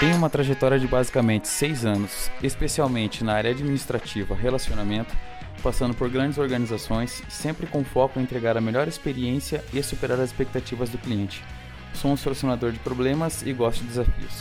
Tem 0.00 0.14
uma 0.14 0.30
trajetória 0.30 0.78
de 0.78 0.86
basicamente 0.86 1.48
seis 1.48 1.84
anos, 1.84 2.30
especialmente 2.40 3.24
na 3.24 3.32
área 3.32 3.50
administrativa, 3.50 4.32
relacionamento, 4.32 5.12
passando 5.60 5.92
por 5.92 6.08
grandes 6.08 6.38
organizações, 6.38 7.20
sempre 7.28 7.66
com 7.66 7.82
foco 7.82 8.20
em 8.20 8.22
entregar 8.22 8.56
a 8.56 8.60
melhor 8.60 8.86
experiência 8.86 9.64
e 9.74 9.82
superar 9.82 10.20
as 10.20 10.30
expectativas 10.30 10.88
do 10.88 10.98
cliente. 10.98 11.42
Sou 11.94 12.12
um 12.12 12.16
solucionador 12.16 12.70
de 12.70 12.78
problemas 12.78 13.42
e 13.42 13.52
gosto 13.52 13.80
de 13.80 13.88
desafios. 13.88 14.34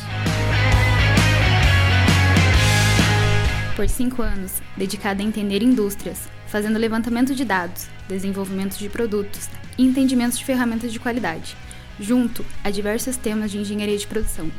Por 3.76 3.90
cinco 3.90 4.22
anos, 4.22 4.62
dedicada 4.78 5.24
a 5.24 5.26
entender 5.26 5.64
indústrias, 5.64 6.30
fazendo 6.46 6.78
levantamento 6.78 7.34
de 7.34 7.44
dados, 7.44 7.88
desenvolvimento 8.08 8.78
de 8.78 8.90
produtos 8.90 9.50
e 9.76 9.84
entendimento 9.84 10.38
de 10.38 10.46
ferramentas 10.46 10.94
de 10.94 11.00
qualidade, 11.00 11.58
junto 12.00 12.46
a 12.64 12.70
diversos 12.70 13.18
temas 13.18 13.50
de 13.50 13.58
engenharia 13.58 13.98
de 13.98 14.06
produção 14.06 14.52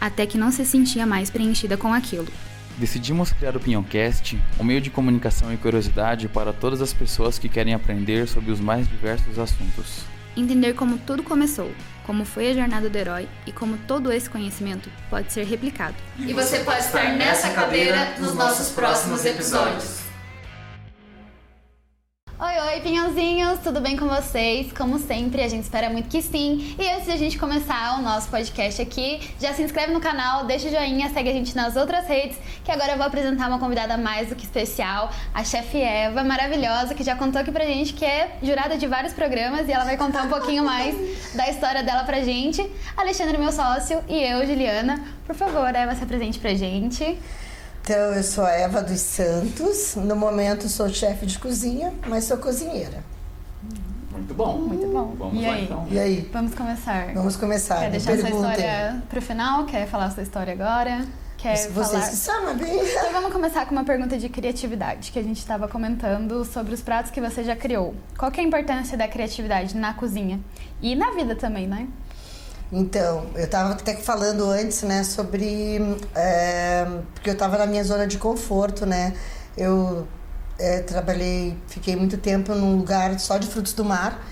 até 0.00 0.26
que 0.26 0.38
não 0.38 0.50
se 0.50 0.64
sentia 0.64 1.06
mais 1.06 1.30
preenchida 1.30 1.76
com 1.76 1.92
aquilo. 1.92 2.28
Decidimos 2.78 3.32
criar 3.32 3.56
o 3.56 3.60
Pinhoncast, 3.60 4.40
um 4.58 4.62
meio 4.62 4.80
de 4.80 4.88
comunicação 4.88 5.52
e 5.52 5.56
curiosidade 5.56 6.28
para 6.28 6.52
todas 6.52 6.80
as 6.80 6.92
pessoas 6.92 7.38
que 7.38 7.48
querem 7.48 7.74
aprender 7.74 8.28
sobre 8.28 8.52
os 8.52 8.60
mais 8.60 8.88
diversos 8.88 9.36
assuntos. 9.38 10.02
Entender 10.36 10.74
como 10.74 10.96
tudo 10.98 11.24
começou, 11.24 11.72
como 12.06 12.24
foi 12.24 12.50
a 12.50 12.54
jornada 12.54 12.88
do 12.88 12.96
herói 12.96 13.28
e 13.44 13.50
como 13.50 13.76
todo 13.78 14.12
esse 14.12 14.30
conhecimento 14.30 14.88
pode 15.10 15.32
ser 15.32 15.44
replicado. 15.44 15.96
E 16.18 16.32
você 16.32 16.60
pode 16.60 16.78
estar 16.78 17.16
nessa 17.16 17.50
cadeira 17.50 18.14
nos 18.20 18.34
nossos 18.34 18.68
próximos 18.68 19.24
episódios. 19.24 20.07
Oi, 22.40 22.56
oi, 22.72 22.80
pinhãozinhos, 22.82 23.58
tudo 23.64 23.80
bem 23.80 23.96
com 23.96 24.06
vocês? 24.06 24.72
Como 24.72 24.96
sempre, 25.00 25.42
a 25.42 25.48
gente 25.48 25.64
espera 25.64 25.90
muito 25.90 26.08
que 26.08 26.22
sim. 26.22 26.76
E 26.78 26.88
antes 26.88 27.06
de 27.06 27.10
a 27.10 27.16
gente 27.16 27.36
começar 27.36 27.98
o 27.98 28.02
nosso 28.02 28.28
podcast 28.28 28.80
aqui, 28.80 29.18
já 29.40 29.52
se 29.52 29.60
inscreve 29.60 29.92
no 29.92 29.98
canal, 29.98 30.46
deixa 30.46 30.68
o 30.68 30.70
joinha, 30.70 31.10
segue 31.10 31.30
a 31.30 31.32
gente 31.32 31.56
nas 31.56 31.74
outras 31.74 32.06
redes, 32.06 32.38
que 32.64 32.70
agora 32.70 32.92
eu 32.92 32.96
vou 32.96 33.04
apresentar 33.04 33.48
uma 33.48 33.58
convidada 33.58 33.96
mais 33.96 34.28
do 34.28 34.36
que 34.36 34.44
especial, 34.44 35.10
a 35.34 35.42
chefe 35.42 35.78
Eva, 35.78 36.22
maravilhosa, 36.22 36.94
que 36.94 37.02
já 37.02 37.16
contou 37.16 37.40
aqui 37.40 37.50
pra 37.50 37.66
gente 37.66 37.92
que 37.92 38.04
é 38.04 38.38
jurada 38.40 38.78
de 38.78 38.86
vários 38.86 39.12
programas 39.12 39.66
e 39.66 39.72
ela 39.72 39.84
vai 39.84 39.96
contar 39.96 40.22
um 40.22 40.28
pouquinho 40.28 40.62
mais 40.62 40.94
da 41.34 41.50
história 41.50 41.82
dela 41.82 42.04
pra 42.04 42.20
gente. 42.20 42.64
Alexandre, 42.96 43.36
meu 43.36 43.50
sócio, 43.50 44.00
e 44.08 44.16
eu, 44.16 44.46
Juliana. 44.46 45.04
Por 45.26 45.34
favor, 45.34 45.74
Eva, 45.74 45.92
se 45.96 46.04
apresente 46.04 46.38
pra 46.38 46.54
gente. 46.54 47.18
Então, 47.90 48.12
eu 48.12 48.22
sou 48.22 48.44
a 48.44 48.50
Eva 48.50 48.82
dos 48.82 49.00
Santos. 49.00 49.94
No 49.96 50.14
momento, 50.14 50.68
sou 50.68 50.90
chefe 50.90 51.24
de 51.24 51.38
cozinha, 51.38 51.90
mas 52.06 52.24
sou 52.24 52.36
cozinheira. 52.36 53.02
Muito 54.12 54.34
bom. 54.34 54.58
Muito 54.58 54.86
bom. 54.88 55.14
Vamos 55.18 55.42
e 55.42 55.46
lá 55.46 55.54
aí? 55.54 55.64
então. 55.64 55.86
E 55.90 55.98
aí? 55.98 56.30
Vamos 56.30 56.54
começar. 56.54 57.14
Vamos 57.14 57.36
começar. 57.36 57.80
Quer 57.80 57.90
deixar 57.92 58.12
sua 58.12 58.24
perguntem. 58.24 58.50
história 58.50 59.02
pro 59.08 59.22
final? 59.22 59.64
Quer 59.64 59.88
falar 59.88 60.10
sua 60.10 60.22
história 60.22 60.52
agora? 60.52 61.06
Quer 61.38 61.56
Vocês 61.56 61.72
falar... 61.72 62.10
que 62.10 62.16
sabem. 62.16 62.76
Então 62.92 63.10
vamos 63.10 63.32
começar 63.32 63.64
com 63.64 63.72
uma 63.72 63.84
pergunta 63.84 64.18
de 64.18 64.28
criatividade, 64.28 65.10
que 65.10 65.18
a 65.18 65.22
gente 65.22 65.38
estava 65.38 65.66
comentando 65.66 66.44
sobre 66.44 66.74
os 66.74 66.82
pratos 66.82 67.10
que 67.10 67.22
você 67.22 67.42
já 67.42 67.56
criou. 67.56 67.94
Qual 68.18 68.30
que 68.30 68.38
é 68.38 68.44
a 68.44 68.46
importância 68.46 68.98
da 68.98 69.08
criatividade 69.08 69.74
na 69.74 69.94
cozinha? 69.94 70.38
E 70.82 70.94
na 70.94 71.12
vida 71.12 71.34
também, 71.34 71.66
né? 71.66 71.88
Então, 72.70 73.26
eu 73.34 73.44
estava 73.44 73.72
até 73.72 73.96
falando 73.96 74.44
antes, 74.50 74.82
né, 74.82 75.02
sobre. 75.02 75.80
é, 76.14 76.86
porque 77.14 77.30
eu 77.30 77.34
estava 77.34 77.56
na 77.56 77.66
minha 77.66 77.82
zona 77.82 78.06
de 78.06 78.18
conforto, 78.18 78.84
né? 78.84 79.14
Eu 79.56 80.06
é, 80.58 80.80
trabalhei, 80.80 81.56
fiquei 81.66 81.96
muito 81.96 82.18
tempo 82.18 82.54
num 82.54 82.76
lugar 82.76 83.18
só 83.18 83.38
de 83.38 83.46
frutos 83.46 83.72
do 83.72 83.84
mar 83.84 84.22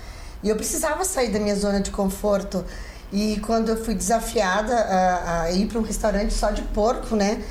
e 0.43 0.49
eu 0.49 0.55
precisava 0.55 1.03
sair 1.03 1.31
da 1.31 1.39
minha 1.39 1.55
zona 1.55 1.81
de 1.81 1.91
conforto. 1.91 2.63
E 3.11 3.39
quando 3.45 3.69
eu 3.69 3.83
fui 3.83 3.95
desafiada 3.95 4.75
a, 4.75 5.41
a 5.43 5.51
ir 5.51 5.67
para 5.67 5.79
um 5.79 5.81
restaurante 5.81 6.33
só 6.33 6.51
de 6.51 6.61
porco, 6.61 7.15
né? 7.15 7.41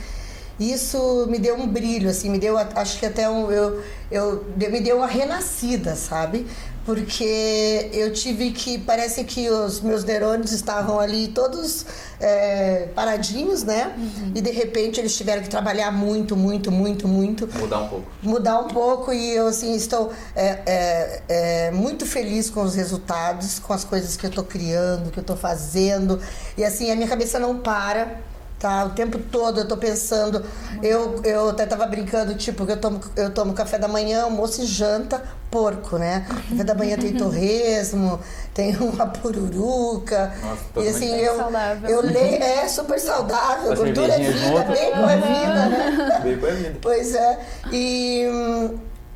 Isso 0.59 1.27
me 1.29 1.39
deu 1.39 1.57
um 1.57 1.67
brilho, 1.67 2.09
assim, 2.09 2.31
me 2.31 2.39
deu, 2.39 2.57
acho 2.57 2.99
que 2.99 3.05
até 3.05 3.29
um, 3.29 3.51
eu, 3.51 3.83
eu, 4.11 4.45
me 4.57 4.81
deu 4.81 4.99
uma 4.99 5.07
renascida, 5.07 5.95
sabe? 5.95 6.47
Porque 6.87 7.91
eu 7.93 8.13
tive 8.13 8.53
que, 8.53 8.79
parece 8.79 9.25
que 9.25 9.51
os 9.51 9.81
meus 9.81 10.05
neurônios 10.05 10.53
estavam 10.53 11.01
ali 11.01 11.27
todos 11.27 11.85
é, 12.21 12.89
paradinhos, 12.95 13.65
né? 13.65 13.93
E 14.35 14.41
de 14.41 14.53
repente 14.53 15.01
eles 15.01 15.17
tiveram 15.17 15.43
que 15.43 15.49
trabalhar 15.49 15.91
muito, 15.91 16.37
muito, 16.37 16.71
muito, 16.71 17.09
muito 17.09 17.49
Mudar 17.59 17.81
um 17.81 17.89
pouco. 17.89 18.07
mudar 18.23 18.61
um 18.61 18.69
pouco 18.69 19.13
e 19.13 19.35
eu 19.35 19.49
assim 19.49 19.75
estou 19.75 20.13
é, 20.37 20.63
é, 20.65 21.23
é, 21.29 21.71
muito 21.73 22.07
feliz 22.07 22.49
com 22.49 22.63
os 22.63 22.77
resultados, 22.77 23.59
com 23.59 23.73
as 23.73 23.83
coisas 23.83 24.17
que 24.17 24.25
eu 24.25 24.31
estou 24.31 24.45
criando, 24.45 25.11
que 25.11 25.19
eu 25.19 25.23
estou 25.23 25.37
fazendo 25.37 26.21
e 26.57 26.65
assim 26.65 26.93
a 26.93 26.95
minha 26.95 27.09
cabeça 27.09 27.41
não 27.41 27.59
para. 27.59 28.21
Tá, 28.59 28.87
o 28.87 28.91
tempo 28.91 29.19
todo 29.19 29.59
eu 29.59 29.65
estou 29.65 29.77
pensando, 29.77 30.43
eu, 30.83 31.21
eu 31.25 31.51
até 31.51 31.67
tava 31.67 31.85
brincando, 31.85 32.35
tipo, 32.35 32.65
que 32.65 32.73
eu 32.73 32.81
tomo, 32.81 33.01
eu 33.15 33.31
tomo 33.31 33.53
café 33.53 33.79
da 33.79 33.87
manhã, 33.87 34.23
almoço 34.23 34.63
e 34.63 34.65
janta, 34.65 35.23
porco, 35.51 35.99
né? 35.99 36.25
Café 36.49 36.65
da 36.65 36.75
manhã 36.75 36.97
tem 36.97 37.13
torresmo, 37.15 38.19
tem 38.55 38.75
uma 38.77 39.07
pururuca. 39.09 40.33
Nossa, 40.43 40.87
e 40.87 40.89
assim, 40.89 41.15
eu, 41.17 41.37
saudável. 41.37 41.91
eu 41.91 42.01
leio, 42.01 42.43
é 42.43 42.67
super 42.67 42.99
saudável, 42.99 43.67
Uma 43.67 43.77
gordura 43.77 44.15
é 44.15 44.19
vida, 44.21 44.33
junto. 44.33 44.73
bem 44.73 44.91
com 44.91 45.05
a 45.05 45.17
vida, 45.17 45.67
né? 45.67 46.13
A 46.17 46.19
vida. 46.21 46.77
Pois 46.81 47.15
é. 47.15 47.39
E, 47.71 48.25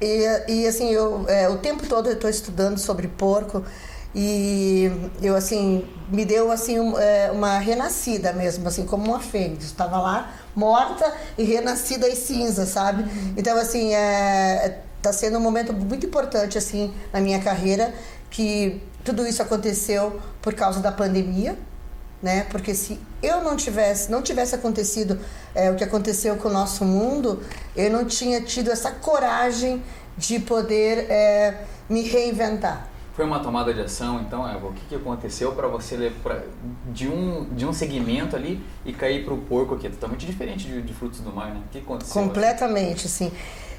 e, 0.02 0.42
e, 0.48 0.66
assim, 0.66 0.90
eu, 0.90 1.24
é, 1.28 1.48
o 1.48 1.56
tempo 1.56 1.86
todo 1.86 2.08
eu 2.08 2.12
estou 2.12 2.28
estudando 2.28 2.76
sobre 2.76 3.08
porco 3.08 3.64
e 4.14 4.90
eu 5.22 5.36
assim 5.36 5.86
me 6.10 6.24
deu 6.24 6.50
assim 6.50 6.80
um, 6.80 6.98
é, 6.98 7.30
uma 7.30 7.58
renascida 7.58 8.32
mesmo 8.32 8.66
assim 8.66 8.84
como 8.84 9.04
uma 9.04 9.20
fênix 9.20 9.66
estava 9.66 9.98
lá 9.98 10.32
morta 10.54 11.12
e 11.38 11.44
renascida 11.44 12.08
e 12.08 12.16
cinza 12.16 12.66
sabe 12.66 13.04
então 13.36 13.56
assim 13.56 13.94
é, 13.94 14.80
tá 15.00 15.12
sendo 15.12 15.38
um 15.38 15.40
momento 15.40 15.72
muito 15.72 16.06
importante 16.06 16.58
assim 16.58 16.92
na 17.12 17.20
minha 17.20 17.40
carreira 17.40 17.94
que 18.30 18.82
tudo 19.04 19.24
isso 19.24 19.42
aconteceu 19.42 20.20
por 20.42 20.54
causa 20.54 20.80
da 20.80 20.90
pandemia 20.90 21.56
né? 22.22 22.46
Porque 22.50 22.74
se 22.74 22.98
eu 23.22 23.42
não 23.42 23.56
tivesse, 23.56 24.10
não 24.10 24.22
tivesse 24.22 24.54
acontecido 24.54 25.18
é, 25.54 25.70
o 25.70 25.76
que 25.76 25.84
aconteceu 25.84 26.36
com 26.36 26.48
o 26.48 26.52
nosso 26.52 26.84
mundo, 26.84 27.42
eu 27.74 27.90
não 27.90 28.04
tinha 28.04 28.40
tido 28.42 28.70
essa 28.70 28.90
coragem 28.90 29.82
de 30.16 30.38
poder 30.38 31.10
é, 31.10 31.64
me 31.88 32.02
reinventar. 32.02 32.89
Foi 33.14 33.24
uma 33.24 33.40
tomada 33.40 33.74
de 33.74 33.80
ação, 33.80 34.20
então, 34.20 34.48
Eva, 34.48 34.68
o 34.68 34.72
que, 34.72 34.80
que 34.88 34.94
aconteceu 34.94 35.52
para 35.52 35.66
você 35.66 36.12
pra, 36.22 36.42
de, 36.86 37.08
um, 37.08 37.44
de 37.52 37.66
um 37.66 37.72
segmento 37.72 38.36
ali 38.36 38.64
e 38.84 38.92
cair 38.92 39.24
para 39.24 39.34
o 39.34 39.38
porco 39.38 39.74
aqui? 39.74 39.88
É 39.88 39.90
totalmente 39.90 40.24
diferente 40.24 40.66
de, 40.66 40.80
de 40.80 40.94
frutos 40.94 41.20
do 41.20 41.32
mar, 41.32 41.52
né? 41.52 41.60
O 41.66 41.68
que 41.70 41.78
aconteceu? 41.78 42.22
Completamente, 42.22 43.06
assim. 43.06 43.32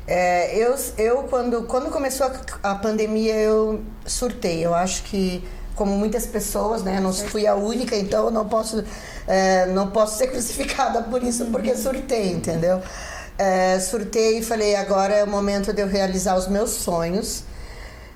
É, 0.06 0.58
eu, 0.58 0.76
eu 0.98 1.24
quando, 1.24 1.64
quando 1.64 1.90
começou 1.90 2.28
a, 2.28 2.72
a 2.72 2.76
pandemia, 2.76 3.36
eu 3.36 3.82
surtei. 4.06 4.66
Eu 4.66 4.74
acho 4.74 5.04
que, 5.04 5.44
como 5.76 5.98
muitas 5.98 6.26
pessoas, 6.26 6.84
né? 6.84 7.00
Não 7.00 7.14
fui 7.14 7.48
a 7.48 7.56
única, 7.56 7.96
então 7.96 8.30
não 8.30 8.48
posso, 8.48 8.84
é, 9.28 9.66
não 9.68 9.92
posso 9.92 10.18
ser 10.18 10.28
crucificada 10.32 11.04
por 11.04 11.24
isso, 11.24 11.46
porque 11.46 11.76
surtei, 11.76 12.32
entendeu? 12.32 12.82
É, 13.38 13.80
surtei 13.80 14.40
e 14.40 14.44
falei, 14.44 14.76
agora 14.76 15.16
é 15.16 15.24
o 15.24 15.28
momento 15.28 15.74
de 15.74 15.82
eu 15.82 15.88
realizar 15.88 16.36
os 16.36 16.48
meus 16.48 16.72
sonhos. 16.72 17.46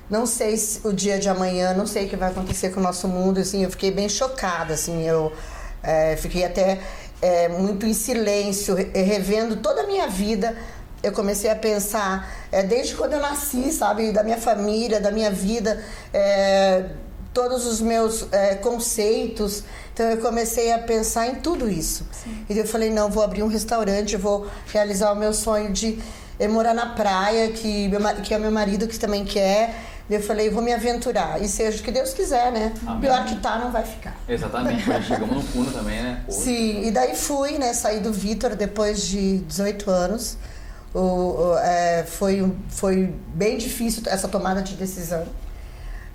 Não 0.09 0.25
sei 0.25 0.55
se 0.57 0.79
o 0.87 0.93
dia 0.93 1.17
de 1.17 1.27
amanhã, 1.29 1.73
não 1.73 1.87
sei 1.87 2.05
o 2.05 2.09
que 2.09 2.15
vai 2.15 2.29
acontecer 2.29 2.69
com 2.69 2.79
o 2.79 2.83
nosso 2.83 3.07
mundo, 3.07 3.39
assim, 3.39 3.63
eu 3.63 3.71
fiquei 3.71 3.91
bem 3.91 4.07
chocada, 4.07 4.73
assim, 4.75 5.03
eu 5.07 5.31
é, 5.81 6.15
fiquei 6.15 6.45
até 6.45 6.79
é, 7.21 7.49
muito 7.49 7.85
em 7.85 7.93
silêncio, 7.93 8.75
re- 8.75 8.91
revendo 8.93 9.55
toda 9.57 9.81
a 9.81 9.87
minha 9.87 10.07
vida. 10.07 10.55
Eu 11.01 11.11
comecei 11.11 11.49
a 11.49 11.55
pensar, 11.55 12.31
é, 12.51 12.63
desde 12.63 12.95
quando 12.95 13.13
eu 13.13 13.19
nasci, 13.19 13.71
sabe, 13.71 14.11
da 14.11 14.23
minha 14.23 14.37
família, 14.37 14.99
da 14.99 15.11
minha 15.11 15.29
vida, 15.31 15.83
é, 16.13 16.85
todos 17.33 17.65
os 17.65 17.81
meus 17.81 18.27
é, 18.31 18.55
conceitos. 18.55 19.63
Então 19.93 20.05
eu 20.07 20.17
comecei 20.17 20.71
a 20.71 20.79
pensar 20.79 21.27
em 21.27 21.35
tudo 21.35 21.69
isso. 21.69 22.07
E 22.49 22.57
eu 22.57 22.65
falei, 22.65 22.89
não, 22.89 23.09
vou 23.09 23.23
abrir 23.23 23.43
um 23.43 23.47
restaurante, 23.47 24.15
vou 24.17 24.47
realizar 24.67 25.11
o 25.11 25.15
meu 25.15 25.33
sonho 25.33 25.71
de 25.71 25.99
eh, 26.39 26.47
morar 26.47 26.73
na 26.73 26.87
praia, 26.87 27.49
que, 27.51 27.87
meu, 27.87 28.01
que 28.21 28.33
é 28.33 28.37
meu 28.39 28.51
marido 28.51 28.87
que 28.87 28.97
também 28.99 29.23
quer. 29.23 29.73
Eu 30.09 30.21
falei, 30.21 30.49
vou 30.49 30.61
me 30.61 30.71
aventurar. 30.71 31.41
E 31.41 31.47
seja 31.47 31.79
o 31.79 31.83
que 31.83 31.91
Deus 31.91 32.13
quiser, 32.13 32.51
né? 32.51 32.73
Amém. 32.85 33.01
Pior 33.01 33.25
que 33.25 33.35
tá, 33.37 33.57
não 33.57 33.71
vai 33.71 33.83
ficar. 33.83 34.15
Exatamente, 34.29 34.83
chegamos 35.03 35.35
no 35.35 35.41
fundo 35.41 35.71
também, 35.71 36.01
né? 36.01 36.21
Pô, 36.25 36.31
Sim, 36.31 36.83
e 36.85 36.91
daí 36.91 37.15
fui, 37.15 37.57
né? 37.57 37.73
Saí 37.73 37.99
do 37.99 38.13
Vitor 38.13 38.55
depois 38.55 39.01
de 39.07 39.39
18 39.39 39.89
anos. 39.89 40.37
O, 40.93 40.99
o, 40.99 41.57
é, 41.57 42.05
foi, 42.07 42.53
foi 42.69 43.13
bem 43.33 43.57
difícil 43.57 44.03
essa 44.05 44.27
tomada 44.27 44.61
de 44.61 44.75
decisão. 44.75 45.25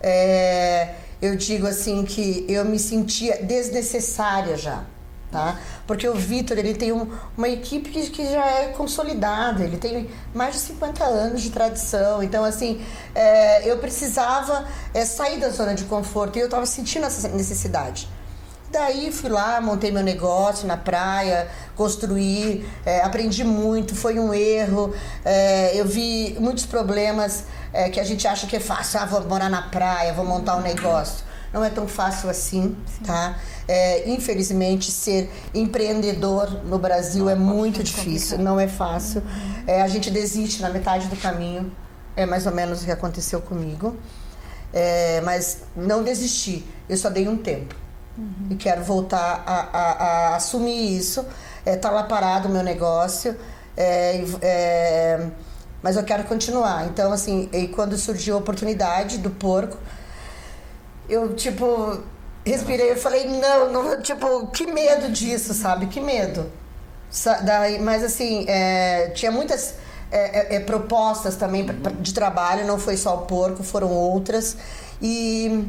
É, 0.01 0.95
eu 1.21 1.37
digo 1.37 1.67
assim 1.67 2.05
que 2.05 2.47
eu 2.49 2.65
me 2.65 2.79
sentia 2.79 3.43
desnecessária 3.43 4.57
já, 4.57 4.85
tá? 5.31 5.59
Porque 5.87 6.09
o 6.09 6.15
Vitor, 6.15 6.59
ele 6.59 6.75
tem 6.75 6.93
um- 6.93 7.09
uma 7.37 7.49
equipe 7.49 7.91
que, 7.91 8.11
que 8.11 8.25
já 8.31 8.45
é 8.47 8.69
consolidada, 8.69 9.63
ele 9.65 9.77
tem 9.77 10.11
mais 10.35 10.55
de 10.55 10.61
50 10.61 11.05
anos 11.05 11.41
de 11.43 11.51
tradição, 11.51 12.23
então 12.23 12.45
assim, 12.45 12.81
é, 13.15 13.71
eu 13.71 13.79
precisava 13.79 14.67
é, 14.93 15.05
sair 15.05 15.39
da 15.39 15.49
zona 15.51 15.75
de 15.75 15.85
conforto 15.85 16.37
e 16.37 16.41
eu 16.41 16.47
estava 16.47 16.67
sentindo 16.67 17.07
essa 17.07 17.29
necessidade. 17.29 18.09
Daí 18.73 19.11
fui 19.11 19.29
lá, 19.29 19.61
montei 19.61 19.91
meu 19.91 20.03
negócio 20.03 20.65
na 20.67 20.77
praia, 20.77 21.49
construí, 21.75 22.65
é, 22.87 23.01
aprendi 23.03 23.43
muito, 23.43 23.97
foi 23.97 24.17
um 24.21 24.33
erro. 24.33 24.95
É, 25.25 25.73
eu 25.75 25.85
vi 25.85 26.37
muitos 26.39 26.67
problemas 26.67 27.47
é, 27.73 27.89
que 27.89 27.99
a 27.99 28.05
gente 28.05 28.29
acha 28.29 28.47
que 28.47 28.55
é 28.55 28.61
fácil. 28.61 29.01
Ah, 29.01 29.07
vou 29.07 29.23
morar 29.25 29.51
na 29.51 29.63
praia, 29.63 30.13
vou 30.13 30.25
montar 30.25 30.55
um 30.57 30.61
negócio. 30.61 31.25
Não 31.53 31.65
é 31.65 31.71
tão 31.71 31.89
fácil 31.89 32.31
assim, 32.31 32.77
Sim. 32.87 33.05
tá? 33.05 33.39
É, 33.67 34.09
infelizmente, 34.09 34.91
ser 34.91 35.31
empreendedor 35.53 36.65
no 36.65 36.79
Brasil 36.79 37.29
é 37.29 37.35
muito 37.35 37.83
difícil, 37.83 38.39
não 38.39 38.59
é 38.59 38.69
fácil. 38.69 39.23
É, 39.67 39.83
a 39.83 39.89
gente 39.89 40.11
desiste 40.11 40.63
na 40.63 40.71
metade 40.71 41.09
do 41.09 41.17
caminho, 41.17 41.73
é 42.17 42.25
mais 42.25 42.47
ou 42.47 42.53
menos 42.53 42.83
o 42.83 42.85
que 42.85 42.91
aconteceu 42.91 43.41
comigo. 43.41 43.97
É, 44.73 45.21
mas 45.23 45.63
não 45.75 46.03
desisti, 46.05 46.65
eu 46.89 46.97
só 46.97 47.11
dei 47.11 47.29
um 47.29 47.37
tempo. 47.37 47.75
Uhum. 48.17 48.49
E 48.51 48.55
quero 48.55 48.83
voltar 48.85 49.43
a, 49.47 49.79
a, 49.79 49.93
a 50.33 50.37
assumir 50.37 50.97
isso. 50.97 51.25
É, 51.65 51.77
tá 51.77 51.91
lá 51.91 52.05
parado 52.05 52.49
o 52.49 52.51
meu 52.51 52.63
negócio, 52.63 53.37
é, 53.77 54.25
é, 54.41 55.27
mas 55.83 55.97
eu 55.97 56.05
quero 56.05 56.25
continuar. 56.25 56.87
Então, 56.87 57.13
assim, 57.13 57.49
e 57.53 57.69
quando 57.69 57.97
surgiu 57.97 58.35
a 58.37 58.39
oportunidade 58.39 59.19
do 59.19 59.31
porco, 59.31 59.77
eu, 61.11 61.35
tipo, 61.35 62.01
respirei, 62.45 62.93
eu 62.93 62.97
falei, 62.97 63.27
não, 63.27 63.73
não, 63.73 64.03
tipo, 64.03 64.47
que 64.49 64.67
medo 64.67 65.11
disso, 65.11 65.53
sabe? 65.53 65.87
Que 65.87 66.01
medo. 66.01 66.51
Daí, 67.45 67.81
mas, 67.81 68.05
assim, 68.05 68.45
é, 68.49 69.11
tinha 69.11 69.33
muitas 69.33 69.75
é, 70.11 70.55
é, 70.55 70.57
é 70.57 70.61
propostas 70.61 71.37
também 71.37 71.67
de 72.01 72.15
trabalho, 72.15 72.67
não 72.67 72.79
foi 72.79 72.97
só 72.97 73.17
o 73.17 73.27
porco, 73.27 73.63
foram 73.63 73.91
outras. 73.91 74.57
E 75.03 75.67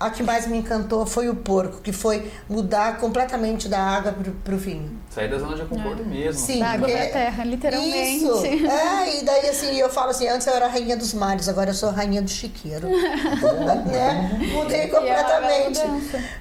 a 0.00 0.08
que 0.08 0.22
mais 0.22 0.46
me 0.46 0.56
encantou 0.56 1.04
foi 1.04 1.28
o 1.28 1.36
porco, 1.36 1.82
que 1.82 1.92
foi 1.92 2.32
mudar 2.48 2.96
completamente 2.98 3.68
da 3.68 3.78
água 3.78 4.16
para 4.42 4.54
o 4.54 4.56
vinho. 4.56 4.98
Sair 5.10 5.28
da 5.28 5.38
zona 5.38 5.56
de 5.56 5.66
conforto 5.66 6.00
é. 6.00 6.06
mesmo. 6.06 6.40
Sim, 6.40 6.60
da 6.60 6.70
água 6.70 6.88
para 6.88 7.06
terra, 7.06 7.44
literalmente. 7.44 8.24
Isso. 8.24 8.46
É, 8.46 9.18
e 9.18 9.24
daí 9.26 9.50
assim, 9.50 9.76
eu 9.76 9.90
falo 9.90 10.10
assim, 10.10 10.26
antes 10.26 10.46
eu 10.46 10.54
era 10.54 10.64
a 10.64 10.68
rainha 10.70 10.96
dos 10.96 11.12
mares, 11.12 11.50
agora 11.50 11.70
eu 11.70 11.74
sou 11.74 11.90
a 11.90 11.92
rainha 11.92 12.22
do 12.22 12.30
chiqueiro. 12.30 12.88
né? 12.88 14.38
Mudei 14.54 14.88
completamente. 14.88 15.80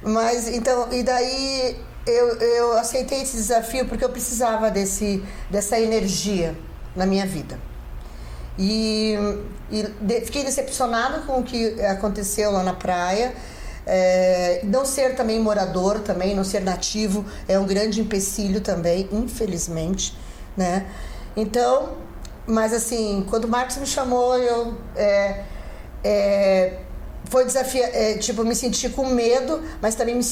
Mas 0.03 0.47
então, 0.47 0.87
e 0.93 1.03
daí 1.03 1.75
eu, 2.07 2.27
eu 2.37 2.77
aceitei 2.77 3.23
esse 3.23 3.35
desafio 3.35 3.85
porque 3.87 4.05
eu 4.05 4.09
precisava 4.09 4.71
desse, 4.71 5.21
dessa 5.49 5.77
energia 5.77 6.55
na 6.95 7.05
minha 7.05 7.25
vida. 7.25 7.59
E, 8.59 9.15
e 9.71 9.83
de, 10.01 10.21
fiquei 10.21 10.43
decepcionada 10.43 11.19
com 11.21 11.39
o 11.39 11.43
que 11.43 11.81
aconteceu 11.85 12.51
lá 12.51 12.61
na 12.61 12.73
praia. 12.73 13.33
É, 13.87 14.59
não 14.65 14.85
ser 14.85 15.15
também 15.15 15.39
morador, 15.39 16.01
também 16.01 16.35
não 16.35 16.43
ser 16.43 16.59
nativo 16.59 17.25
é 17.47 17.57
um 17.57 17.65
grande 17.65 18.01
empecilho 18.01 18.61
também, 18.61 19.07
infelizmente, 19.11 20.15
né? 20.55 20.85
Então, 21.35 21.93
mas 22.45 22.73
assim, 22.73 23.25
quando 23.29 23.45
o 23.45 23.47
Marcos 23.47 23.77
me 23.77 23.87
chamou, 23.87 24.37
eu 24.37 24.77
é, 24.95 25.43
é, 26.03 26.79
foi 27.29 27.45
desafio, 27.45 27.83
é, 27.83 28.15
tipo, 28.17 28.43
me 28.43 28.55
senti 28.55 28.89
com 28.89 29.05
medo, 29.07 29.61
mas 29.81 29.95
também 29.95 30.15
me, 30.15 30.23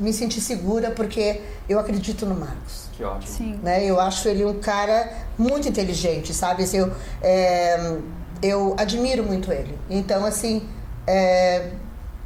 me 0.00 0.12
senti 0.12 0.40
segura 0.40 0.90
porque 0.90 1.40
eu 1.68 1.78
acredito 1.78 2.26
no 2.26 2.34
Marcos. 2.34 2.88
Que 2.92 3.04
ótimo. 3.04 3.36
Sim. 3.36 3.60
Né? 3.62 3.84
Eu 3.84 4.00
acho 4.00 4.28
ele 4.28 4.44
um 4.44 4.58
cara 4.58 5.12
muito 5.38 5.68
inteligente, 5.68 6.34
sabe? 6.34 6.64
Assim, 6.64 6.78
eu, 6.78 6.92
é, 7.22 7.96
eu 8.42 8.74
admiro 8.76 9.22
muito 9.22 9.52
ele. 9.52 9.78
Então, 9.88 10.24
assim, 10.24 10.68
é, 11.06 11.70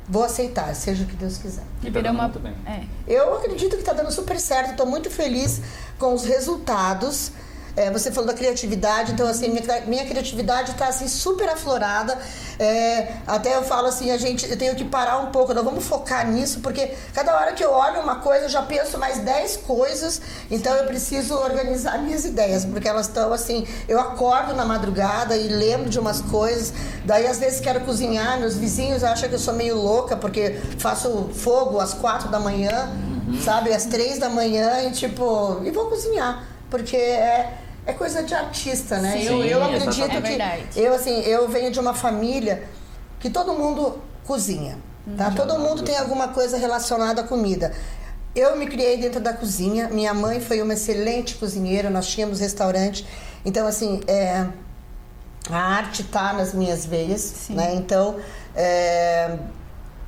vou 0.09 0.25
aceitar, 0.25 0.75
seja 0.75 1.05
o 1.05 1.07
que 1.07 1.17
Deus 1.17 1.37
quiser. 1.37 1.65
E 1.83 1.91
tá 1.91 2.11
uma... 2.11 2.29
bem. 2.29 2.55
É. 2.67 2.83
Eu 3.07 3.37
acredito 3.37 3.73
que 3.73 3.83
está 3.83 3.93
dando 3.93 4.11
super 4.11 4.41
certo, 4.41 4.71
estou 4.71 4.87
muito 4.87 5.11
feliz 5.11 5.61
com 5.99 6.15
os 6.15 6.25
resultados. 6.25 7.31
É, 7.77 7.91
você 7.91 8.13
falou 8.13 8.29
da 8.29 8.35
criatividade, 8.35 9.13
então 9.13 9.27
assim, 9.27 9.49
minha, 9.49 9.81
minha 9.87 10.07
criatividade 10.07 10.71
está 10.71 10.87
assim 10.87 11.09
super 11.09 11.49
aflorada. 11.49 12.17
É, 12.59 13.15
até 13.27 13.57
eu 13.57 13.65
falo 13.65 13.89
assim, 13.89 14.13
a 14.13 14.17
gente 14.17 14.49
eu 14.49 14.57
tenho 14.57 14.77
que 14.77 14.85
parar 14.85 15.19
um 15.19 15.33
pouco, 15.33 15.53
não 15.53 15.65
vamos 15.65 15.85
focar 15.85 16.31
nisso, 16.31 16.61
porque 16.61 16.95
cada 17.13 17.35
hora 17.37 17.53
que 17.53 17.65
eu 17.65 17.73
olho 17.73 18.01
uma 18.01 18.17
coisa, 18.17 18.45
eu 18.45 18.49
já 18.49 18.63
penso 18.63 18.97
mais 18.97 19.19
10 19.19 19.59
coisas, 19.59 20.21
então 20.51 20.73
eu 20.77 20.87
preciso 20.87 21.35
organizar 21.35 21.99
minhas 21.99 22.25
ideias, 22.25 22.65
porque 22.65 22.89
elas 22.89 23.09
estão 23.09 23.33
assim, 23.33 23.67
eu 23.89 23.99
acordo 23.99 24.55
na 24.55 24.65
madrugada 24.65 25.37
e 25.37 25.49
lembro 25.49 25.91
de 25.91 25.99
umas 25.99 26.21
coisas, 26.21 26.73
daí 27.05 27.27
às 27.27 27.39
vezes 27.39 27.59
quero 27.59 27.81
cozinhar, 27.81 28.39
meus 28.39 28.57
vizinhos 28.57 29.03
acham 29.03 29.29
que 29.29 29.35
eu 29.35 29.41
sou 29.41 29.55
meio 29.55 29.77
louca, 29.77 30.17
porque 30.17 30.61
faço 30.79 31.31
fogo 31.35 31.81
às 31.81 31.93
quatro 31.93 32.29
da 32.29 32.39
manhã, 32.39 32.89
uhum. 33.27 33.41
sabe, 33.43 33.73
às 33.73 33.87
três 33.87 34.19
da 34.19 34.29
manhã 34.29 34.83
e 34.83 34.93
tipo, 34.93 35.61
e 35.65 35.73
vou 35.73 35.87
cozinhar, 35.87 36.45
porque 36.71 36.97
é 36.97 37.64
é 37.87 37.93
coisa 37.93 38.23
de 38.23 38.35
artista, 38.35 38.99
né? 38.99 39.19
Sim, 39.19 39.27
eu, 39.27 39.45
eu 39.45 39.65
acredito 39.65 40.11
é 40.11 40.21
que 40.21 40.81
eu 40.81 40.95
assim, 40.95 41.21
eu 41.21 41.49
venho 41.49 41.71
de 41.71 41.79
uma 41.79 41.95
família 41.95 42.65
que 43.21 43.29
todo 43.29 43.53
mundo 43.53 44.01
cozinha, 44.25 44.79
tá? 45.17 45.29
Hum, 45.29 45.35
todo 45.35 45.59
mundo 45.59 45.83
tem 45.83 45.97
alguma 45.97 46.29
coisa 46.29 46.57
relacionada 46.57 47.21
à 47.21 47.25
comida. 47.25 47.73
Eu 48.35 48.57
me 48.57 48.67
criei 48.67 48.97
dentro 48.97 49.21
da 49.21 49.33
cozinha. 49.33 49.89
Minha 49.89 50.13
mãe 50.13 50.41
foi 50.41 50.61
uma 50.61 50.73
excelente 50.73 51.37
cozinheira. 51.37 51.89
Nós 51.89 52.07
tínhamos 52.09 52.41
restaurante. 52.41 53.07
Então 53.45 53.67
assim, 53.67 54.01
é, 54.09 54.47
a 55.51 55.59
arte 55.59 56.03
está 56.03 56.33
nas 56.33 56.53
minhas 56.53 56.85
veias, 56.85 57.21
Sim. 57.21 57.55
né? 57.55 57.75
Então 57.75 58.17
é, 58.57 59.39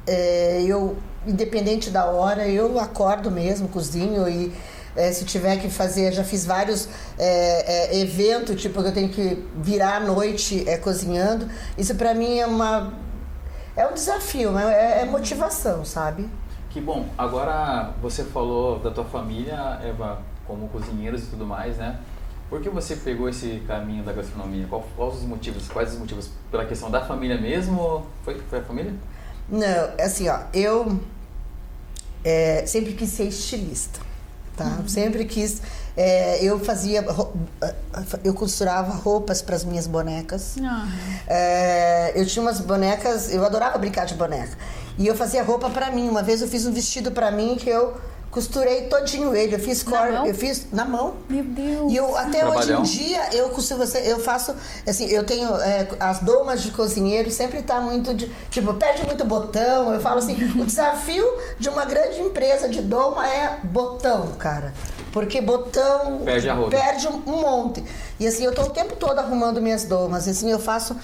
é, 0.07 0.63
eu 0.67 0.97
independente 1.27 1.91
da 1.91 2.07
hora, 2.07 2.49
eu 2.49 2.79
acordo 2.79 3.31
mesmo, 3.31 3.69
cozinho 3.69 4.29
e 4.29 4.53
é, 4.97 5.13
se 5.13 5.25
tiver 5.25 5.59
que 5.59 5.69
fazer, 5.69 6.13
já 6.13 6.25
fiz 6.25 6.45
vários 6.47 6.89
é, 7.19 7.95
é, 7.95 8.01
eventos, 8.01 8.61
tipo, 8.61 8.83
que 8.83 8.89
eu 8.89 8.95
tenho 8.95 9.11
que 9.11 9.47
virar 9.57 9.97
à 9.97 10.01
noite 10.01 10.69
é, 10.69 10.79
cozinhando. 10.79 11.49
Isso 11.77 11.95
para 11.95 12.15
mim 12.15 12.39
é 12.39 12.47
uma. 12.47 12.95
É 13.77 13.87
um 13.87 13.93
desafio, 13.93 14.59
é, 14.59 15.03
é 15.03 15.05
motivação, 15.05 15.85
sabe? 15.85 16.27
Que 16.71 16.81
bom. 16.81 17.07
Agora 17.17 17.93
você 18.01 18.25
falou 18.25 18.79
da 18.79 18.91
tua 18.91 19.05
família, 19.05 19.79
Eva, 19.85 20.23
como 20.47 20.67
cozinheiros 20.69 21.25
e 21.25 21.27
tudo 21.27 21.45
mais, 21.45 21.77
né? 21.77 21.99
Por 22.49 22.63
que 22.63 22.71
você 22.71 22.97
pegou 22.97 23.29
esse 23.29 23.63
caminho 23.67 24.03
da 24.03 24.15
gastronomia? 24.15 24.67
Qual, 24.67 24.83
quais 24.97 25.17
os 25.17 25.25
motivos? 25.25 25.69
Quais 25.69 25.93
os 25.93 25.99
motivos? 25.99 26.31
Pela 26.51 26.65
questão 26.65 26.91
da 26.91 27.05
família 27.05 27.39
mesmo? 27.39 28.07
Foi, 28.25 28.41
foi 28.49 28.61
a 28.61 28.63
família? 28.63 28.95
Não, 29.49 29.91
assim, 30.01 30.29
ó, 30.29 30.39
eu 30.55 30.99
é, 32.25 32.65
sempre 32.65 32.95
quis 32.95 33.11
ser 33.11 33.25
estilista 33.25 34.01
tá? 34.57 34.65
Uhum. 34.65 34.89
Sempre 34.89 35.25
quis. 35.25 35.61
É, 35.97 36.43
eu 36.43 36.59
fazia. 36.59 37.05
Eu 38.25 38.35
costurava 38.35 38.93
roupas 38.93 39.43
para 39.43 39.57
as 39.57 39.65
minhas 39.65 39.87
bonecas. 39.87 40.57
Uhum. 40.57 40.89
É, 41.27 42.13
eu 42.15 42.27
tinha 42.27 42.43
umas 42.43 42.61
bonecas. 42.61 43.33
Eu 43.33 43.45
adorava 43.45 43.79
brincar 43.79 44.07
de 44.07 44.15
boneca. 44.15 44.57
E 44.99 45.07
eu 45.07 45.15
fazia 45.15 45.43
roupa 45.43 45.71
para 45.71 45.91
mim. 45.91 46.09
Uma 46.09 46.23
vez 46.23 46.43
eu 46.43 46.49
fiz 46.49 46.67
um 46.67 46.73
vestido 46.73 47.13
para 47.13 47.31
mim 47.31 47.57
que 47.57 47.69
eu 47.69 47.95
costurei 48.31 48.83
todinho 48.83 49.35
ele. 49.35 49.55
Eu 49.55 49.59
fiz 49.59 49.83
cor, 49.83 50.09
eu 50.27 50.35
fiz 50.35 50.67
na 50.73 50.85
mão. 50.85 51.15
Meu 51.29 51.45
Deus. 51.45 51.93
E 51.93 51.97
eu 51.97 52.17
até 52.17 52.41
Trabalhão. 52.41 52.83
hoje 52.83 52.95
em 53.03 53.07
dia 53.07 53.29
eu 53.33 53.49
costuro 53.51 53.87
você, 53.87 53.99
eu 54.11 54.21
faço 54.21 54.55
assim, 54.87 55.07
eu 55.07 55.25
tenho 55.25 55.49
é, 55.57 55.89
as 55.99 56.21
domas 56.21 56.63
de 56.63 56.71
cozinheiro 56.71 57.31
sempre 57.31 57.63
tá 57.63 57.81
muito 57.81 58.15
de, 58.15 58.31
tipo, 58.51 58.75
perde 58.75 59.05
muito 59.05 59.25
botão. 59.25 59.93
Eu 59.93 60.01
falo 60.01 60.19
assim, 60.19 60.35
o 60.61 60.65
desafio 60.67 61.27
de 61.59 61.69
uma 61.69 61.85
grande 61.85 62.21
empresa 62.21 62.69
de 62.69 62.83
doma 62.83 63.27
é 63.27 63.59
botão, 63.63 64.29
cara. 64.39 64.73
Porque 65.13 65.41
botão 65.41 66.21
perde, 66.25 66.49
perde 66.69 67.09
um, 67.09 67.23
um 67.27 67.41
monte. 67.41 67.83
E 68.21 68.27
assim, 68.27 68.45
eu 68.45 68.55
tô 68.55 68.63
o 68.63 68.71
tempo 68.71 68.97
todo 68.97 69.19
arrumando 69.19 69.63
minhas 69.63 69.85
domas. 69.85 70.29
Assim, 70.29 70.51
eu 70.51 70.59
faço 70.59 70.95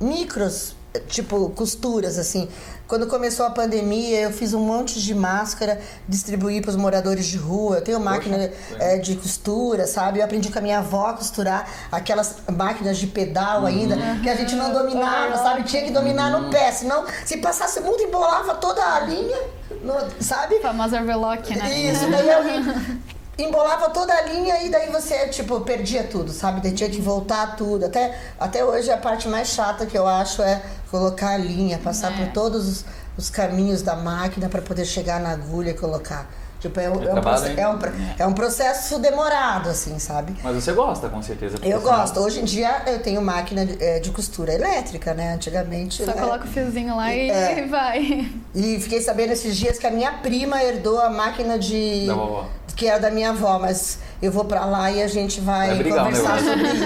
micros 0.00 0.74
tipo 1.00 1.50
costuras 1.50 2.18
assim. 2.18 2.48
Quando 2.86 3.06
começou 3.06 3.46
a 3.46 3.50
pandemia, 3.50 4.20
eu 4.20 4.30
fiz 4.30 4.52
um 4.52 4.60
monte 4.60 5.00
de 5.00 5.14
máscara, 5.14 5.80
distribuí 6.06 6.60
para 6.60 6.70
os 6.70 6.76
moradores 6.76 7.26
de 7.26 7.38
rua. 7.38 7.76
Eu 7.76 7.82
tenho 7.82 7.98
máquina 7.98 8.52
é, 8.78 8.98
de 8.98 9.16
costura, 9.16 9.86
sabe? 9.86 10.18
Eu 10.18 10.24
aprendi 10.24 10.50
com 10.50 10.58
a 10.58 10.62
minha 10.62 10.78
avó 10.78 11.06
a 11.06 11.14
costurar 11.14 11.66
aquelas 11.90 12.36
máquinas 12.54 12.98
de 12.98 13.06
pedal 13.06 13.60
uhum. 13.60 13.66
ainda, 13.66 13.96
que 14.22 14.28
a 14.28 14.34
gente 14.34 14.54
não 14.54 14.72
dominava, 14.74 15.38
sabe? 15.38 15.62
Tinha 15.62 15.84
que 15.84 15.90
dominar 15.90 16.34
uhum. 16.34 16.42
no 16.42 16.50
pé, 16.50 16.70
senão 16.70 17.04
se 17.24 17.38
passasse 17.38 17.80
muito 17.80 18.02
embolava 18.02 18.56
toda 18.56 18.82
a 18.84 19.00
linha, 19.00 19.38
no, 19.82 19.94
sabe? 20.20 20.60
Famosa 20.60 21.00
overlock, 21.00 21.56
né? 21.56 21.72
Isso, 21.74 22.10
daí 22.10 22.28
eu 22.28 22.92
embolava 23.38 23.88
toda 23.90 24.12
a 24.12 24.22
linha 24.22 24.62
e 24.62 24.68
daí 24.68 24.90
você, 24.90 25.28
tipo, 25.28 25.60
perdia 25.60 26.04
tudo, 26.04 26.30
sabe? 26.30 26.60
Daí 26.60 26.72
tinha 26.72 26.90
que 26.90 27.00
voltar 27.00 27.56
tudo. 27.56 27.86
Até, 27.86 28.18
até 28.38 28.64
hoje 28.64 28.90
a 28.90 28.96
parte 28.96 29.28
mais 29.28 29.48
chata 29.48 29.86
que 29.86 29.96
eu 29.96 30.06
acho 30.06 30.42
é 30.42 30.62
colocar 30.92 31.30
a 31.30 31.38
linha, 31.38 31.78
passar 31.78 32.12
é. 32.12 32.16
por 32.16 32.32
todos 32.34 32.68
os, 32.68 32.84
os 33.16 33.30
caminhos 33.30 33.80
da 33.80 33.96
máquina 33.96 34.48
para 34.50 34.60
poder 34.60 34.84
chegar 34.84 35.18
na 35.18 35.30
agulha 35.30 35.70
e 35.70 35.74
colocar. 35.74 36.30
Tipo, 36.62 36.78
é, 36.78 36.88
um, 36.88 36.92
É 36.92 37.06
é, 37.06 37.10
um, 37.10 37.12
trabalho, 37.12 37.60
é, 37.60 37.68
um, 37.68 37.78
é 38.20 38.26
um 38.28 38.32
processo 38.32 39.00
demorado, 39.00 39.68
assim, 39.68 39.98
sabe? 39.98 40.36
Mas 40.44 40.54
você 40.54 40.72
gosta, 40.72 41.08
com 41.08 41.20
certeza. 41.20 41.58
Eu 41.60 41.80
gosto. 41.80 42.20
Hoje 42.20 42.40
em 42.40 42.44
dia 42.44 42.82
eu 42.86 43.00
tenho 43.00 43.20
máquina 43.20 43.66
de, 43.66 43.82
eh, 43.82 43.98
de 43.98 44.12
costura 44.12 44.54
elétrica, 44.54 45.12
né? 45.12 45.34
Antigamente. 45.34 46.04
Só 46.04 46.12
né? 46.12 46.20
coloca 46.22 46.44
o 46.44 46.46
fiozinho 46.46 46.94
lá 46.96 47.12
e 47.12 47.28
É. 47.30 47.66
vai. 47.68 48.30
E 48.54 48.78
fiquei 48.78 49.00
sabendo 49.00 49.32
esses 49.32 49.56
dias 49.56 49.76
que 49.76 49.86
a 49.88 49.90
minha 49.90 50.12
prima 50.12 50.62
herdou 50.62 51.00
a 51.00 51.10
máquina 51.10 51.58
de. 51.58 52.06
Da 52.06 52.14
vovó. 52.14 52.48
Que 52.76 52.86
era 52.86 53.00
da 53.00 53.10
minha 53.10 53.30
avó, 53.30 53.58
mas 53.58 53.98
eu 54.22 54.30
vou 54.30 54.44
pra 54.44 54.64
lá 54.64 54.90
e 54.90 55.02
a 55.02 55.08
gente 55.08 55.40
vai, 55.40 55.68
Vai 55.68 55.78
brigar 55.78 56.04
conversar 56.06 56.38
sobre 56.38 56.68
isso. 56.68 56.84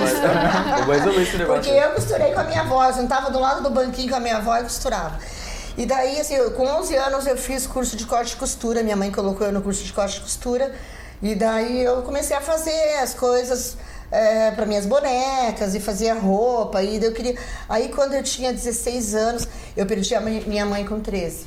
Eu 0.78 0.84
vou 0.86 0.94
resolver 0.94 1.22
esse 1.22 1.36
negócio. 1.36 1.62
Porque 1.62 1.78
eu 1.78 1.90
costurei 1.90 2.32
com 2.32 2.40
a 2.40 2.44
minha 2.44 2.62
avó, 2.62 2.84
eu 2.86 2.92
sentava 2.94 3.30
do 3.30 3.38
lado 3.38 3.62
do 3.62 3.70
banquinho 3.70 4.08
com 4.08 4.16
a 4.16 4.20
minha 4.20 4.38
avó 4.38 4.56
e 4.56 4.62
costurava. 4.62 5.18
E 5.76 5.84
daí, 5.86 6.20
assim, 6.20 6.34
eu- 6.34 6.52
com 6.52 6.66
11 6.66 6.94
anos 6.96 7.26
eu 7.26 7.36
fiz 7.36 7.66
curso 7.66 7.96
de 7.96 8.06
corte 8.06 8.32
e 8.32 8.36
costura, 8.36 8.82
minha 8.82 8.96
mãe 8.96 9.10
colocou 9.10 9.46
eu 9.46 9.52
no 9.52 9.60
curso 9.62 9.84
de 9.84 9.92
corte 9.92 10.18
e 10.18 10.20
costura. 10.20 10.74
E 11.22 11.34
daí 11.34 11.82
eu 11.82 12.02
comecei 12.02 12.36
a 12.36 12.40
fazer 12.40 12.98
as 13.02 13.14
coisas 13.14 13.76
é, 14.10 14.52
para 14.52 14.64
minhas 14.66 14.86
bonecas 14.86 15.74
e 15.74 15.80
fazia 15.80 16.14
roupa. 16.14 16.82
E 16.82 16.98
daí 16.98 17.08
eu 17.08 17.12
queria. 17.12 17.36
Aí 17.68 17.88
quando 17.88 18.14
eu 18.14 18.22
tinha 18.22 18.52
16 18.52 19.14
anos, 19.14 19.48
eu 19.76 19.84
perdi 19.84 20.14
a 20.14 20.20
minha 20.20 20.64
mãe 20.64 20.84
com 20.86 21.00
13. 21.00 21.46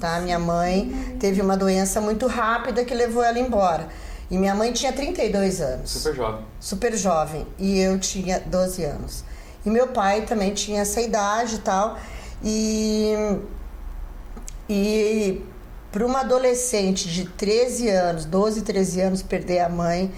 Tá? 0.00 0.20
Minha 0.20 0.38
mãe 0.38 1.16
teve 1.20 1.42
uma 1.42 1.56
doença 1.56 2.00
muito 2.00 2.26
rápida 2.26 2.84
que 2.84 2.94
levou 2.94 3.22
ela 3.22 3.38
embora. 3.38 3.88
E 4.30 4.38
minha 4.38 4.54
mãe 4.54 4.72
tinha 4.72 4.92
32 4.92 5.60
anos 5.60 5.90
Super 5.90 6.14
jovem. 6.14 6.44
super 6.58 6.96
jovem 6.96 7.46
e 7.58 7.78
eu 7.78 7.98
tinha 7.98 8.40
12 8.40 8.82
anos. 8.84 9.22
E 9.64 9.70
meu 9.70 9.88
pai 9.88 10.22
também 10.22 10.54
tinha 10.54 10.80
essa 10.82 11.00
idade 11.00 11.56
e 11.56 11.58
tal. 11.58 11.98
E, 12.42 13.14
e 14.68 15.42
para 15.92 16.04
uma 16.04 16.20
adolescente 16.20 17.08
de 17.08 17.24
13 17.26 17.88
anos, 17.88 18.24
12, 18.24 18.62
13 18.62 19.00
anos, 19.00 19.22
perder 19.22 19.60
a 19.60 19.68
mãe 19.68 20.12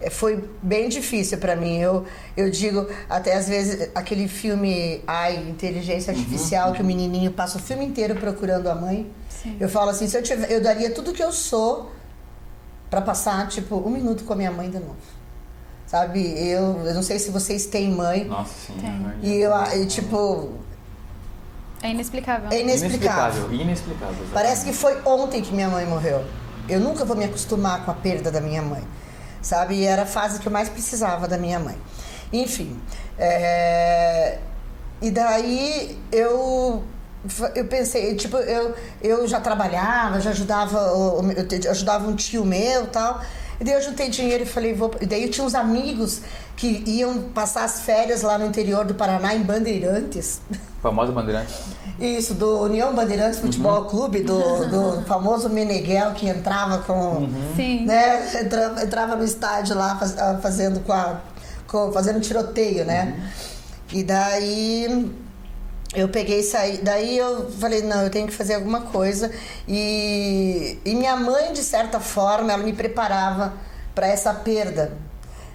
eh, 0.00 0.08
foi 0.08 0.42
bem 0.62 0.88
difícil 0.88 1.38
para 1.38 1.54
mim. 1.54 1.78
Eu, 1.78 2.04
eu 2.36 2.50
digo, 2.50 2.86
até 3.10 3.34
às 3.36 3.48
vezes, 3.48 3.90
aquele 3.94 4.26
filme 4.26 5.02
Ai, 5.06 5.36
Inteligência 5.36 6.12
Artificial, 6.12 6.72
que 6.72 6.80
o 6.80 6.84
menininho 6.84 7.30
passa 7.30 7.58
o 7.58 7.60
filme 7.60 7.84
inteiro 7.84 8.14
procurando 8.16 8.68
a 8.68 8.74
mãe. 8.74 9.10
Eu 9.60 9.68
falo 9.68 9.90
assim, 9.90 10.08
se 10.08 10.16
eu 10.16 10.22
tiver, 10.22 10.50
eu 10.50 10.62
daria 10.62 10.90
tudo 10.90 11.12
que 11.12 11.22
eu 11.22 11.32
sou 11.32 11.92
para 12.90 13.02
passar, 13.02 13.46
tipo, 13.48 13.76
um 13.76 13.90
minuto 13.90 14.24
com 14.24 14.32
a 14.32 14.36
minha 14.36 14.50
mãe 14.50 14.70
de 14.70 14.78
novo. 14.78 14.96
Sabe, 15.86 16.20
eu, 16.20 16.84
eu 16.84 16.94
não 16.94 17.02
sei 17.02 17.18
se 17.18 17.30
vocês 17.30 17.66
têm 17.66 17.90
mãe. 17.90 18.24
Nossa, 18.24 18.52
sim. 18.66 18.74
Tem. 18.80 18.90
imagina. 18.90 19.18
E 19.22 19.40
eu, 19.40 19.52
e, 19.82 19.86
tipo, 19.86 20.52
É 21.82 21.90
inexplicável. 21.90 22.48
é 22.50 22.60
inexplicável. 22.60 23.48
Inexplicável. 23.48 23.60
Inexplicável. 23.60 24.14
exatamente. 24.14 24.32
Parece 24.34 24.64
que 24.64 24.72
foi 24.72 25.00
ontem 25.04 25.42
que 25.42 25.52
minha 25.54 25.68
mãe 25.68 25.86
morreu. 25.86 26.24
Eu 26.68 26.80
nunca 26.80 27.04
vou 27.04 27.16
me 27.16 27.24
acostumar 27.24 27.84
com 27.84 27.90
a 27.90 27.94
perda 27.94 28.30
da 28.30 28.40
minha 28.40 28.62
mãe. 28.62 28.82
Sabe? 29.40 29.76
E 29.76 29.84
era 29.84 30.02
a 30.02 30.06
fase 30.06 30.40
que 30.40 30.48
eu 30.48 30.52
mais 30.52 30.68
precisava 30.68 31.28
da 31.28 31.38
minha 31.38 31.58
mãe. 31.58 31.76
Enfim. 32.32 32.78
é, 33.18 34.38
E 35.00 35.10
daí 35.10 35.98
eu. 36.12 36.82
Eu 37.54 37.64
pensei, 37.66 38.14
tipo, 38.14 38.36
eu, 38.36 38.74
eu 39.02 39.26
já 39.26 39.40
trabalhava, 39.40 40.20
já 40.20 40.30
ajudava, 40.30 40.78
eu 40.78 41.70
ajudava 41.70 42.08
um 42.08 42.14
tio 42.14 42.44
meu 42.44 42.84
e 42.84 42.86
tal. 42.88 43.20
E 43.60 43.64
daí 43.64 43.74
eu 43.74 43.82
juntei 43.82 44.08
dinheiro 44.08 44.44
e 44.44 44.46
falei, 44.46 44.72
vou. 44.72 44.90
E 45.00 45.06
daí 45.06 45.24
eu 45.24 45.30
tinha 45.30 45.44
uns 45.44 45.54
amigos 45.54 46.20
que 46.56 46.82
iam 46.86 47.22
passar 47.34 47.64
as 47.64 47.80
férias 47.82 48.22
lá 48.22 48.38
no 48.38 48.46
interior 48.46 48.84
do 48.84 48.94
Paraná, 48.94 49.34
em 49.34 49.42
Bandeirantes. 49.42 50.40
Famosa 50.82 51.10
bandeirante. 51.12 51.52
Isso, 51.98 52.34
do 52.34 52.60
União 52.62 52.94
Bandeirantes 52.94 53.40
Futebol 53.40 53.86
Clube, 53.86 54.22
do, 54.22 54.38
do 54.68 55.02
famoso 55.06 55.48
Meneghel 55.48 56.12
que 56.12 56.28
entrava 56.28 56.78
com. 56.78 57.28
Sim. 57.56 57.84
Né, 57.84 58.40
entrava, 58.42 58.82
entrava 58.84 59.16
no 59.16 59.24
estádio 59.24 59.74
lá 59.76 59.96
faz- 59.96 60.16
ah, 60.16 60.38
fazendo 60.40 60.78
com 60.80 60.92
a. 60.92 61.20
com- 61.66 61.90
fazendo 61.92 62.20
tiroteio, 62.20 62.84
né? 62.84 63.28
E 63.92 64.04
daí 64.04 65.10
eu 65.94 66.08
peguei 66.08 66.40
e 66.40 66.42
saí. 66.44 66.78
Daí 66.78 67.18
eu 67.18 67.50
falei, 67.50 67.82
não, 67.82 68.02
eu 68.02 68.10
tenho 68.10 68.28
que 68.28 68.32
fazer 68.34 68.54
alguma 68.54 68.82
coisa. 68.82 69.32
E, 69.66 70.78
e 70.84 70.94
minha 70.94 71.16
mãe, 71.16 71.52
de 71.52 71.62
certa 71.64 71.98
forma, 71.98 72.52
ela 72.52 72.62
me 72.62 72.72
preparava 72.72 73.54
para 73.94 74.06
essa 74.06 74.32
perda. 74.32 74.92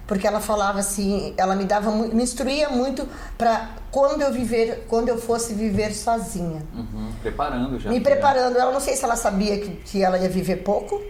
Porque 0.06 0.26
ela 0.26 0.40
falava 0.40 0.80
assim, 0.80 1.32
ela 1.36 1.56
me 1.56 1.64
dava 1.64 1.90
me 1.90 2.22
instruía 2.22 2.68
muito 2.68 3.08
para 3.38 3.70
quando 3.90 4.20
eu 4.20 4.32
viver, 4.32 4.84
quando 4.86 5.08
eu 5.08 5.18
fosse 5.18 5.54
viver 5.54 5.94
sozinha. 5.94 6.62
Uhum. 6.74 7.12
Preparando 7.22 7.78
já. 7.78 7.88
Me 7.88 8.00
preparando, 8.00 8.58
ela 8.58 8.70
não 8.70 8.80
sei 8.80 8.96
se 8.96 9.04
ela 9.04 9.16
sabia 9.16 9.58
que, 9.58 9.70
que 9.76 10.02
ela 10.02 10.18
ia 10.18 10.28
viver 10.28 10.56
pouco, 10.56 11.02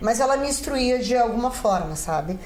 mas 0.00 0.20
ela 0.20 0.36
me 0.36 0.48
instruía 0.48 0.98
de 0.98 1.16
alguma 1.16 1.50
forma, 1.50 1.96
sabe? 1.96 2.38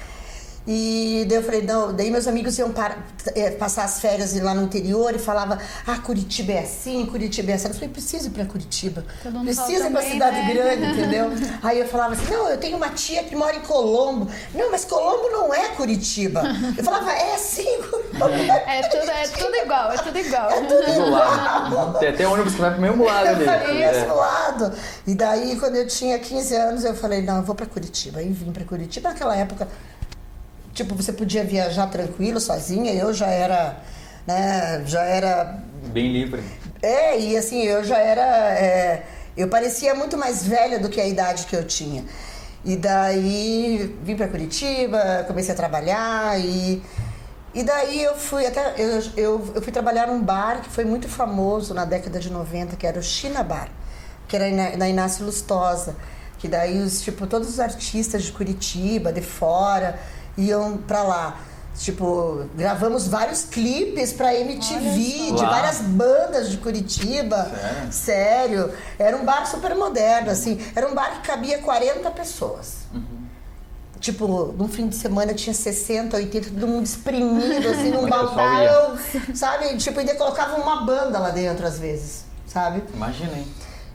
E 0.69 1.25
daí 1.29 1.37
eu 1.37 1.43
falei, 1.43 1.61
não, 1.61 1.93
daí 1.93 2.11
meus 2.11 2.27
amigos 2.27 2.57
iam 2.59 2.71
para- 2.73 2.97
eh, 3.35 3.51
passar 3.51 3.85
as 3.85 4.01
férias 4.01 4.37
lá 4.41 4.53
no 4.53 4.63
interior 4.63 5.15
e 5.15 5.19
falava, 5.19 5.57
ah, 5.87 5.97
Curitiba 5.99 6.51
é 6.51 6.59
assim, 6.59 7.05
Curitiba 7.05 7.51
é 7.51 7.53
assim. 7.53 7.69
Eu 7.69 7.73
falei, 7.73 7.87
preciso 7.89 8.27
ir 8.27 8.31
para 8.31 8.43
Curitiba. 8.45 9.05
Preciso 9.43 9.61
fala 9.63 9.71
ir 9.73 9.79
para 9.79 10.01
também, 10.01 10.11
cidade 10.11 10.35
né? 10.35 10.53
grande, 10.53 10.85
entendeu? 10.99 11.31
Aí 11.63 11.79
eu 11.79 11.87
falava 11.87 12.15
assim, 12.15 12.29
não, 12.33 12.49
eu 12.49 12.57
tenho 12.57 12.75
uma 12.75 12.89
tia 12.89 13.23
que 13.23 13.33
mora 13.33 13.55
em 13.55 13.61
Colombo. 13.61 14.29
Não, 14.53 14.69
mas 14.69 14.83
Colombo 14.83 15.29
não 15.29 15.53
é 15.53 15.69
Curitiba. 15.69 16.41
Eu 16.77 16.83
falava, 16.83 17.13
é 17.13 17.37
sim, 17.37 17.81
Colombo 17.89 18.33
é 18.35 18.79
É 18.79 18.81
tudo, 18.89 19.09
é 19.09 19.23
tudo 19.27 19.55
igual, 19.55 19.91
é 19.93 19.97
tudo 19.99 20.19
igual. 20.19 20.49
Do 20.63 21.09
lado. 21.09 21.99
Tem 21.99 22.09
até 22.09 22.27
ônibus 22.27 22.55
que 22.55 22.59
vai 22.61 22.71
pro 22.71 22.81
mesmo 22.81 23.05
lado 23.05 23.27
ali. 23.27 23.39
Eu 23.41 23.45
falei, 23.45 23.83
É. 23.83 23.91
mesmo 23.93 24.15
lado. 24.15 24.73
E 25.07 25.15
daí, 25.15 25.57
quando 25.57 25.77
eu 25.77 25.87
tinha 25.87 26.19
15 26.19 26.53
anos, 26.55 26.83
eu 26.83 26.93
falei, 26.93 27.21
não, 27.21 27.37
eu 27.37 27.43
vou 27.43 27.55
pra 27.55 27.65
Curitiba. 27.65 28.19
Aí 28.19 28.29
vim 28.33 28.51
pra 28.51 28.65
Curitiba. 28.65 29.09
Naquela 29.09 29.35
época, 29.35 29.67
tipo, 30.77 30.95
você 30.95 31.11
podia 31.11 31.43
viajar 31.43 31.87
tranquilo, 31.87 32.39
sozinha. 32.39 32.93
Eu 32.93 33.13
já 33.13 33.27
era, 33.27 33.77
né, 34.25 34.83
já 34.85 35.03
era... 35.03 35.59
Bem 35.91 36.11
livre. 36.13 36.43
É, 36.81 37.19
e 37.19 37.35
assim, 37.35 37.63
eu 37.63 37.83
já 37.83 37.97
era... 37.97 38.53
é, 38.53 39.03
eu 39.35 39.47
parecia 39.47 39.93
muito 39.95 40.17
mais 40.17 40.45
velha 40.45 40.79
do 40.79 40.89
que 40.89 41.01
a 41.01 41.07
idade 41.07 41.45
que 41.47 41.55
eu 41.55 41.65
tinha. 41.65 42.05
E 42.63 42.75
daí, 42.75 43.97
vim 44.03 44.15
pra 44.15 44.27
Curitiba, 44.27 45.25
comecei 45.27 45.53
a 45.53 45.57
trabalhar 45.57 46.39
e... 46.39 46.81
E 47.55 47.63
daí 47.63 48.03
eu 48.03 48.15
fui 48.15 48.45
até 48.45 48.75
eu, 48.77 49.01
eu, 49.15 49.53
eu 49.55 49.61
fui 49.63 49.71
trabalhar 49.71 50.05
num 50.05 50.21
bar 50.21 50.61
que 50.61 50.69
foi 50.69 50.85
muito 50.85 51.07
famoso 51.07 51.73
na 51.73 51.85
década 51.85 52.19
de 52.19 52.31
90, 52.31 52.75
que 52.75 52.85
era 52.85 52.99
o 52.99 53.01
China 53.01 53.41
Bar, 53.41 53.69
que 54.27 54.35
era 54.35 54.51
na, 54.51 54.77
na 54.77 54.89
Inácio 54.89 55.25
Lustosa, 55.25 55.95
que 56.37 56.47
daí 56.47 56.79
os 56.79 57.01
tipo 57.01 57.25
todos 57.25 57.49
os 57.49 57.59
artistas 57.59 58.25
de 58.25 58.31
Curitiba, 58.31 59.11
de 59.11 59.21
fora, 59.21 59.97
iam 60.37 60.77
pra 60.77 61.03
lá. 61.03 61.39
Tipo, 61.79 62.45
gravamos 62.55 63.07
vários 63.07 63.43
clipes 63.43 64.11
pra 64.11 64.33
MTV 64.33 65.31
de 65.31 65.45
várias 65.45 65.77
bandas 65.77 66.49
de 66.49 66.57
Curitiba. 66.57 67.51
Sério? 67.91 67.91
Sério. 67.91 68.73
Era 68.97 69.15
um 69.15 69.23
bar 69.23 69.45
super 69.45 69.75
moderno, 69.75 70.31
assim. 70.31 70.59
Era 70.75 70.87
um 70.87 70.95
bar 70.95 71.21
que 71.21 71.27
cabia 71.27 71.59
40 71.59 72.09
pessoas. 72.11 72.77
Tipo, 73.99 74.53
num 74.57 74.67
fim 74.67 74.87
de 74.87 74.95
semana 74.95 75.33
tinha 75.33 75.53
60, 75.53 76.17
80, 76.17 76.49
todo 76.51 76.67
mundo 76.67 76.85
espremido, 76.85 77.67
assim, 77.67 77.91
num 77.91 78.05
balcão, 78.09 78.97
sabe? 79.33 79.75
Tipo, 79.77 79.99
ainda 79.99 80.15
colocava 80.15 80.55
uma 80.57 80.83
banda 80.83 81.19
lá 81.19 81.29
dentro, 81.29 81.65
às 81.65 81.79
vezes, 81.79 82.23
sabe? 82.47 82.83
Imagina, 82.93 83.33
hein? 83.37 83.47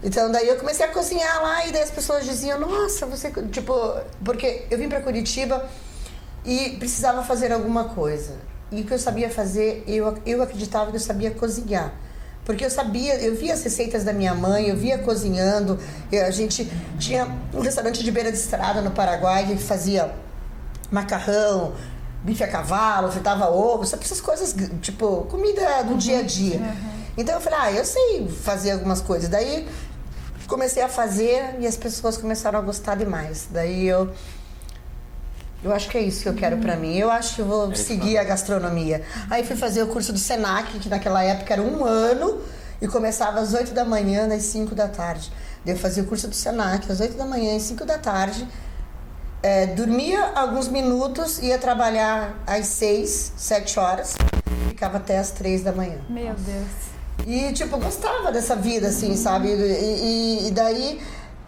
Então, 0.02 0.30
daí 0.30 0.48
eu 0.48 0.56
comecei 0.56 0.84
a 0.84 0.88
cozinhar 0.88 1.42
lá 1.42 1.66
e 1.66 1.72
daí 1.72 1.82
as 1.82 1.90
pessoas 1.90 2.24
diziam, 2.24 2.58
nossa, 2.58 3.06
você... 3.06 3.30
Tipo, 3.52 3.72
porque 4.24 4.66
eu 4.68 4.76
vim 4.76 4.88
pra 4.88 5.00
Curitiba 5.00 5.64
e 6.44 6.70
precisava 6.78 7.22
fazer 7.22 7.52
alguma 7.52 7.84
coisa. 7.84 8.34
E 8.70 8.80
o 8.80 8.84
que 8.84 8.92
eu 8.92 8.98
sabia 8.98 9.28
fazer, 9.28 9.84
eu, 9.86 10.16
eu 10.24 10.42
acreditava 10.42 10.90
que 10.90 10.96
eu 10.96 11.00
sabia 11.00 11.30
cozinhar. 11.30 11.92
Porque 12.44 12.64
eu 12.64 12.70
sabia, 12.70 13.14
eu 13.22 13.36
via 13.36 13.54
as 13.54 13.62
receitas 13.62 14.02
da 14.02 14.12
minha 14.12 14.34
mãe, 14.34 14.68
eu 14.68 14.76
via 14.76 14.98
cozinhando. 14.98 15.78
e 16.10 16.18
a 16.18 16.30
gente 16.30 16.64
tinha 16.98 17.28
um 17.54 17.60
restaurante 17.60 18.02
de 18.02 18.10
beira 18.10 18.32
de 18.32 18.38
estrada 18.38 18.80
no 18.80 18.90
Paraguai 18.90 19.46
que 19.46 19.56
fazia 19.58 20.12
macarrão, 20.90 21.74
bife 22.24 22.42
a 22.42 22.48
cavalo, 22.48 23.10
fritava 23.12 23.48
ovo, 23.50 23.84
sabe 23.86 24.04
essas 24.04 24.20
coisas, 24.20 24.54
tipo, 24.80 25.26
comida 25.30 25.82
do 25.84 25.96
dia 25.96 26.18
a 26.18 26.22
dia. 26.22 26.60
Então 27.16 27.34
eu 27.34 27.40
falei, 27.40 27.58
ah, 27.60 27.72
eu 27.72 27.84
sei 27.84 28.28
fazer 28.28 28.72
algumas 28.72 29.00
coisas. 29.00 29.28
Daí 29.28 29.68
comecei 30.48 30.82
a 30.82 30.88
fazer 30.88 31.56
e 31.60 31.66
as 31.66 31.76
pessoas 31.76 32.16
começaram 32.16 32.58
a 32.58 32.62
gostar 32.62 32.96
demais. 32.96 33.48
Daí 33.50 33.86
eu 33.86 34.10
eu 35.62 35.72
acho 35.72 35.88
que 35.88 35.96
é 35.98 36.00
isso 36.00 36.22
que 36.22 36.28
eu 36.28 36.34
quero 36.34 36.58
pra 36.58 36.76
mim. 36.76 36.96
Eu 36.96 37.10
acho 37.10 37.34
que 37.36 37.40
eu 37.42 37.46
vou 37.46 37.70
É 37.70 37.74
seguir 37.74 38.18
a 38.18 38.24
gastronomia. 38.24 39.02
Aí 39.30 39.44
fui 39.44 39.56
fazer 39.56 39.82
o 39.82 39.86
curso 39.88 40.12
do 40.12 40.18
Senac, 40.18 40.78
que 40.78 40.88
naquela 40.88 41.22
época 41.24 41.52
era 41.52 41.62
um 41.62 41.84
ano, 41.84 42.40
e 42.80 42.88
começava 42.88 43.40
às 43.40 43.54
8 43.54 43.72
da 43.72 43.84
manhã, 43.84 44.26
às 44.34 44.42
5 44.44 44.74
da 44.74 44.88
tarde. 44.88 45.30
Daí 45.64 45.74
eu 45.74 45.78
fazia 45.78 46.02
o 46.02 46.06
curso 46.06 46.26
do 46.28 46.34
Senac 46.34 46.90
às 46.90 46.98
8 47.00 47.16
da 47.16 47.24
manhã, 47.24 47.56
às 47.56 47.62
5 47.62 47.84
da 47.84 47.96
tarde. 47.98 48.46
É, 49.42 49.66
dormia 49.66 50.32
alguns 50.36 50.68
minutos, 50.68 51.38
ia 51.40 51.58
trabalhar 51.58 52.34
às 52.46 52.66
6, 52.66 53.32
7 53.36 53.78
horas, 53.78 54.14
ficava 54.68 54.98
até 54.98 55.18
às 55.18 55.30
3 55.32 55.62
da 55.62 55.72
manhã. 55.72 55.98
Meu 56.08 56.34
Deus. 56.34 57.26
E, 57.26 57.52
tipo, 57.52 57.76
gostava 57.78 58.30
dessa 58.32 58.54
vida, 58.56 58.88
assim, 58.88 59.16
sabe? 59.16 59.48
E, 59.48 59.52
e- 59.52 60.48
e 60.48 60.50
daí 60.50 61.00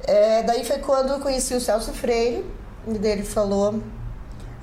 É, 0.07 0.43
daí 0.43 0.63
foi 0.67 0.79
quando 0.81 1.15
eu 1.15 1.19
conheci 1.19 1.55
o 1.55 1.61
Celso 1.61 1.91
Freire, 1.95 2.45
e 2.87 2.99
daí 2.99 3.13
ele 3.13 3.23
falou, 3.23 3.81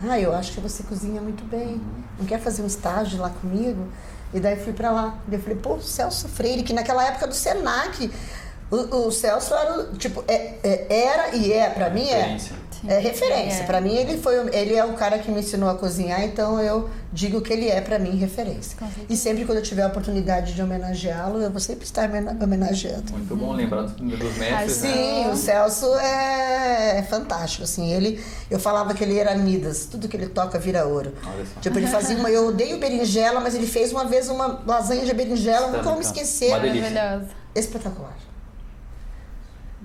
ah, 0.03 0.19
eu 0.19 0.33
acho 0.33 0.53
que 0.53 0.59
você 0.59 0.83
cozinha 0.83 1.21
muito 1.21 1.43
bem, 1.43 1.81
não 2.17 2.25
quer 2.25 2.39
fazer 2.39 2.61
um 2.61 2.67
estágio 2.67 3.19
lá 3.19 3.29
comigo? 3.29 3.87
E 4.33 4.39
daí 4.39 4.55
fui 4.55 4.73
pra 4.73 4.91
lá. 4.91 5.17
E 5.29 5.33
eu 5.33 5.39
falei, 5.41 5.57
pô, 5.57 5.79
Celso 5.79 6.27
Freire, 6.29 6.63
que 6.63 6.73
naquela 6.73 7.05
época 7.05 7.27
do 7.27 7.33
Senac, 7.33 8.09
o, 8.71 9.07
o 9.07 9.11
Celso 9.11 9.53
era, 9.53 9.91
tipo, 9.97 10.23
é, 10.27 10.55
é, 10.63 10.87
era 10.89 11.35
e 11.35 11.51
é, 11.51 11.69
pra 11.69 11.89
mim 11.89 12.07
é. 12.07 12.37
É 12.87 12.99
referência. 12.99 13.61
É. 13.61 13.65
Pra 13.65 13.79
mim 13.79 13.95
ele 13.95 14.17
foi, 14.17 14.35
ele 14.55 14.75
é 14.75 14.83
o 14.83 14.93
cara 14.93 15.19
que 15.19 15.29
me 15.31 15.39
ensinou 15.41 15.69
a 15.69 15.75
cozinhar, 15.75 16.21
então 16.23 16.59
eu 16.59 16.89
digo 17.13 17.41
que 17.41 17.51
ele 17.53 17.67
é 17.69 17.79
pra 17.81 17.99
mim 17.99 18.15
referência. 18.17 18.77
E 19.09 19.15
sempre 19.15 19.45
quando 19.45 19.57
eu 19.59 19.63
tiver 19.63 19.83
a 19.83 19.87
oportunidade 19.87 20.53
de 20.53 20.61
homenageá-lo, 20.61 21.39
eu 21.41 21.51
vou 21.51 21.59
sempre 21.59 21.83
estar 21.85 22.07
mena- 22.09 22.35
homenageando. 22.41 23.11
Muito 23.11 23.35
bom 23.35 23.53
lembrar 23.53 23.83
dos, 23.83 23.93
dos 23.93 24.37
mestres, 24.37 24.81
né? 24.81 24.93
Sim, 24.93 25.29
o 25.29 25.35
Celso 25.35 25.93
é, 25.95 27.03
fantástico, 27.09 27.63
assim, 27.63 27.91
ele, 27.91 28.23
eu 28.49 28.59
falava 28.59 28.93
que 28.93 29.03
ele 29.03 29.17
era 29.17 29.35
Midas, 29.35 29.85
tudo 29.85 30.07
que 30.07 30.15
ele 30.17 30.27
toca 30.27 30.57
vira 30.57 30.85
ouro. 30.85 31.13
Olha 31.25 31.45
só. 31.45 31.59
Tipo, 31.61 31.77
ele 31.77 31.87
fazia 31.87 32.15
uma, 32.17 32.29
eu 32.31 32.47
odeio 32.47 32.79
berinjela, 32.79 33.39
mas 33.39 33.53
ele 33.55 33.67
fez 33.67 33.91
uma 33.91 34.05
vez 34.05 34.29
uma 34.29 34.61
lasanha 34.65 35.05
de 35.05 35.13
berinjela, 35.13 35.67
nunca 35.67 35.83
vou 35.83 35.95
me 35.95 36.01
esquecer. 36.01 36.47
Uma 36.49 36.59
delícia. 36.59 36.89
Maravilhoso. 36.89 37.31
Espetacular. 37.53 38.15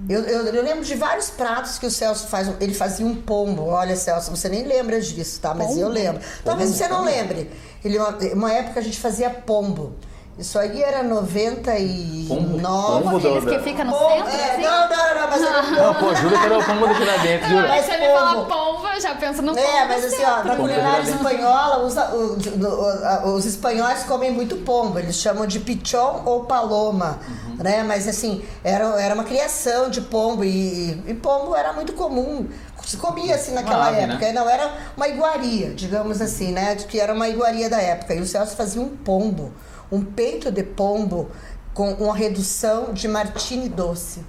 Eu, 0.08 0.20
eu, 0.22 0.46
eu 0.46 0.62
lembro 0.62 0.84
de 0.84 0.94
vários 0.94 1.30
pratos 1.30 1.78
que 1.78 1.86
o 1.86 1.90
Celso 1.90 2.26
faz. 2.26 2.48
Ele 2.60 2.74
fazia 2.74 3.06
um 3.06 3.14
pombo. 3.14 3.62
Olha, 3.62 3.96
Celso, 3.96 4.30
você 4.30 4.48
nem 4.48 4.64
lembra 4.64 5.00
disso, 5.00 5.40
tá? 5.40 5.54
Mas 5.54 5.76
eu 5.76 5.88
lembro. 5.88 6.20
Talvez 6.44 6.70
você 6.70 6.86
não 6.86 7.02
lembre. 7.02 7.50
Ele, 7.82 7.98
uma, 7.98 8.10
uma 8.34 8.52
época 8.52 8.80
a 8.80 8.82
gente 8.82 8.98
fazia 9.00 9.30
pombo. 9.30 9.94
Isso 10.38 10.58
aí 10.58 10.82
era 10.82 11.02
99. 11.02 12.26
Pombo? 12.28 12.60
Como 12.60 13.16
aqueles 13.16 13.44
da- 13.44 13.50
que 13.52 13.58
fica 13.60 13.84
no 13.84 13.92
Pombo, 13.92 14.08
centro, 14.26 14.30
é, 14.40 14.50
assim? 14.52 14.62
não, 14.62 14.88
não, 14.88 15.14
não, 15.20 15.30
mas 15.30 15.42
era 15.42 15.62
Não, 15.86 15.94
pô, 15.94 16.14
juro 16.14 16.38
que 16.38 16.44
era 16.44 16.58
o 16.58 16.64
pombo 16.64 16.86
daqui 16.88 17.04
lá 17.04 17.16
dentro, 17.18 17.48
juro. 17.48 17.62
Aí 17.62 17.68
Mas 17.68 17.86
você 17.86 17.96
me 17.96 18.06
fala 18.08 18.34
pombo. 18.44 18.46
pombo, 18.74 18.88
eu 18.88 19.00
já 19.00 19.14
penso 19.14 19.42
no 19.42 19.54
pombo. 19.54 19.66
É, 19.66 19.84
mas 19.86 20.04
assim, 20.04 20.22
ó, 20.24 20.36
na 20.36 20.42
Pombo 20.42 20.56
culinária 20.62 21.02
espanhola, 21.10 21.84
os, 21.84 21.96
o- 21.96 22.36
do- 22.56 22.82
a- 23.04 23.22
os 23.26 23.46
espanhóis 23.46 24.02
comem 24.04 24.30
muito 24.30 24.56
pombo. 24.56 24.98
Eles 24.98 25.16
chamam 25.16 25.46
de 25.46 25.58
pichon 25.60 26.22
ou 26.26 26.44
paloma, 26.44 27.18
Uhum. 27.28 27.56
né? 27.62 27.82
Mas 27.84 28.06
assim, 28.06 28.44
era, 28.62 28.84
era 29.00 29.14
uma 29.14 29.24
criação 29.24 29.88
de 29.88 30.00
pombo 30.02 30.44
e, 30.44 31.02
e 31.06 31.14
pombo 31.14 31.54
era 31.56 31.72
muito 31.72 31.92
comum. 31.94 32.46
Se 32.84 32.98
comia 32.98 33.34
assim 33.34 33.52
naquela 33.52 33.88
ave, 33.88 33.96
né? 34.06 34.14
época. 34.14 34.32
Não, 34.32 34.48
era 34.48 34.70
uma 34.96 35.08
iguaria, 35.08 35.70
digamos 35.74 36.20
assim, 36.20 36.52
né? 36.52 36.74
De 36.76 36.84
Que 36.84 37.00
era 37.00 37.12
uma 37.14 37.28
iguaria 37.28 37.68
da 37.70 37.80
época. 37.80 38.14
E 38.14 38.20
o 38.20 38.26
Celso 38.26 38.54
fazia 38.54 38.80
um 38.80 38.88
pombo, 38.88 39.50
um 39.90 40.02
peito 40.02 40.50
de 40.50 40.62
pombo 40.62 41.30
com 41.74 41.92
uma 41.94 42.14
redução 42.16 42.92
de 42.92 43.06
martini 43.08 43.68
doce. 43.68 44.20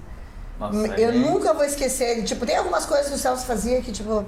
Nossa, 0.58 0.76
Eu 1.00 1.10
é- 1.10 1.12
nunca 1.12 1.52
vou 1.54 1.64
esquecer. 1.64 2.22
Tipo, 2.24 2.44
tem 2.44 2.56
algumas 2.56 2.84
coisas 2.84 3.08
que 3.08 3.14
o 3.14 3.18
Celso 3.18 3.46
fazia 3.46 3.80
que, 3.80 3.92
tipo, 3.92 4.24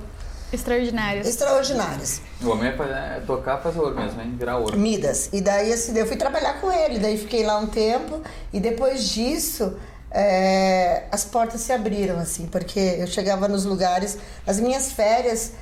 Extraordinários. 0.53 1.27
extraordinárias. 1.27 2.21
O 2.43 2.49
homem 2.51 2.71
é, 2.71 3.17
é 3.17 3.23
tocar 3.27 3.59
faz 3.59 3.77
ouro 3.77 3.95
mesmo, 3.95 4.21
hein? 4.21 4.35
Virar 4.39 4.59
ouro. 4.59 4.79
Midas. 4.79 5.29
E 5.33 5.41
daí, 5.41 5.73
assim, 5.73 5.97
eu 5.97 6.07
fui 6.07 6.17
trabalhar 6.17 6.61
com 6.61 6.71
ele. 6.73 6.99
Daí 6.99 7.19
fiquei 7.19 7.45
lá 7.45 7.59
um 7.59 7.67
tempo. 7.67 8.21
E 8.53 8.59
depois 8.61 9.09
disso, 9.11 9.77
é, 10.11 11.05
as 11.13 11.25
portas 11.25 11.61
se 11.61 11.73
abriram, 11.73 12.19
assim. 12.19 12.47
Porque 12.47 12.79
eu 12.99 13.07
chegava 13.07 13.47
nos 13.49 13.65
lugares... 13.65 14.19
As 14.47 14.59
minhas 14.59 14.93
férias, 14.93 15.53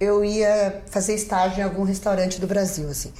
eu 0.00 0.24
ia 0.24 0.82
fazer 0.90 1.14
estágio 1.14 1.60
em 1.60 1.62
algum 1.64 1.82
restaurante 1.84 2.40
do 2.40 2.46
Brasil, 2.46 2.88
assim. 2.88 3.12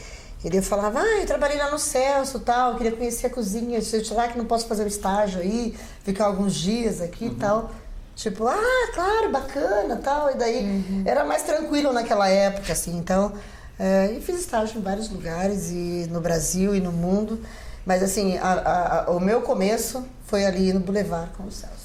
E 0.44 0.56
eu 0.56 0.62
falava, 0.62 1.00
ah, 1.00 1.20
eu 1.20 1.26
trabalhei 1.26 1.58
lá 1.58 1.70
no 1.70 1.78
Celso 1.78 2.38
tal, 2.40 2.76
queria 2.76 2.92
conhecer 2.92 3.26
a 3.26 3.30
cozinha. 3.30 3.80
Será 3.82 4.28
que 4.28 4.38
não 4.38 4.44
posso 4.44 4.66
fazer 4.66 4.84
o 4.84 4.86
estágio 4.86 5.40
aí? 5.40 5.76
Ficar 6.04 6.26
alguns 6.26 6.54
dias 6.54 7.00
aqui 7.00 7.26
e 7.26 7.34
tal. 7.34 7.70
Tipo, 8.14 8.46
ah, 8.46 8.90
claro, 8.94 9.30
bacana 9.32 9.96
tal. 9.96 10.30
E 10.30 10.34
daí 10.34 11.02
era 11.04 11.24
mais 11.24 11.42
tranquilo 11.42 11.92
naquela 11.92 12.28
época, 12.28 12.72
assim. 12.72 12.96
Então, 12.96 13.32
é, 13.78 14.12
e 14.12 14.20
fiz 14.20 14.38
estágio 14.38 14.78
em 14.78 14.82
vários 14.82 15.08
lugares, 15.10 15.70
e 15.70 16.06
no 16.10 16.20
Brasil 16.20 16.74
e 16.74 16.80
no 16.80 16.92
mundo. 16.92 17.40
Mas, 17.84 18.02
assim, 18.02 18.36
a- 18.38 18.52
a- 18.52 19.04
a- 19.06 19.10
o 19.10 19.18
meu 19.20 19.40
começo 19.42 20.04
foi 20.26 20.44
ali 20.44 20.72
no 20.72 20.80
Boulevard 20.80 21.30
com 21.36 21.44
o 21.44 21.50
Celso. 21.50 21.77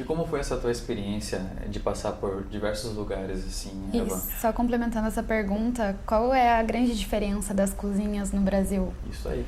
E 0.00 0.04
como 0.04 0.26
foi 0.26 0.40
essa 0.40 0.56
tua 0.56 0.70
experiência 0.72 1.42
de 1.68 1.78
passar 1.78 2.12
por 2.12 2.44
diversos 2.44 2.94
lugares, 2.96 3.44
assim, 3.46 3.90
Eva? 3.92 4.18
só 4.40 4.50
complementando 4.50 5.06
essa 5.08 5.22
pergunta, 5.22 5.94
qual 6.06 6.32
é 6.32 6.58
a 6.58 6.62
grande 6.62 6.98
diferença 6.98 7.52
das 7.52 7.70
cozinhas 7.74 8.32
no 8.32 8.40
Brasil? 8.40 8.94
Isso 9.10 9.28
aí. 9.28 9.44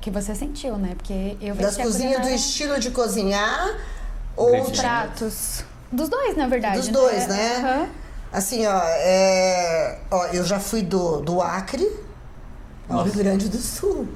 Que 0.00 0.10
você 0.10 0.34
sentiu, 0.34 0.76
né? 0.76 0.94
Porque 0.96 1.36
eu 1.40 1.54
vejo 1.54 1.68
Das 1.68 1.76
cozinhas 1.76 2.14
do 2.14 2.16
culinária- 2.22 2.34
estilo 2.34 2.80
de 2.80 2.90
cozinhar 2.90 3.70
ou 4.36 4.50
Grande 4.50 4.80
pratos. 4.80 5.64
Dos 5.92 6.08
dois, 6.08 6.36
na 6.36 6.48
verdade. 6.48 6.78
Dos 6.78 6.88
dois, 6.88 7.28
né? 7.28 7.56
Aham. 7.58 7.88
Assim, 8.32 8.66
ó, 8.66 8.80
é, 8.84 10.00
ó, 10.10 10.26
eu 10.28 10.42
já 10.44 10.58
fui 10.58 10.82
do, 10.82 11.20
do 11.20 11.40
Acre 11.40 11.86
ao 12.88 12.96
Nossa. 12.96 13.10
Rio 13.10 13.22
Grande 13.22 13.48
do 13.48 13.58
Sul. 13.58 14.08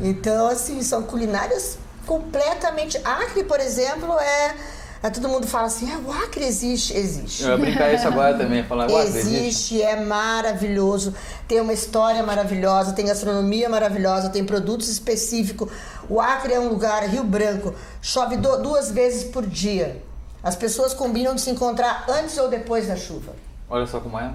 Então, 0.00 0.48
assim, 0.48 0.82
são 0.82 1.04
culinárias 1.04 1.78
completamente. 2.10 2.98
Acre, 3.04 3.44
por 3.44 3.60
exemplo, 3.60 4.18
é. 4.18 4.56
é 5.00 5.10
todo 5.10 5.28
mundo 5.28 5.46
fala 5.46 5.68
assim, 5.68 5.88
ah, 5.92 6.00
o 6.04 6.10
Acre 6.10 6.44
existe. 6.44 6.92
Existe. 6.92 7.44
Eu 7.44 7.50
ia 7.50 7.56
brincar 7.56 7.94
isso 7.94 8.08
agora 8.08 8.36
também, 8.36 8.64
falar 8.64 8.84
agora 8.84 9.04
existe. 9.04 9.32
Existe, 9.32 9.82
é 9.82 10.00
maravilhoso, 10.00 11.14
tem 11.46 11.60
uma 11.60 11.72
história 11.72 12.20
maravilhosa, 12.24 12.92
tem 12.92 13.06
gastronomia 13.06 13.68
maravilhosa, 13.68 14.28
tem 14.28 14.44
produtos 14.44 14.88
específicos. 14.88 15.70
O 16.08 16.20
Acre 16.20 16.54
é 16.54 16.58
um 16.58 16.68
lugar, 16.68 17.04
Rio 17.04 17.22
Branco, 17.22 17.72
chove 18.02 18.36
duas 18.36 18.90
vezes 18.90 19.22
por 19.22 19.46
dia. 19.46 20.02
As 20.42 20.56
pessoas 20.56 20.92
combinam 20.92 21.36
de 21.36 21.42
se 21.42 21.50
encontrar 21.50 22.06
antes 22.08 22.36
ou 22.38 22.48
depois 22.48 22.88
da 22.88 22.96
chuva. 22.96 23.32
Olha 23.68 23.86
só 23.86 24.00
como 24.00 24.18
é. 24.18 24.32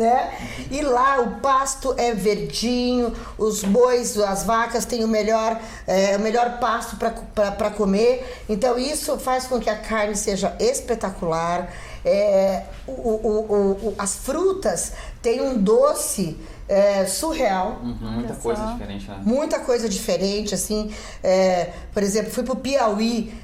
Né? 0.00 0.32
E 0.70 0.80
lá 0.80 1.20
o 1.20 1.40
pasto 1.40 1.94
é 1.98 2.14
verdinho, 2.14 3.12
os 3.36 3.62
bois, 3.62 4.16
as 4.18 4.44
vacas 4.44 4.86
têm 4.86 5.04
o 5.04 5.08
melhor, 5.08 5.60
é, 5.86 6.16
o 6.16 6.20
melhor 6.20 6.58
pasto 6.58 6.96
para 6.96 7.70
comer. 7.70 8.42
Então 8.48 8.78
isso 8.78 9.18
faz 9.18 9.44
com 9.46 9.60
que 9.60 9.68
a 9.68 9.76
carne 9.76 10.16
seja 10.16 10.56
espetacular. 10.58 11.70
É, 12.02 12.62
o- 12.86 12.92
o- 12.92 13.46
o- 13.52 13.88
o- 13.88 13.94
as 13.98 14.16
frutas 14.16 14.92
têm 15.20 15.42
um 15.42 15.58
doce 15.58 16.38
é, 16.66 17.04
surreal. 17.04 17.80
Uhum, 17.82 17.96
muita 18.12 18.32
Olha 18.32 18.40
coisa 18.42 18.62
só. 18.64 18.72
diferente, 18.72 19.08
né? 19.10 19.20
Muita 19.22 19.58
coisa 19.58 19.86
diferente, 19.88 20.54
assim. 20.54 20.90
É, 21.22 21.72
por 21.92 22.02
exemplo, 22.02 22.30
fui 22.30 22.42
pro 22.44 22.56
Piauí. 22.56 23.34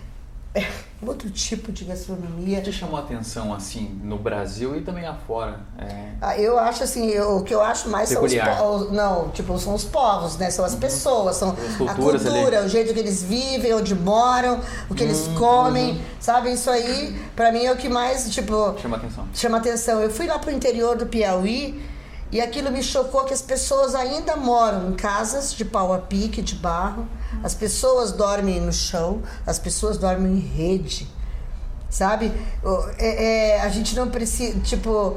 Outro 1.04 1.28
tipo 1.30 1.70
de 1.70 1.85
O 1.85 1.87
gastronomia. 1.88 2.56
que 2.61 2.70
te 2.70 2.72
chamou 2.72 2.96
a 2.96 3.00
atenção, 3.02 3.52
assim, 3.52 4.00
no 4.02 4.16
Brasil 4.18 4.74
e 4.76 4.80
também 4.80 5.04
afora? 5.06 5.61
É... 5.78 6.12
Ah, 6.20 6.38
Eu 6.40 6.59
acho 6.59 6.82
assim, 6.82 7.09
eu- 7.11 7.37
o 7.37 7.44
que 7.44 7.54
eu 7.54 7.61
acho 7.61 7.88
mais 7.90 8.09
são 8.09 8.24
os 8.24 8.32
Peculiar. 8.32 8.59
povos. 8.59 8.90
Não, 8.92 9.28
tipo, 9.28 9.59
são 9.59 9.74
os 9.74 9.85
povos, 9.85 10.37
né? 10.38 10.50
São 10.50 10.64
as 10.64 10.74
pessoas, 10.74 11.37
são 11.37 11.50
As 11.50 11.90
a 11.90 11.94
cultura, 11.94 12.59
ali. 12.61 12.66
o 12.66 12.68
jeito 12.68 12.94
que 12.94 12.98
eles 13.00 13.22
vivem, 13.22 13.74
onde 13.74 13.94
moram, 13.94 14.59
o 14.88 14.94
que 14.94 15.02
eles 15.04 15.28
comem, 15.38 16.00
sabe? 16.18 16.52
Isso 16.52 16.70
aí, 16.70 17.14
pra 17.37 17.52
mim, 17.52 17.64
é 17.64 17.72
o 17.72 17.76
que 17.76 17.88
mais, 17.90 18.30
tipo, 18.30 18.74
Chama 18.80 18.96
atenção. 18.96 19.28
chama 19.35 19.59
atenção. 19.59 20.00
Eu 20.00 20.11
fui 20.11 20.26
lá 20.26 20.38
pro 20.38 20.50
interior 20.50 20.96
do 20.96 21.04
Piauí 21.06 21.78
e 22.32 22.40
aquilo 22.40 22.70
me 22.70 22.82
chocou 22.82 23.24
que 23.24 23.32
as 23.32 23.42
pessoas 23.42 23.94
ainda 23.94 24.36
moram 24.36 24.90
em 24.90 24.94
casas 24.94 25.54
de 25.54 25.64
pau 25.64 25.92
a 25.92 25.98
pique, 25.98 26.42
de 26.42 26.54
barro. 26.56 27.06
As 27.42 27.54
pessoas 27.54 28.12
dormem 28.12 28.60
no 28.60 28.72
chão, 28.72 29.22
as 29.46 29.58
pessoas 29.58 29.96
dormem 29.98 30.32
em 30.32 30.40
rede, 30.40 31.08
sabe? 31.88 32.32
É- 32.98 33.24
é, 33.56 33.60
a 33.60 33.68
gente 33.68 33.94
não 33.94 34.08
precisa, 34.10 34.58
tipo, 34.60 35.16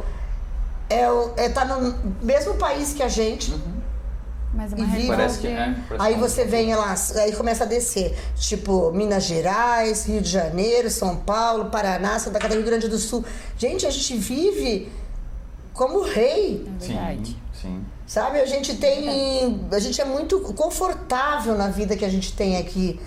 é, 0.89 1.05
é 1.37 1.49
tá 1.49 1.65
no 1.65 1.95
mesmo 2.21 2.55
país 2.55 2.93
que 2.93 3.01
a 3.03 3.07
gente. 3.09 3.53
Mas 4.51 4.73
uma 4.73 4.81
E 4.81 4.85
vive- 4.85 4.97
região 4.97 5.15
Parece 5.15 5.39
que 5.39 5.47
é. 5.47 5.55
parece 5.87 5.95
Aí 5.99 6.13
que- 6.15 6.19
você 6.19 6.43
vem 6.43 6.73
lá, 6.75 6.95
aí 7.21 7.35
começa 7.35 7.63
a 7.65 7.67
descer, 7.67 8.17
tipo 8.35 8.91
Minas 8.91 9.23
Gerais, 9.25 10.05
Rio 10.05 10.21
de 10.21 10.29
Janeiro, 10.29 10.89
São 10.89 11.15
Paulo, 11.17 11.65
Paraná, 11.65 12.17
Santa 12.17 12.39
Catarina, 12.39 12.61
Rio 12.61 12.65
Grande 12.71 12.87
do 12.87 12.97
Sul. 12.97 13.23
Gente, 13.57 13.85
a 13.85 13.91
gente 13.91 14.17
vive 14.17 14.91
como 15.79 16.01
rei, 16.03 16.67
É 16.81 16.85
verdade. 16.85 17.37
Sim, 17.53 17.61
sim. 17.61 17.85
sabe? 18.05 18.41
A 18.41 18.45
gente 18.45 18.75
tem, 18.75 19.61
a 19.71 19.79
gente 19.79 20.01
é 20.01 20.03
muito 20.03 20.41
confortável 20.41 21.55
na 21.55 21.69
vida 21.69 21.95
que 21.95 22.03
a 22.03 22.09
gente 22.09 22.33
tem 22.35 22.57
aqui. 22.57 22.99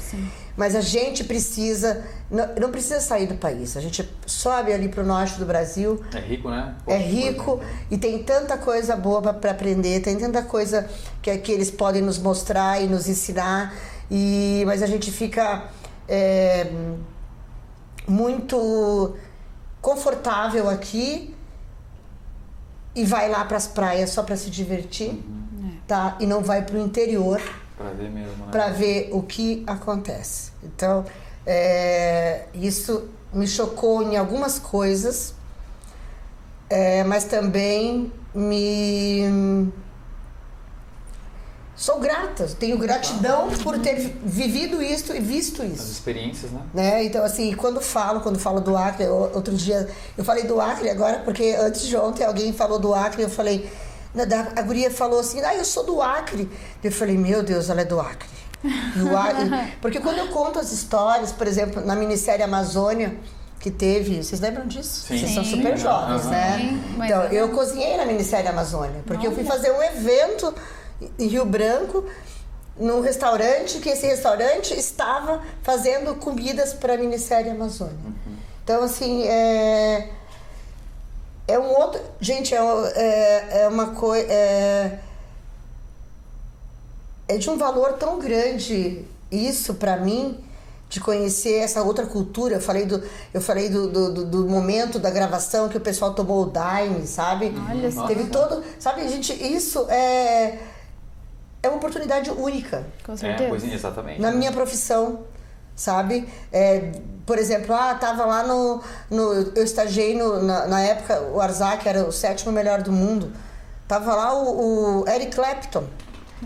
Mas 0.56 0.74
a 0.74 0.80
gente 0.80 1.22
precisa, 1.24 2.02
não, 2.30 2.48
não 2.58 2.70
precisa 2.70 2.98
sair 3.00 3.26
do 3.26 3.34
país. 3.34 3.76
A 3.76 3.80
gente 3.82 4.08
sobe 4.24 4.72
ali 4.72 4.88
pro 4.88 5.04
norte 5.04 5.38
do 5.38 5.44
Brasil, 5.44 6.02
É 6.14 6.18
rico, 6.20 6.48
né? 6.48 6.74
é 6.86 6.96
rico 6.96 7.56
coisa. 7.58 7.70
e 7.90 7.98
tem 7.98 8.22
tanta 8.22 8.56
coisa 8.56 8.96
boa 8.96 9.20
para 9.34 9.50
aprender, 9.50 10.00
tem 10.00 10.16
tanta 10.16 10.40
coisa 10.42 10.88
que, 11.20 11.36
que 11.38 11.52
eles 11.52 11.70
podem 11.70 12.00
nos 12.00 12.18
mostrar 12.18 12.82
e 12.82 12.86
nos 12.86 13.06
ensinar, 13.06 13.74
e, 14.10 14.62
mas 14.66 14.82
a 14.82 14.86
gente 14.86 15.10
fica 15.10 15.68
é, 16.08 16.70
muito 18.08 19.14
confortável 19.80 20.70
aqui 20.70 21.34
e 22.94 23.04
vai 23.04 23.28
lá 23.28 23.44
para 23.44 23.56
as 23.56 23.66
praias 23.66 24.10
só 24.10 24.22
para 24.22 24.36
se 24.36 24.50
divertir, 24.50 25.22
tá? 25.86 26.16
E 26.20 26.26
não 26.26 26.42
vai 26.42 26.62
para 26.62 26.76
o 26.76 26.80
interior 26.80 27.40
Pra 27.76 27.90
ver 27.90 28.10
mesmo, 28.10 28.44
né? 28.44 28.50
para 28.50 28.68
ver 28.68 29.08
o 29.12 29.22
que 29.22 29.62
acontece. 29.66 30.52
Então, 30.62 31.04
É, 31.44 32.46
isso 32.54 33.08
me 33.32 33.48
chocou 33.48 34.00
em 34.00 34.16
algumas 34.16 34.60
coisas, 34.60 35.34
é, 36.70 37.02
mas 37.02 37.24
também 37.24 38.12
me. 38.32 39.72
Sou 41.74 41.98
grata, 41.98 42.46
tenho 42.58 42.76
gratidão 42.76 43.48
por 43.62 43.78
ter 43.78 44.14
vivido 44.22 44.82
isso 44.82 45.14
e 45.14 45.20
visto 45.20 45.64
isso. 45.64 45.82
As 45.82 45.88
experiências, 45.88 46.50
né? 46.50 46.60
né? 46.74 47.04
Então, 47.04 47.24
assim, 47.24 47.54
quando 47.54 47.80
falo, 47.80 48.20
quando 48.20 48.38
falo 48.38 48.60
do 48.60 48.76
Acre, 48.76 49.08
outro 49.08 49.54
dia 49.54 49.88
eu 50.16 50.22
falei 50.24 50.44
do 50.44 50.60
Acre 50.60 50.90
agora, 50.90 51.20
porque 51.20 51.56
antes 51.58 51.86
de 51.86 51.96
ontem 51.96 52.24
alguém 52.24 52.52
falou 52.52 52.78
do 52.78 52.94
Acre, 52.94 53.22
eu 53.22 53.30
falei, 53.30 53.70
a 54.54 54.62
guria 54.62 54.90
falou 54.90 55.20
assim, 55.20 55.40
ah, 55.40 55.54
eu 55.54 55.64
sou 55.64 55.84
do 55.84 56.02
Acre. 56.02 56.48
Eu 56.84 56.92
falei, 56.92 57.16
meu 57.16 57.42
Deus, 57.42 57.70
ela 57.70 57.80
é 57.80 57.86
do 57.86 57.98
Acre. 57.98 58.28
Acre. 59.16 59.50
Porque 59.80 59.98
quando 59.98 60.18
eu 60.18 60.28
conto 60.28 60.58
as 60.58 60.70
histórias, 60.72 61.32
por 61.32 61.46
exemplo, 61.46 61.84
na 61.84 61.96
minissérie 61.96 62.44
Amazônia, 62.44 63.16
que 63.58 63.70
teve. 63.70 64.22
Vocês 64.22 64.40
lembram 64.40 64.66
disso? 64.66 65.06
Sim. 65.06 65.18
Vocês 65.18 65.32
são 65.32 65.44
super 65.44 65.76
jovens, 65.78 66.24
uhum. 66.24 66.30
né? 66.30 66.58
Sim, 66.58 66.82
então, 67.04 67.22
eu 67.24 67.48
cozinhei 67.50 67.96
na 67.96 68.04
minissérie 68.04 68.48
Amazônia, 68.48 69.02
porque 69.06 69.26
eu 69.26 69.32
fui 69.32 69.44
fazer 69.44 69.70
um 69.72 69.82
evento 69.82 70.52
em 71.18 71.26
Rio 71.26 71.44
Branco, 71.44 72.04
num 72.76 73.00
restaurante, 73.00 73.78
que 73.78 73.88
esse 73.88 74.06
restaurante 74.06 74.74
estava 74.74 75.42
fazendo 75.62 76.14
comidas 76.16 76.72
para 76.72 76.94
a 76.94 76.96
minissérie 76.96 77.50
Amazônia. 77.50 77.96
Uhum. 78.04 78.36
Então, 78.64 78.82
assim, 78.82 79.24
é. 79.24 80.10
É 81.48 81.58
um 81.58 81.70
outro. 81.76 82.00
Gente, 82.20 82.54
é, 82.54 82.58
é, 82.58 83.62
é 83.62 83.68
uma 83.68 83.88
coisa. 83.94 84.26
É, 84.32 84.98
é 87.28 87.36
de 87.36 87.50
um 87.50 87.58
valor 87.58 87.94
tão 87.94 88.18
grande 88.18 89.04
isso 89.30 89.74
para 89.74 89.96
mim 89.96 90.38
de 90.92 91.00
conhecer 91.00 91.54
essa 91.54 91.82
outra 91.82 92.06
cultura. 92.06 92.56
Eu 92.56 92.60
falei 92.60 92.84
do, 92.84 93.02
eu 93.32 93.40
falei 93.40 93.70
do, 93.70 93.88
do, 93.88 94.24
do, 94.26 94.46
momento 94.46 94.98
da 94.98 95.10
gravação 95.10 95.68
que 95.68 95.76
o 95.76 95.80
pessoal 95.80 96.12
tomou 96.12 96.42
o 96.42 96.46
Daime, 96.46 97.06
sabe? 97.06 97.52
Olha 97.70 97.90
só. 97.90 98.06
Teve 98.06 98.24
todo. 98.24 98.62
Sabe, 98.78 99.08
gente, 99.08 99.32
isso 99.32 99.86
é. 99.88 100.58
É 101.62 101.68
uma 101.68 101.76
oportunidade 101.76 102.30
única. 102.30 102.84
Com 103.04 103.16
certeza. 103.16 103.44
É, 103.44 103.48
pois, 103.48 103.64
exatamente. 103.64 104.20
Na 104.20 104.32
minha 104.32 104.50
profissão, 104.50 105.20
sabe? 105.76 106.28
É, 106.52 106.92
por 107.24 107.38
exemplo, 107.38 107.74
ah, 107.74 107.94
tava 107.94 108.24
lá 108.24 108.42
no. 108.42 108.82
no 109.08 109.32
eu 109.54 109.62
estagiei 109.62 110.16
no, 110.16 110.42
na, 110.42 110.66
na 110.66 110.80
época, 110.80 111.20
o 111.22 111.40
Arzak 111.40 111.88
era 111.88 112.04
o 112.04 112.12
sétimo 112.12 112.50
melhor 112.50 112.82
do 112.82 112.90
mundo. 112.90 113.32
Tava 113.86 114.14
lá 114.14 114.34
o, 114.34 115.02
o 115.02 115.08
Eric 115.08 115.34
Clapton. 115.34 115.84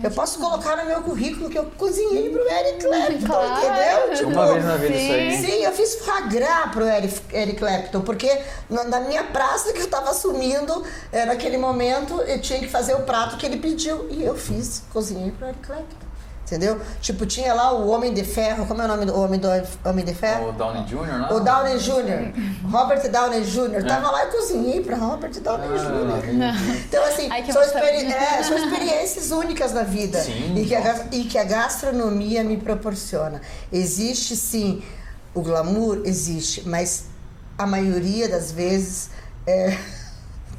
Eu 0.03 0.11
posso 0.11 0.39
colocar 0.39 0.77
no 0.77 0.85
meu 0.85 1.01
currículo 1.01 1.49
que 1.49 1.57
eu 1.57 1.65
cozinhei 1.77 2.29
pro 2.29 2.41
Eric 2.41 2.85
Clapton, 2.85 3.25
claro. 3.25 3.65
entendeu? 3.65 4.15
Tipo, 4.15 4.29
uma 4.29 4.53
vez 4.53 4.65
na 4.65 4.77
vida 4.77 4.93
sim. 4.93 5.03
isso 5.03 5.13
aí. 5.13 5.45
Sim, 5.45 5.63
eu 5.63 5.71
fiz 5.71 5.95
flagrar 5.95 6.71
pro 6.71 6.87
Eric, 6.87 7.21
Eric 7.33 7.57
Clapton, 7.57 8.01
porque 8.01 8.41
na, 8.69 8.99
minha 9.01 9.23
praça 9.23 9.73
que 9.73 9.81
eu 9.81 9.87
tava 9.87 10.11
assumindo, 10.11 10.83
é, 11.11 11.25
naquele 11.25 11.57
momento, 11.57 12.21
eu 12.21 12.39
tinha 12.39 12.59
que 12.59 12.67
fazer 12.67 12.93
o 12.93 13.01
prato 13.01 13.37
que 13.37 13.45
ele 13.45 13.57
pediu. 13.57 14.07
E 14.11 14.23
eu 14.23 14.35
fiz, 14.35 14.83
cozinhei 14.93 15.31
pro 15.31 15.47
Eric 15.47 15.65
Clapton. 15.65 16.06
Entendeu? 16.47 16.79
Tipo, 17.01 17.25
tinha 17.25 17.53
lá 17.53 17.73
o 17.73 17.89
Homem 17.89 18.13
de 18.13 18.23
Ferro, 18.23 18.65
como 18.65 18.81
é 18.81 18.85
o 18.85 18.87
nome 18.87 19.05
do 19.05 19.19
Homem, 19.19 19.37
do, 19.37 19.49
Homem 19.83 20.05
de 20.05 20.13
Ferro? 20.13 20.47
O 20.47 20.51
Downey 20.53 20.85
Jr., 20.85 21.19
não? 21.19 21.35
O 21.35 21.39
Downey 21.41 21.77
Jr. 21.77 22.69
Robert 22.71 23.11
Downey 23.11 23.43
Jr. 23.43 23.85
Tava 23.85 24.09
lá 24.09 24.23
e 24.23 24.31
cozinhei 24.31 24.81
pra 24.81 24.95
Robert 24.95 25.33
Downey 25.41 25.67
Ah, 25.67 25.77
Jr. 25.77 26.85
Então, 26.87 27.03
assim, 27.03 27.27
Ai, 27.29 27.51
são, 27.51 27.61
experi 27.61 28.13
é, 28.13 28.43
são 28.43 28.57
experiências 28.57 29.31
únicas 29.31 29.73
na 29.73 29.83
vida. 29.83 30.21
Sim, 30.21 30.55
e, 30.55 30.65
que 30.65 30.73
a, 30.73 31.05
e 31.11 31.23
que 31.25 31.37
a 31.37 31.43
gastronomia 31.43 32.45
me 32.45 32.55
proporciona. 32.55 33.41
Existe, 33.69 34.33
sim, 34.37 34.81
o 35.33 35.41
glamour, 35.41 36.03
existe, 36.05 36.63
mas 36.65 37.07
a 37.57 37.67
maioria 37.67 38.29
das 38.29 38.53
vezes 38.53 39.09
é 39.45 39.77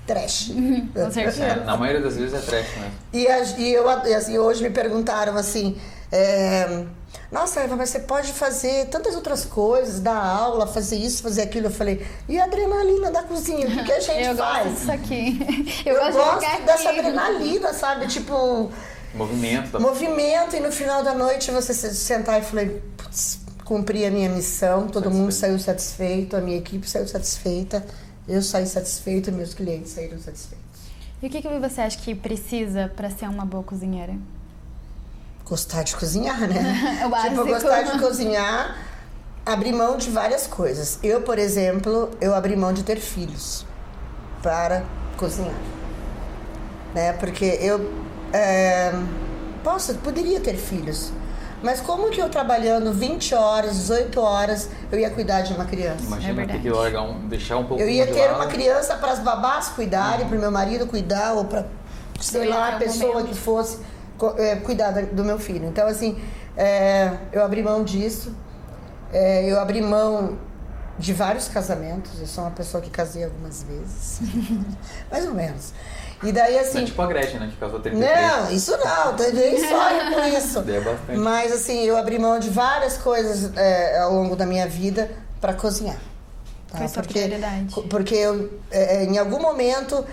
trash. 0.09 0.51
Com 0.94 1.11
certeza. 1.12 1.44
É, 1.44 1.64
na 1.64 1.77
maioria 1.77 2.01
das 2.03 2.16
vezes 2.16 2.35
é 2.35 2.40
trash 2.40 2.66
mesmo. 2.77 2.92
E, 3.12 3.29
a- 3.29 3.42
e 3.59 3.73
eu, 3.73 3.85
e 4.07 4.14
assim, 4.14 4.38
hoje 4.38 4.62
me 4.62 4.71
perguntaram 4.71 5.37
assim, 5.37 5.77
é, 6.11 6.85
nossa, 7.31 7.61
Eva, 7.61 7.77
mas 7.77 7.90
você 7.90 8.01
pode 8.01 8.33
fazer 8.33 8.87
tantas 8.87 9.14
outras 9.14 9.44
coisas, 9.44 10.01
dar 10.01 10.16
aula, 10.16 10.66
fazer 10.66 10.97
isso, 10.97 11.23
fazer 11.23 11.42
aquilo. 11.42 11.66
Eu 11.66 11.71
falei, 11.71 12.05
e 12.29 12.40
a 12.40 12.44
adrenalina 12.44 13.11
da 13.11 13.23
cozinha? 13.23 13.66
O 13.66 13.85
que, 13.85 13.92
a 13.92 14.01
gente 14.01 14.23
Eu 14.27 14.35
gosto 14.35 14.51
faz? 14.53 14.75
disso 14.75 14.92
aqui. 14.92 15.38
Eu, 15.87 15.94
Eu 15.97 16.12
gosto, 16.12 16.40
gosto 16.40 16.62
dessa 16.64 16.88
aqui. 16.90 16.99
adrenalina, 17.01 17.73
sabe? 17.75 18.07
Tipo, 18.09 18.71
Movimento. 19.14 19.71
Da... 19.73 19.79
movimento 19.81 20.57
e 20.57 20.61
no 20.61 20.73
final 20.73 21.03
da 21.03 21.14
noite 21.14 21.51
você 21.51 21.73
se 21.75 21.94
sentar 21.94 22.40
e 22.40 22.44
falei, 22.44 22.83
putz, 22.97 23.40
cumpri 23.64 24.05
a 24.07 24.11
minha 24.11 24.29
missão, 24.31 24.87
todo 24.88 25.11
mundo 25.11 25.31
saiu 25.33 25.59
satisfeito, 25.59 26.37
a 26.37 26.40
minha 26.40 26.57
equipe 26.59 26.88
saiu 26.88 27.07
satisfeita, 27.09 27.85
eu 28.28 28.42
saí 28.42 28.66
satisfeito, 28.66 29.32
meus 29.32 29.54
clientes 29.54 29.92
saíram 29.92 30.18
satisfeitos. 30.18 30.66
E 31.22 31.26
o 31.26 31.30
que, 31.30 31.42
que 31.42 31.48
você 31.48 31.80
acha 31.80 31.98
que 31.98 32.14
precisa 32.14 32.92
pra 32.94 33.10
ser 33.10 33.28
uma 33.28 33.44
boa 33.44 33.64
cozinheira? 33.64 34.14
Gostar 35.44 35.82
de 35.82 35.96
cozinhar, 35.96 36.40
né? 36.40 37.02
O 37.06 37.08
básico. 37.08 37.34
tipo, 37.34 37.46
gostar 37.46 37.82
de 37.82 37.98
cozinhar, 37.98 38.76
abrir 39.44 39.72
mão 39.72 39.96
de 39.96 40.10
várias 40.10 40.46
coisas. 40.46 40.98
Eu, 41.02 41.22
por 41.22 41.38
exemplo, 41.38 42.10
eu 42.20 42.34
abri 42.34 42.54
mão 42.54 42.72
de 42.72 42.82
ter 42.82 43.00
filhos 43.00 43.64
para 44.42 44.84
cozinhar. 45.16 45.58
Né? 46.94 47.14
Porque 47.14 47.58
eu 47.60 47.92
é, 48.32 48.92
posso, 49.64 49.94
poderia 49.96 50.38
ter 50.38 50.56
filhos. 50.56 51.12
Mas 51.62 51.81
como 51.81 52.11
que 52.11 52.21
eu 52.21 52.29
trabalhando 52.29 52.92
20 52.92 53.35
horas, 53.35 53.77
18 53.77 54.21
horas, 54.21 54.68
eu 54.92 54.99
ia 54.99 55.11
cuidar 55.11 55.42
de 55.42 55.53
uma 55.55 55.64
criança? 55.64 56.05
Imagina 56.05 56.42
É 56.42 56.47
ter 56.47 56.61
que 56.61 56.71
largar 56.71 57.03
um, 57.03 57.27
deixar 57.29 57.57
um 57.57 57.64
pouco 57.64 57.83
Eu 57.83 57.88
ia 57.88 58.07
de 58.07 58.12
ter 58.12 58.27
lado. 58.29 58.37
uma 58.37 58.47
criança 58.47 58.94
para 58.97 59.12
as 59.12 59.18
babás 59.18 59.68
cuidarem, 59.68 60.27
para 60.29 60.37
o 60.37 60.40
meu 60.40 60.51
marido 60.53 60.87
cuidar, 60.87 61.33
ou 61.33 61.44
para, 61.47 61.66
sei 62.21 62.49
lá, 62.49 62.68
a 62.68 62.79
pessoa 62.79 63.14
momento. 63.14 63.29
que 63.29 63.35
fosse 63.35 63.79
é, 64.37 64.57
cuidar 64.57 64.90
da- 64.92 65.01
do 65.03 65.25
meu 65.25 65.38
filho. 65.38 65.66
Então, 65.66 65.87
assim, 65.88 66.18
é, 66.57 67.12
eu 67.33 67.42
abri 67.44 67.62
mão 67.62 67.83
disso. 67.83 68.35
É, 69.12 69.51
eu 69.51 69.59
abri 69.59 69.81
mão 69.81 70.38
de 70.99 71.12
vários 71.12 71.49
casamentos. 71.49 72.21
Eu 72.21 72.27
sou 72.27 72.44
uma 72.44 72.51
pessoa 72.51 72.81
que 72.83 72.90
casei 72.90 73.25
algumas 73.25 73.62
vezes. 73.64 74.21
Mais 75.11 75.27
ou 75.27 75.35
menos. 75.35 75.73
E 76.22 76.33
daí, 76.33 76.57
É 76.57 76.61
assim. 76.61 76.85
tipo 76.85 77.00
a 77.00 77.07
Gretchen, 77.07 77.38
né? 77.38 77.48
Que 77.48 77.57
casou 77.57 77.78
33. 77.81 78.20
Não, 78.20 78.50
isso 78.50 78.76
não, 78.76 79.14
tem 79.16 79.33
nem 79.33 79.59
sonho 79.68 80.14
com 80.14 80.20
isso. 80.37 80.59
É 80.68 80.81
bastante. 80.81 81.18
Mas 81.18 81.52
assim, 81.52 81.85
eu 81.85 81.96
abri 81.96 82.18
mão 82.18 82.38
de 82.38 82.50
várias 82.50 82.98
coisas 82.98 83.57
é, 83.57 83.98
ao 84.00 84.12
longo 84.12 84.35
da 84.35 84.44
minha 84.44 84.66
vida 84.66 85.11
para 85.40 85.52
cozinhar. 85.54 85.96
tá? 86.72 86.78
Foi 86.78 86.88
sua 86.88 87.02
prioridade. 87.04 87.72
Porque 87.88 88.14
eu, 88.16 88.50
é, 88.70 89.04
em 89.04 89.16
algum 89.16 89.40
momento 89.40 90.04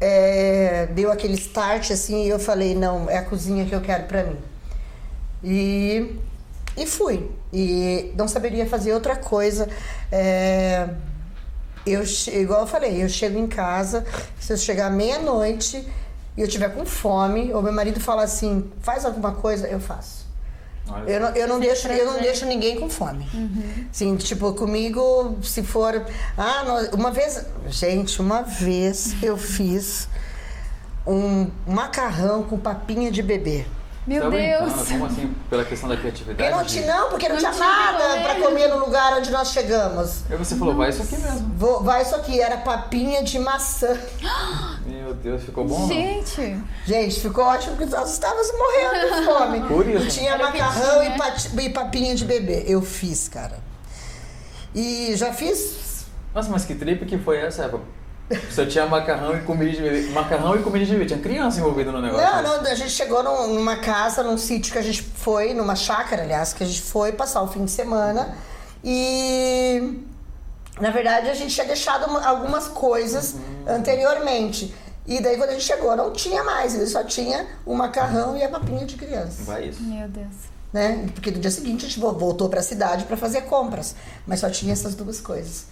é, 0.00 0.86
deu 0.90 1.12
aquele 1.12 1.34
start 1.34 1.92
assim 1.92 2.24
e 2.24 2.28
eu 2.28 2.40
falei, 2.40 2.74
não, 2.74 3.08
é 3.08 3.18
a 3.18 3.24
cozinha 3.24 3.64
que 3.64 3.72
eu 3.74 3.80
quero 3.80 4.04
para 4.04 4.24
mim. 4.24 4.38
E, 5.44 6.16
e 6.76 6.86
fui. 6.86 7.30
E 7.52 8.12
não 8.16 8.26
saberia 8.26 8.66
fazer 8.66 8.92
outra 8.94 9.14
coisa. 9.14 9.68
É, 10.10 10.88
eu, 11.86 12.02
igual 12.32 12.62
eu 12.62 12.66
falei, 12.66 13.02
eu 13.02 13.08
chego 13.08 13.38
em 13.38 13.46
casa, 13.46 14.04
se 14.40 14.52
eu 14.52 14.56
chegar 14.56 14.90
meia-noite 14.90 15.86
e 16.36 16.40
eu 16.40 16.48
tiver 16.48 16.68
com 16.70 16.84
fome, 16.86 17.52
ou 17.52 17.60
meu 17.62 17.72
marido 17.72 18.00
fala 18.00 18.22
assim, 18.22 18.70
faz 18.80 19.04
alguma 19.04 19.32
coisa, 19.32 19.66
eu 19.68 19.80
faço. 19.80 20.22
Olha 20.88 21.10
Eu 21.10 21.20
não, 21.20 21.28
eu 21.36 21.46
não, 21.48 21.60
deixo, 21.60 21.86
eu 21.88 22.06
não 22.06 22.20
deixo 22.20 22.44
ninguém 22.44 22.78
com 22.80 22.90
fome. 22.90 23.28
Assim, 23.90 24.16
tipo, 24.16 24.52
comigo, 24.54 25.38
se 25.42 25.62
for. 25.62 26.04
Ah, 26.36 26.64
nós- 26.64 26.88
uma 26.92 27.10
vez. 27.12 27.44
Gente, 27.68 28.20
uma 28.20 28.42
vez 28.42 29.14
eu 29.22 29.36
fiz 29.36 30.08
um 31.06 31.48
macarrão 31.66 32.42
com 32.42 32.58
papinha 32.58 33.10
de 33.12 33.22
bebê. 33.22 33.64
Meu 34.04 34.20
Tá? 34.22 34.30
Deus! 34.30 34.88
Como 34.88 35.06
assim? 35.06 35.32
Pela 35.48 35.64
questão 35.64 35.88
da 35.88 35.96
criatividade? 35.96 36.50
Eu 36.50 36.56
não 36.56 36.64
tinha, 36.64 36.86
não, 36.86 37.08
porque 37.08 37.28
não, 37.28 37.36
Não 37.36 37.40
tinha 37.40 37.52
tinha 37.52 37.64
nada 37.66 38.04
comer. 38.08 38.22
pra 38.24 38.34
comer 38.34 38.68
no 38.68 38.78
lugar 38.84 39.12
onde 39.18 39.30
nós 39.30 39.52
chegamos. 39.52 40.24
Aí 40.28 40.36
você 40.36 40.56
falou, 40.56 40.74
vai 40.74 40.90
isso 40.90 41.02
aqui 41.02 41.16
mesmo. 41.18 41.52
Vou, 41.56 41.82
vai 41.84 42.02
isso 42.02 42.14
aqui, 42.16 42.40
era 42.40 42.56
papinha 42.56 43.22
de 43.22 43.38
maçã. 43.38 43.96
Meu 44.84 45.14
Deus, 45.14 45.44
ficou 45.44 45.64
bom? 45.64 45.74
ou 45.74 45.80
não? 45.82 45.88
Gente! 45.88 46.60
Gente, 46.84 47.20
ficou 47.20 47.44
ótimo 47.44 47.76
porque 47.76 47.94
nós 47.94 48.12
estávamos 48.12 48.48
morrendo 48.52 49.14
de 49.14 49.24
fome. 49.24 49.60
Por 49.68 49.88
isso. 49.88 50.04
E 50.06 50.08
tinha 50.08 50.32
Era 50.32 50.46
macarrão 50.46 50.98
peitinho, 50.98 51.60
e, 51.60 51.66
e 51.66 51.70
papinha 51.70 52.14
de 52.16 52.24
bebê. 52.24 52.64
Eu 52.66 52.82
fiz, 52.82 53.28
cara. 53.28 53.60
E 54.74 55.14
já 55.14 55.32
fiz. 55.32 56.06
Nossa, 56.34 56.50
mas 56.50 56.64
que 56.64 56.74
trip 56.74 57.04
que 57.06 57.18
foi 57.18 57.36
essa? 57.38 57.64
Eva? 57.64 57.80
Só 58.50 58.64
tinha 58.66 58.86
macarrão 58.86 59.36
e 59.36 59.40
comida 59.42 59.70
de 59.72 59.82
bebê. 59.82 60.10
Macarrão 60.10 60.56
e 60.56 60.62
comida 60.62 60.84
de 60.84 60.92
bebê. 60.92 61.06
Tinha 61.06 61.18
criança 61.18 61.58
envolvida 61.60 61.90
no 61.92 62.00
negócio. 62.00 62.24
Não, 62.26 62.42
não, 62.62 62.70
a 62.70 62.74
gente 62.74 62.90
chegou 62.90 63.22
num- 63.22 63.54
numa 63.54 63.76
casa, 63.76 64.22
num 64.22 64.38
sítio 64.38 64.72
que 64.72 64.78
a 64.78 64.82
gente 64.82 65.02
foi, 65.02 65.54
numa 65.54 65.74
chácara, 65.76 66.22
aliás, 66.22 66.52
que 66.52 66.62
a 66.62 66.66
gente 66.66 66.82
foi 66.82 67.12
passar 67.12 67.42
o 67.42 67.48
fim 67.48 67.64
de 67.64 67.70
semana. 67.70 68.34
E 68.84 70.00
na 70.80 70.90
verdade 70.90 71.28
a 71.28 71.34
gente 71.34 71.54
tinha 71.54 71.66
deixado 71.66 72.06
uma- 72.10 72.24
algumas 72.26 72.68
coisas 72.68 73.36
anteriormente. 73.66 74.74
E 75.06 75.20
daí 75.20 75.36
quando 75.36 75.50
a 75.50 75.52
gente 75.52 75.64
chegou, 75.64 75.94
não 75.96 76.12
tinha 76.12 76.44
mais, 76.44 76.74
ele 76.74 76.86
só 76.86 77.02
tinha 77.02 77.46
o 77.66 77.74
macarrão 77.74 78.36
e 78.36 78.42
a 78.44 78.48
papinha 78.48 78.84
de 78.86 78.96
criança. 78.96 79.42
Vai 79.44 79.64
isso. 79.68 79.82
Meu 79.82 80.08
Deus. 80.08 80.52
né? 80.72 81.06
Porque 81.14 81.30
no 81.30 81.38
dia 81.38 81.50
seguinte 81.50 81.84
a 81.84 81.88
gente 81.88 82.00
voltou 82.00 82.48
para 82.48 82.60
a 82.60 82.62
cidade 82.62 83.04
para 83.04 83.14
fazer 83.14 83.42
compras, 83.42 83.94
mas 84.26 84.40
só 84.40 84.48
tinha 84.48 84.72
essas 84.72 84.94
duas 84.94 85.20
coisas. 85.20 85.66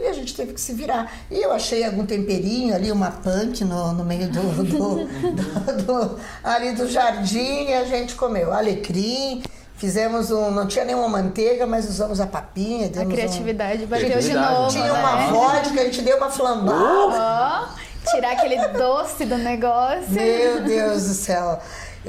E 0.00 0.06
a 0.06 0.12
gente 0.12 0.34
teve 0.34 0.52
que 0.52 0.60
se 0.60 0.72
virar. 0.72 1.12
E 1.30 1.40
eu 1.40 1.52
achei 1.52 1.84
algum 1.84 2.04
temperinho 2.04 2.74
ali, 2.74 2.90
uma 2.90 3.10
punk 3.10 3.64
no, 3.64 3.92
no 3.92 4.04
meio 4.04 4.28
do, 4.28 4.42
do, 4.64 4.64
do, 4.64 5.82
do, 5.82 6.20
ali 6.42 6.72
do 6.72 6.88
jardim 6.88 7.68
e 7.68 7.74
a 7.74 7.84
gente 7.84 8.14
comeu. 8.14 8.52
Alecrim, 8.52 9.42
fizemos 9.76 10.30
um. 10.30 10.50
Não 10.50 10.66
tinha 10.66 10.84
nenhuma 10.84 11.08
manteiga, 11.08 11.66
mas 11.66 11.88
usamos 11.88 12.20
a 12.20 12.26
papinha. 12.26 12.86
A 12.86 13.06
criatividade 13.06 13.84
um, 13.84 13.86
bateu 13.86 14.18
de 14.18 14.34
novo. 14.34 14.70
Tinha 14.70 14.92
né? 14.92 14.98
uma 14.98 15.26
vodka, 15.28 15.80
a 15.80 15.84
gente 15.84 16.02
deu 16.02 16.16
uma 16.16 16.30
flambada. 16.30 17.68
Oh, 17.72 18.10
tirar 18.10 18.32
aquele 18.32 18.68
doce 18.68 19.24
do 19.24 19.38
negócio. 19.38 20.10
Meu 20.10 20.62
Deus 20.62 21.04
do 21.04 21.14
céu. 21.14 21.60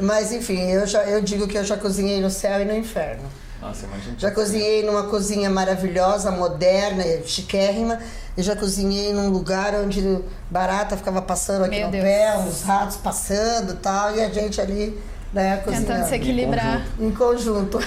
Mas 0.01 0.31
enfim, 0.31 0.59
eu, 0.71 0.85
já, 0.85 1.03
eu 1.03 1.21
digo 1.21 1.47
que 1.47 1.57
eu 1.57 1.63
já 1.63 1.77
cozinhei 1.77 2.19
no 2.19 2.29
céu 2.29 2.61
e 2.61 2.65
no 2.65 2.75
inferno. 2.75 3.23
Nossa, 3.67 3.85
imagina. 3.85 4.15
Já 4.17 4.31
cozinhei 4.31 4.83
numa 4.83 5.03
cozinha 5.03 5.49
maravilhosa, 5.49 6.29
moderna, 6.31 7.03
chiquérrima. 7.25 7.99
E 8.37 8.43
já 8.43 8.55
cozinhei 8.55 9.13
num 9.13 9.29
lugar 9.29 9.73
onde 9.75 10.19
barata 10.51 10.97
ficava 10.97 11.21
passando 11.21 11.63
aqui 11.65 11.77
Meu 11.77 11.85
no 11.85 11.91
Deus. 11.91 12.03
pé, 12.03 12.37
os 12.47 12.61
ratos 12.63 12.97
passando 12.97 13.73
e 13.73 13.77
tal, 13.77 14.13
e 14.15 14.21
a 14.21 14.29
gente 14.29 14.59
ali, 14.59 14.99
né, 15.33 15.57
cozinhando. 15.57 15.87
Tentando 15.87 16.07
se 16.09 16.15
equilibrar. 16.15 16.85
Em 16.99 17.11
conjunto. 17.11 17.79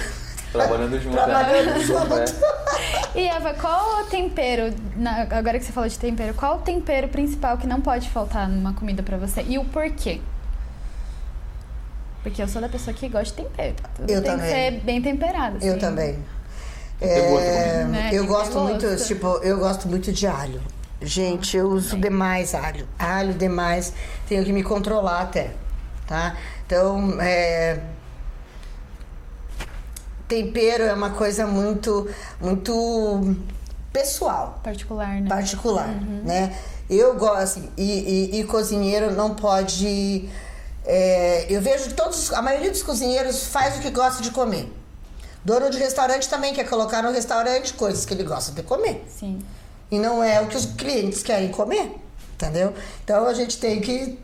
Trabalhando 0.51 0.99
junto. 0.99 1.13
Trabalhando 1.15 1.65
né? 1.67 1.79
junto. 1.85 2.35
E 3.15 3.27
Eva, 3.27 3.53
qual 3.53 4.01
o 4.01 4.05
tempero, 4.05 4.73
na- 4.95 5.27
agora 5.29 5.59
que 5.59 5.65
você 5.65 5.71
falou 5.71 5.87
de 5.87 5.99
tempero, 5.99 6.33
qual 6.33 6.57
o 6.57 6.61
tempero 6.61 7.07
principal 7.09 7.57
que 7.57 7.67
não 7.67 7.79
pode 7.79 8.09
faltar 8.09 8.49
numa 8.49 8.73
comida 8.73 9.03
pra 9.03 9.17
você? 9.17 9.43
E 9.47 9.59
o 9.59 9.65
porquê? 9.65 10.19
Porque 12.23 12.41
eu 12.41 12.47
sou 12.47 12.61
da 12.61 12.67
pessoa 12.69 12.93
que 12.93 13.07
gosta 13.07 13.35
de 13.41 13.47
tempero. 13.47 13.75
Tudo 13.95 14.09
Eu 14.09 14.21
tem 14.21 14.31
também. 14.31 14.45
que 14.47 14.51
ser 14.53 14.71
bem 14.81 15.01
temperado. 15.01 15.57
Eu 15.61 15.71
assim. 15.71 15.79
também. 15.79 16.19
ter 16.99 17.29
gosto 17.29 17.43
É, 17.45 17.71
também. 17.83 17.87
Né, 18.01 18.09
eu 18.13 18.25
gosto 18.27 18.59
muito, 18.59 18.87
gosto. 18.89 19.07
tipo, 19.07 19.27
eu 19.41 19.57
gosto 19.59 19.87
muito 19.87 20.11
de 20.11 20.27
alho. 20.27 20.61
Gente, 21.01 21.55
eu 21.55 21.69
uso 21.69 21.95
demais 21.97 22.53
alho. 22.53 22.85
Alho 22.99 23.33
demais. 23.33 23.93
Tenho 24.27 24.43
que 24.43 24.51
me 24.51 24.63
controlar 24.63 25.21
até, 25.21 25.51
tá? 26.05 26.35
Então, 26.65 27.15
é... 27.21 27.79
Tempero 30.27 30.83
é 30.83 30.93
uma 30.93 31.09
coisa 31.11 31.47
muito, 31.47 32.07
muito 32.39 33.35
pessoal 33.91 34.59
Particular, 34.63 35.21
né? 35.21 35.27
particular, 35.27 35.87
né? 35.87 36.55
Eu 36.87 37.15
gosto, 37.15 37.37
assim, 37.41 37.69
e, 37.77 38.29
e- 38.35 38.39
e 38.39 38.43
cozinheiro 38.43 39.11
não 39.11 39.33
pode. 39.35 40.29
É, 40.85 41.45
eu 41.49 41.61
vejo 41.61 41.93
todos, 41.93 42.31
a 42.33 42.41
maioria 42.41 42.71
dos 42.71 42.83
cozinheiros 42.83 43.45
faz 43.45 43.77
o 43.77 43.81
que 43.81 43.89
gosta 43.89 44.21
de 44.23 44.31
comer. 44.31 44.71
Dono 45.43 45.69
de 45.69 45.77
restaurante 45.77 46.27
também 46.27 46.53
quer 46.53 46.67
colocar 46.67 47.01
no 47.01 47.11
restaurante 47.11 47.73
coisas 47.73 48.05
que 48.05 48.13
ele 48.13 48.23
gosta 48.23 48.51
de 48.51 48.61
comer. 48.63 49.05
Sim. 49.09 49.39
E 49.89 49.97
não 49.97 50.23
é 50.23 50.41
o 50.41 50.47
que 50.47 50.57
os 50.57 50.65
clientes 50.65 51.23
querem 51.23 51.49
comer, 51.49 51.95
entendeu? 52.33 52.73
Então 53.03 53.25
a 53.25 53.33
gente 53.33 53.57
tem 53.57 53.79
que 53.81 54.19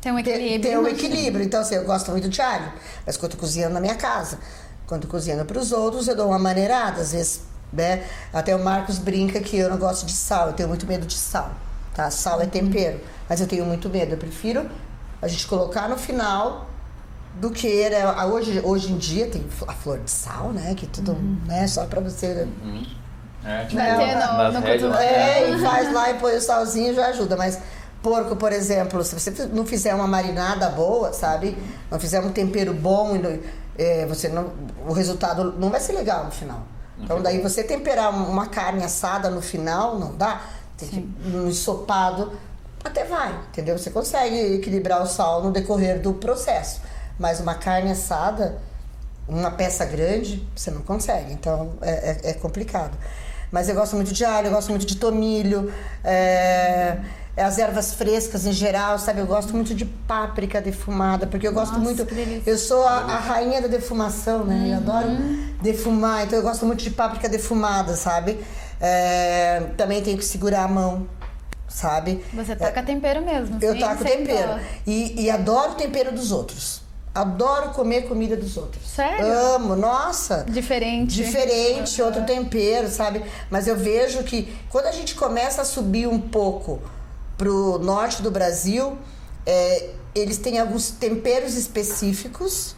Tem 0.00 0.12
um 0.12 0.22
ter, 0.22 0.30
equilíbrio. 0.30 0.60
ter 0.60 0.78
um 0.78 0.86
equilíbrio. 0.88 1.44
Então, 1.44 1.60
assim, 1.60 1.74
eu 1.74 1.84
gosto 1.84 2.10
muito 2.10 2.28
de 2.28 2.40
alho, 2.40 2.72
mas 3.04 3.16
quando 3.16 3.32
eu 3.32 3.38
cozinhando 3.38 3.74
na 3.74 3.80
minha 3.80 3.96
casa, 3.96 4.38
quando 4.86 5.04
eu 5.04 5.10
cozinhando 5.10 5.44
para 5.44 5.58
os 5.58 5.72
outros, 5.72 6.08
eu 6.08 6.16
dou 6.16 6.28
uma 6.28 6.38
maneirada, 6.38 7.00
às 7.02 7.12
vezes, 7.12 7.40
né? 7.72 8.06
Até 8.32 8.54
o 8.56 8.62
Marcos 8.64 8.98
brinca 8.98 9.40
que 9.40 9.56
eu 9.58 9.68
não 9.68 9.76
gosto 9.76 10.06
de 10.06 10.12
sal, 10.12 10.48
eu 10.48 10.52
tenho 10.54 10.68
muito 10.68 10.86
medo 10.86 11.04
de 11.06 11.14
sal, 11.14 11.50
tá? 11.94 12.10
Sal 12.10 12.40
é 12.40 12.46
tempero, 12.46 13.00
mas 13.28 13.40
eu 13.40 13.46
tenho 13.46 13.64
muito 13.66 13.88
medo. 13.90 14.12
Eu 14.14 14.18
prefiro 14.18 14.70
a 15.22 15.28
gente 15.28 15.46
colocar 15.46 15.88
no 15.88 15.96
final 15.96 16.66
do 17.40 17.50
que 17.50 17.88
né? 17.90 18.02
a- 18.02 18.26
hoje, 18.26 18.60
hoje 18.64 18.92
em 18.92 18.98
dia 18.98 19.26
tem 19.28 19.46
a 19.68 19.72
flor 19.72 19.98
de 19.98 20.10
sal, 20.10 20.50
né? 20.52 20.74
Que 20.74 20.86
tudo, 20.86 21.14
né? 21.46 21.66
Só 21.66 21.86
para 21.86 22.00
você 22.00 22.46
É, 23.44 23.64
tipo, 23.64 23.76
no- 23.76 24.38
nas 24.38 24.54
no 24.54 24.60
rédeas, 24.60 24.82
cotovelo. 24.82 24.92
né? 24.94 25.40
é, 25.42 25.50
e 25.50 25.58
faz 25.60 25.92
lá 25.92 26.10
e 26.10 26.14
põe 26.14 26.34
o 26.36 26.40
salzinho 26.40 26.94
já 26.94 27.06
ajuda. 27.06 27.36
Mas 27.36 27.58
porco, 28.02 28.34
por 28.36 28.52
exemplo, 28.52 29.02
se 29.04 29.18
você 29.18 29.30
não 29.52 29.64
fizer 29.64 29.94
uma 29.94 30.06
marinada 30.06 30.68
boa, 30.70 31.12
sabe? 31.12 31.56
Não 31.90 31.98
fizer 32.00 32.20
um 32.20 32.32
tempero 32.32 32.72
bom, 32.74 33.14
e 33.16 33.18
não- 33.18 33.38
é, 33.78 34.04
você 34.06 34.28
não, 34.28 34.52
o 34.86 34.92
resultado 34.92 35.54
não 35.58 35.70
vai 35.70 35.80
ser 35.80 35.92
legal 35.92 36.24
no 36.24 36.30
final. 36.30 36.62
Então 36.98 37.22
daí 37.22 37.40
você 37.40 37.62
temperar 37.64 38.10
uma 38.10 38.46
carne 38.46 38.84
assada 38.84 39.30
no 39.30 39.40
final, 39.40 39.98
não 39.98 40.14
dá. 40.16 40.42
Tem 40.76 40.88
que, 40.88 41.00
no 41.28 41.48
ensopado, 41.48 42.32
até 42.84 43.04
vai, 43.04 43.32
entendeu? 43.50 43.78
Você 43.78 43.90
consegue 43.90 44.54
equilibrar 44.54 45.02
o 45.02 45.06
sal 45.06 45.42
no 45.42 45.50
decorrer 45.50 46.00
do 46.00 46.14
processo. 46.14 46.80
Mas 47.18 47.38
uma 47.40 47.54
carne 47.54 47.90
assada, 47.92 48.58
uma 49.28 49.50
peça 49.50 49.84
grande, 49.84 50.46
você 50.56 50.70
não 50.70 50.80
consegue. 50.82 51.32
Então 51.32 51.72
é, 51.82 52.18
é- 52.24 52.30
é 52.30 52.32
complicado. 52.34 52.96
Mas 53.52 53.68
eu 53.68 53.74
gosto 53.74 53.96
muito 53.96 54.12
de 54.12 54.24
alho, 54.24 54.46
eu 54.46 54.52
gosto 54.52 54.68
muito 54.70 54.86
de 54.86 54.96
tomilho, 54.96 55.72
é, 56.04 56.98
as 57.36 57.58
ervas 57.58 57.94
frescas 57.94 58.46
em 58.46 58.52
geral, 58.52 58.96
sabe? 58.98 59.20
Eu 59.20 59.26
gosto 59.26 59.52
muito 59.54 59.74
de 59.74 59.84
páprica 59.84 60.60
defumada, 60.60 61.26
porque 61.26 61.48
eu 61.48 61.52
gosto 61.52 61.72
Nossa, 61.78 61.84
muito. 61.84 62.06
Eu 62.46 62.56
sou 62.56 62.86
a, 62.86 62.98
a 63.00 63.18
rainha 63.18 63.60
da 63.60 63.66
defumação, 63.68 64.44
né? 64.44 64.68
Eu 64.72 64.76
adoro 64.76 65.08
defumar, 65.60 66.24
então 66.24 66.38
eu 66.38 66.42
gosto 66.44 66.64
muito 66.64 66.82
de 66.82 66.90
páprica 66.90 67.28
defumada, 67.28 67.96
sabe? 67.96 68.38
É, 68.80 69.62
também 69.76 70.00
tenho 70.02 70.16
que 70.16 70.24
segurar 70.24 70.62
a 70.64 70.68
mão, 70.68 71.06
sabe? 71.70 72.22
Você 72.34 72.54
taca 72.56 72.82
tempero 72.82 73.24
mesmo. 73.24 73.58
Eu 73.62 73.78
taco 73.78 74.02
sem 74.02 74.18
tempero. 74.18 74.60
E, 74.86 75.22
e 75.22 75.30
adoro 75.30 75.74
tempero 75.74 76.12
dos 76.12 76.32
outros. 76.32 76.82
Adoro 77.14 77.70
comer 77.70 78.02
comida 78.02 78.36
dos 78.36 78.56
outros. 78.56 78.86
Sério? 78.88 79.26
Amo, 79.26 79.74
nossa. 79.74 80.44
Diferente. 80.48 81.14
Diferente, 81.14 82.02
outro 82.02 82.24
tempero, 82.24 82.88
sabe? 82.88 83.24
Mas 83.48 83.66
eu 83.66 83.76
vejo 83.76 84.22
que 84.24 84.54
quando 84.68 84.86
a 84.86 84.92
gente 84.92 85.14
começa 85.14 85.62
a 85.62 85.64
subir 85.64 86.06
um 86.06 86.20
pouco 86.20 86.80
pro 87.36 87.78
norte 87.78 88.20
do 88.22 88.30
Brasil, 88.30 88.96
é, 89.46 89.90
eles 90.14 90.38
têm 90.38 90.58
alguns 90.58 90.90
temperos 90.90 91.54
específicos 91.54 92.76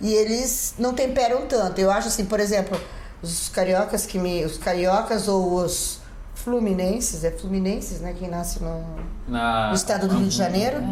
e 0.00 0.12
eles 0.12 0.74
não 0.78 0.92
temperam 0.92 1.46
tanto. 1.46 1.80
Eu 1.80 1.90
acho 1.90 2.08
assim, 2.08 2.26
por 2.26 2.38
exemplo, 2.38 2.80
os 3.22 3.48
cariocas 3.48 4.06
que 4.06 4.18
me. 4.18 4.44
Os 4.44 4.56
cariocas 4.56 5.26
ou 5.26 5.54
os 5.54 6.03
fluminenses, 6.34 7.24
é 7.24 7.30
fluminenses, 7.30 8.00
né? 8.00 8.14
Quem 8.18 8.28
nasce 8.28 8.62
no, 8.62 8.82
Na... 9.28 9.68
no 9.68 9.74
estado 9.74 10.08
do 10.08 10.16
Rio 10.16 10.28
de 10.28 10.36
Janeiro. 10.36 10.82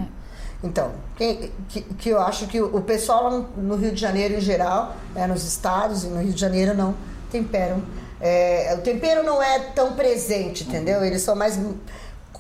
Então, 0.65 0.93
quem- 1.17 1.51
que, 1.69 1.81
que 1.83 2.09
eu 2.11 2.21
acho 2.21 2.47
que 2.47 2.61
o 2.61 2.81
pessoal 2.83 3.31
no, 3.31 3.49
no 3.63 3.77
Rio 3.77 3.91
de 3.93 4.01
Janeiro 4.01 4.35
em 4.35 4.41
geral, 4.41 4.95
né, 5.15 5.27
nos 5.27 5.45
estados 5.45 6.05
e 6.05 6.07
no 6.07 6.21
Rio 6.23 6.33
de 6.33 6.41
Janeiro 6.41 6.75
não 6.75 6.95
temperam. 7.31 7.83
É, 8.21 8.73
o 8.79 8.83
tempero 8.83 9.25
não 9.25 9.43
é 9.43 9.59
tão 9.75 9.95
presente, 9.95 10.63
entendeu? 10.63 11.05
Eles 11.05 11.23
são 11.23 11.35
mais 11.35 11.59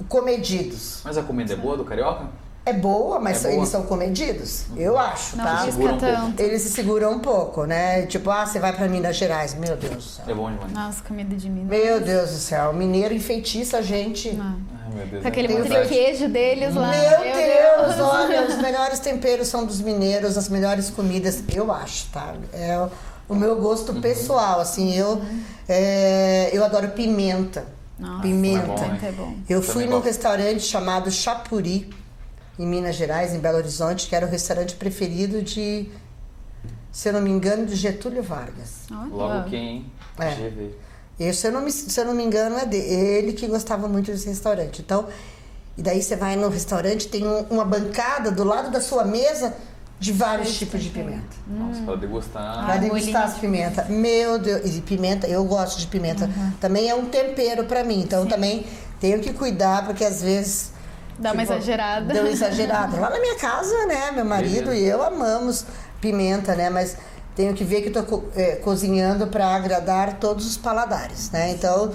comedidos. 0.08 1.00
Mas 1.04 1.16
a 1.18 1.22
comida 1.22 1.52
é 1.52 1.56
boa 1.56 1.76
do 1.76 1.84
carioca? 1.84 2.26
É 2.64 2.72
boa, 2.72 3.18
mas 3.18 3.44
É 3.44 3.48
boa? 3.48 3.54
eles 3.60 3.68
são 3.70 3.82
comedidos, 3.82 4.66
eu 4.76 4.96
acho, 4.96 5.36
Não 5.36 5.44
tá? 5.44 5.64
Segura 5.64 5.94
um 5.94 5.98
pouco. 5.98 6.14
tanto. 6.16 6.40
Eles 6.40 6.62
se 6.62 6.68
seguram 6.70 7.12
um 7.12 7.18
pouco, 7.18 7.64
né? 7.64 8.06
Tipo, 8.06 8.30
ah, 8.30 8.46
você 8.46 8.60
vai 8.60 8.72
pra 8.72 8.86
Minas 8.88 9.16
Gerais, 9.16 9.54
meu 9.54 9.76
Deus 9.76 9.94
do 9.96 10.00
céu. 10.02 10.24
É 10.28 10.32
bom 10.34 10.48
demais. 10.50 10.72
Nossa, 10.72 11.02
comida 11.02 11.34
de 11.34 11.50
Minas. 11.50 11.68
Meu 11.68 12.00
Deus 12.00 12.30
do 12.30 12.36
céu, 12.36 12.72
mineiro 12.72 13.12
enfeitiça 13.14 13.78
a 13.78 13.82
gente. 13.82 14.38
Ah. 14.40 14.54
Ai, 14.84 14.94
meu 14.94 15.06
Deus. 15.06 15.22
Com 15.22 15.28
aquele 15.28 15.52
é 15.52 15.58
monte 15.58 15.68
de 15.70 15.88
queijo 15.88 16.28
deles 16.28 16.74
lá. 16.76 16.88
Meu 16.88 17.34
Deus, 17.34 17.98
olha, 18.00 18.46
os 18.48 18.56
melhores 18.58 19.00
temperos 19.00 19.48
são 19.48 19.64
dos 19.66 19.80
mineiros, 19.80 20.38
as 20.38 20.48
melhores 20.48 20.88
comidas, 20.88 21.42
eu 21.52 21.72
acho, 21.72 22.10
tá? 22.12 22.34
É 22.52 22.78
o, 23.28 23.34
meu 23.34 23.56
gosto 23.56 23.92
pessoal, 23.94 24.60
assim, 24.60 24.94
eu, 24.96 25.20
é, 25.68 26.50
eu 26.52 26.64
adoro 26.64 26.90
pimenta. 26.90 27.64
Nossa, 27.98 28.22
pimenta. 28.22 28.84
é 29.04 29.12
bom, 29.12 29.34
é. 29.48 29.52
Eu 29.52 29.60
Também 29.60 29.74
fui 29.74 29.84
num 29.84 29.90
gosto. 29.92 30.04
restaurante 30.06 30.60
chamado 30.62 31.10
Chapuri, 31.10 31.90
em 32.58 32.66
Minas 32.66 32.96
Gerais, 32.96 33.32
em 33.34 33.38
Belo 33.38 33.58
Horizonte, 33.58 34.08
que 34.08 34.14
era 34.14 34.26
o 34.26 34.28
restaurante 34.28 34.74
preferido 34.74 35.42
de, 35.42 35.88
se 36.90 37.08
eu 37.08 37.12
não 37.14 37.20
me 37.22 37.30
engano, 37.30 37.66
de 37.66 37.74
Getúlio 37.74 38.22
Vargas. 38.22 38.82
Olha. 38.90 39.08
Logo 39.14 39.50
quem? 39.50 39.86
É. 40.18 40.30
GV. 40.34 40.70
E, 41.18 41.32
se, 41.32 41.46
eu 41.46 41.52
não 41.52 41.62
me, 41.62 41.70
se 41.70 41.98
eu 42.00 42.04
não 42.04 42.14
me 42.14 42.22
engano, 42.24 42.56
é 42.58 42.66
dele, 42.66 42.84
ele 42.86 43.32
que 43.32 43.46
gostava 43.46 43.86
muito 43.88 44.10
desse 44.10 44.26
restaurante. 44.28 44.80
Então, 44.82 45.06
e 45.76 45.82
daí 45.82 46.02
você 46.02 46.16
vai 46.16 46.36
no 46.36 46.48
restaurante, 46.48 47.08
tem 47.08 47.26
um- 47.26 47.42
uma 47.50 47.64
bancada 47.64 48.30
do 48.30 48.44
lado 48.44 48.70
da 48.70 48.80
sua 48.80 49.04
mesa 49.04 49.54
de 50.00 50.12
vários 50.12 50.58
tipos 50.58 50.82
de 50.82 50.90
pimenta. 50.90 51.22
Nossa, 51.46 51.80
pra 51.82 51.94
degustar. 51.94 52.64
Pra 52.64 52.74
Ai, 52.74 52.80
degustar 52.80 53.22
as 53.24 53.38
pimentas. 53.38 53.88
Meu 53.88 54.38
Deus, 54.38 54.74
e 54.76 54.80
pimenta, 54.80 55.28
eu 55.28 55.44
gosto 55.44 55.78
de 55.78 55.86
pimenta. 55.86 56.28
Também 56.60 56.88
é 56.90 56.94
um 56.94 57.06
tempero 57.06 57.64
pra 57.64 57.84
mim, 57.84 58.00
então 58.02 58.26
também 58.26 58.66
tenho 59.00 59.20
que 59.20 59.32
cuidar, 59.32 59.86
porque 59.86 60.04
às 60.04 60.20
vezes. 60.22 60.71
Dá 61.22 61.32
uma 61.32 61.42
tipo, 61.42 61.52
exagerada. 61.54 62.12
Deu 62.12 62.22
uma 62.24 62.30
exagerada. 62.30 63.00
Lá 63.00 63.10
na 63.10 63.18
minha 63.20 63.36
casa, 63.38 63.86
né, 63.86 64.10
meu 64.12 64.24
marido 64.24 64.66
Beleza. 64.70 64.76
e 64.76 64.88
eu 64.88 65.02
amamos 65.02 65.64
pimenta, 66.00 66.54
né, 66.54 66.68
mas 66.68 66.96
tenho 67.34 67.54
que 67.54 67.64
ver 67.64 67.80
que 67.82 67.90
tô 67.90 68.02
co- 68.02 68.24
é, 68.36 68.56
cozinhando 68.56 69.26
pra 69.28 69.54
agradar 69.54 70.18
todos 70.18 70.46
os 70.46 70.56
paladares, 70.56 71.30
né? 71.30 71.50
Então, 71.52 71.90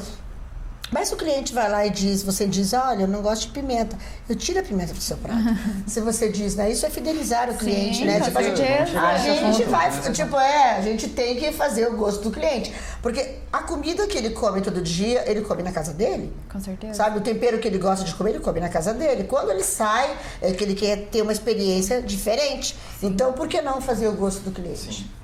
Mas 0.92 1.10
se 1.10 1.14
o 1.14 1.18
cliente 1.18 1.54
vai 1.54 1.70
lá 1.70 1.86
e 1.86 1.90
diz, 1.90 2.24
você 2.24 2.48
diz, 2.48 2.74
olha, 2.74 3.02
eu 3.02 3.08
não 3.08 3.22
gosto 3.22 3.44
de 3.44 3.48
pimenta, 3.50 3.98
eu 4.28 4.36
tiro 4.36 4.60
a 4.60 4.64
pimenta 4.64 4.94
do 4.94 5.02
seu 5.02 5.18
prato. 5.18 5.42
se 5.86 6.00
você 6.00 6.30
diz, 6.30 6.56
né? 6.56 6.72
Isso 6.72 6.86
é 6.86 6.90
fidelizar 6.90 7.50
o 7.50 7.56
cliente, 7.56 7.98
Sim, 7.98 8.06
né? 8.06 8.22
Tipo, 8.22 8.38
a 8.38 8.44
gente, 8.44 8.62
a 8.62 9.18
gente 9.52 9.64
vai, 9.70 10.02
tipo, 10.12 10.36
é, 10.38 10.78
a 10.78 10.82
gente 10.82 11.10
tem 11.10 11.36
que 11.36 11.52
fazer 11.52 11.88
o 11.88 11.98
gosto 11.98 12.24
do 12.24 12.32
cliente. 12.32 12.74
Porque 13.02 13.36
a 13.52 13.60
comida 13.60 14.08
que 14.08 14.18
ele 14.18 14.30
come 14.30 14.62
todo 14.62 14.82
dia, 14.82 15.30
ele 15.30 15.42
come 15.42 15.62
na 15.62 15.72
casa 15.72 15.94
dele. 15.94 16.34
Com 16.50 16.60
certeza. 16.60 16.94
Sabe, 16.94 17.18
o 17.18 17.22
tempero 17.22 17.60
que 17.60 17.68
ele 17.68 17.78
gosta 17.78 18.06
de 18.06 18.14
comer, 18.16 18.32
ele 18.32 18.40
come 18.40 18.60
na 18.60 18.70
casa 18.70 18.94
dele. 18.94 19.26
Quando 19.26 19.52
ele 19.52 19.64
sai, 19.64 20.16
é 20.42 20.52
que 20.54 20.64
ele 20.64 20.76
quer 20.76 21.08
ter 21.08 21.22
uma 21.22 21.34
experiência 21.34 22.02
diferente. 22.02 22.78
Então, 23.04 23.34
por 23.34 23.48
que 23.48 23.62
não 23.62 23.82
fazer 23.82 24.08
o 24.08 24.14
gosto 24.14 24.42
do 24.42 24.52
cliente? 24.52 24.94
Sim. 24.94 25.17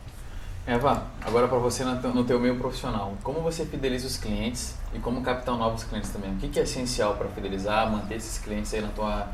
Eva, 0.66 1.04
agora 1.22 1.48
para 1.48 1.58
você 1.58 1.84
no 1.84 2.24
teu 2.24 2.40
meio 2.40 2.58
profissional, 2.58 3.14
como 3.22 3.42
você 3.42 3.66
fideliza 3.66 4.08
os 4.08 4.16
clientes 4.16 4.76
e 4.94 5.00
como 5.00 5.22
captar 5.22 5.58
novos 5.58 5.84
clientes 5.84 6.10
também? 6.10 6.32
O 6.32 6.38
que, 6.38 6.48
que 6.48 6.60
é 6.60 6.64
essencial 6.64 7.16
para 7.16 7.28
fidelizar, 7.30 7.92
manter 7.92 8.16
esses 8.16 8.38
clientes 8.38 8.74
aí 8.74 8.82
na 8.82 8.88
tua 8.90 9.28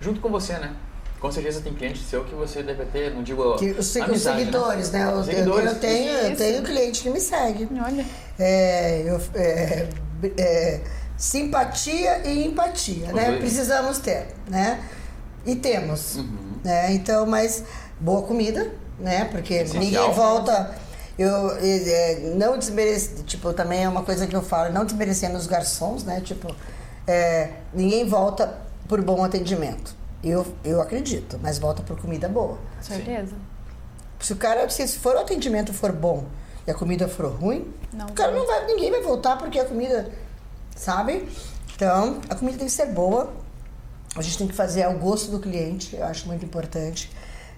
junto 0.00 0.18
com 0.20 0.30
você, 0.30 0.54
né? 0.54 0.74
Com 1.20 1.30
certeza 1.30 1.60
tem 1.60 1.74
cliente 1.74 1.98
seu 2.00 2.24
que 2.24 2.34
você 2.34 2.62
deve 2.62 2.84
ter, 2.86 3.14
não 3.14 3.22
digo 3.22 3.54
Que 3.56 3.70
os, 3.72 3.78
os 3.94 3.96
amizade, 3.98 4.38
seguidores, 4.40 4.90
né? 4.90 5.04
Eu, 5.04 5.18
Os 5.18 5.26
seguidores. 5.26 5.72
eu 5.72 5.78
tenho, 5.78 6.10
eu 6.10 6.36
tenho 6.36 6.62
cliente 6.62 7.02
que 7.02 7.10
me 7.10 7.20
segue. 7.20 7.68
Olha. 7.84 8.04
É, 8.38 9.02
eu- 9.06 9.20
é, 9.34 9.88
é, 10.38 10.80
simpatia 11.16 12.26
e 12.26 12.46
empatia, 12.46 13.08
Os 13.08 13.12
né? 13.12 13.26
dois. 13.26 13.38
Precisamos 13.40 13.98
ter, 13.98 14.28
né? 14.48 14.82
E 15.46 15.54
temos, 15.54 16.16
Uhum. 16.16 16.54
né? 16.64 16.92
Então, 16.94 17.24
mas 17.26 17.62
boa 18.00 18.22
comida, 18.22 18.72
né? 19.02 19.24
Porque 19.26 19.54
Essencial. 19.54 19.82
ninguém 19.82 20.10
volta. 20.12 20.74
Eu 21.18 21.50
é, 21.58 22.32
não 22.36 22.58
desmerece, 22.58 23.22
tipo, 23.24 23.52
também 23.52 23.84
é 23.84 23.88
uma 23.88 24.02
coisa 24.02 24.26
que 24.26 24.34
eu 24.34 24.42
falo, 24.42 24.72
não 24.72 24.84
desmerecendo 24.84 25.36
os 25.36 25.46
garçons, 25.46 26.04
né? 26.04 26.20
Tipo, 26.22 26.54
é, 27.06 27.50
ninguém 27.74 28.08
volta 28.08 28.58
por 28.88 29.02
bom 29.02 29.22
atendimento. 29.22 29.94
Eu, 30.24 30.46
eu 30.64 30.80
acredito, 30.80 31.38
mas 31.42 31.58
volta 31.58 31.82
por 31.82 32.00
comida 32.00 32.28
boa. 32.28 32.56
Com 32.76 32.82
certeza. 32.82 33.34
Se 34.20 34.32
o 34.32 34.36
cara, 34.36 34.68
se 34.70 34.86
for 34.98 35.16
o 35.16 35.18
atendimento 35.18 35.72
for 35.74 35.92
bom 35.92 36.24
e 36.66 36.70
a 36.70 36.74
comida 36.74 37.08
for 37.08 37.26
ruim, 37.26 37.72
Não 37.92 38.06
o 38.06 38.12
cara 38.12 38.30
vai. 38.30 38.40
não 38.40 38.46
vai, 38.46 38.66
ninguém 38.66 38.90
vai 38.90 39.02
voltar 39.02 39.36
porque 39.36 39.58
a 39.58 39.64
comida, 39.64 40.10
sabe? 40.76 41.28
Então, 41.74 42.20
a 42.30 42.34
comida 42.36 42.56
tem 42.58 42.66
que 42.66 42.72
ser 42.72 42.86
boa. 42.86 43.32
A 44.14 44.22
gente 44.22 44.38
tem 44.38 44.46
que 44.46 44.54
fazer 44.54 44.84
ao 44.84 44.94
gosto 44.94 45.30
do 45.30 45.40
cliente, 45.40 45.96
eu 45.96 46.04
acho 46.04 46.26
muito 46.26 46.44
importante. 46.44 47.10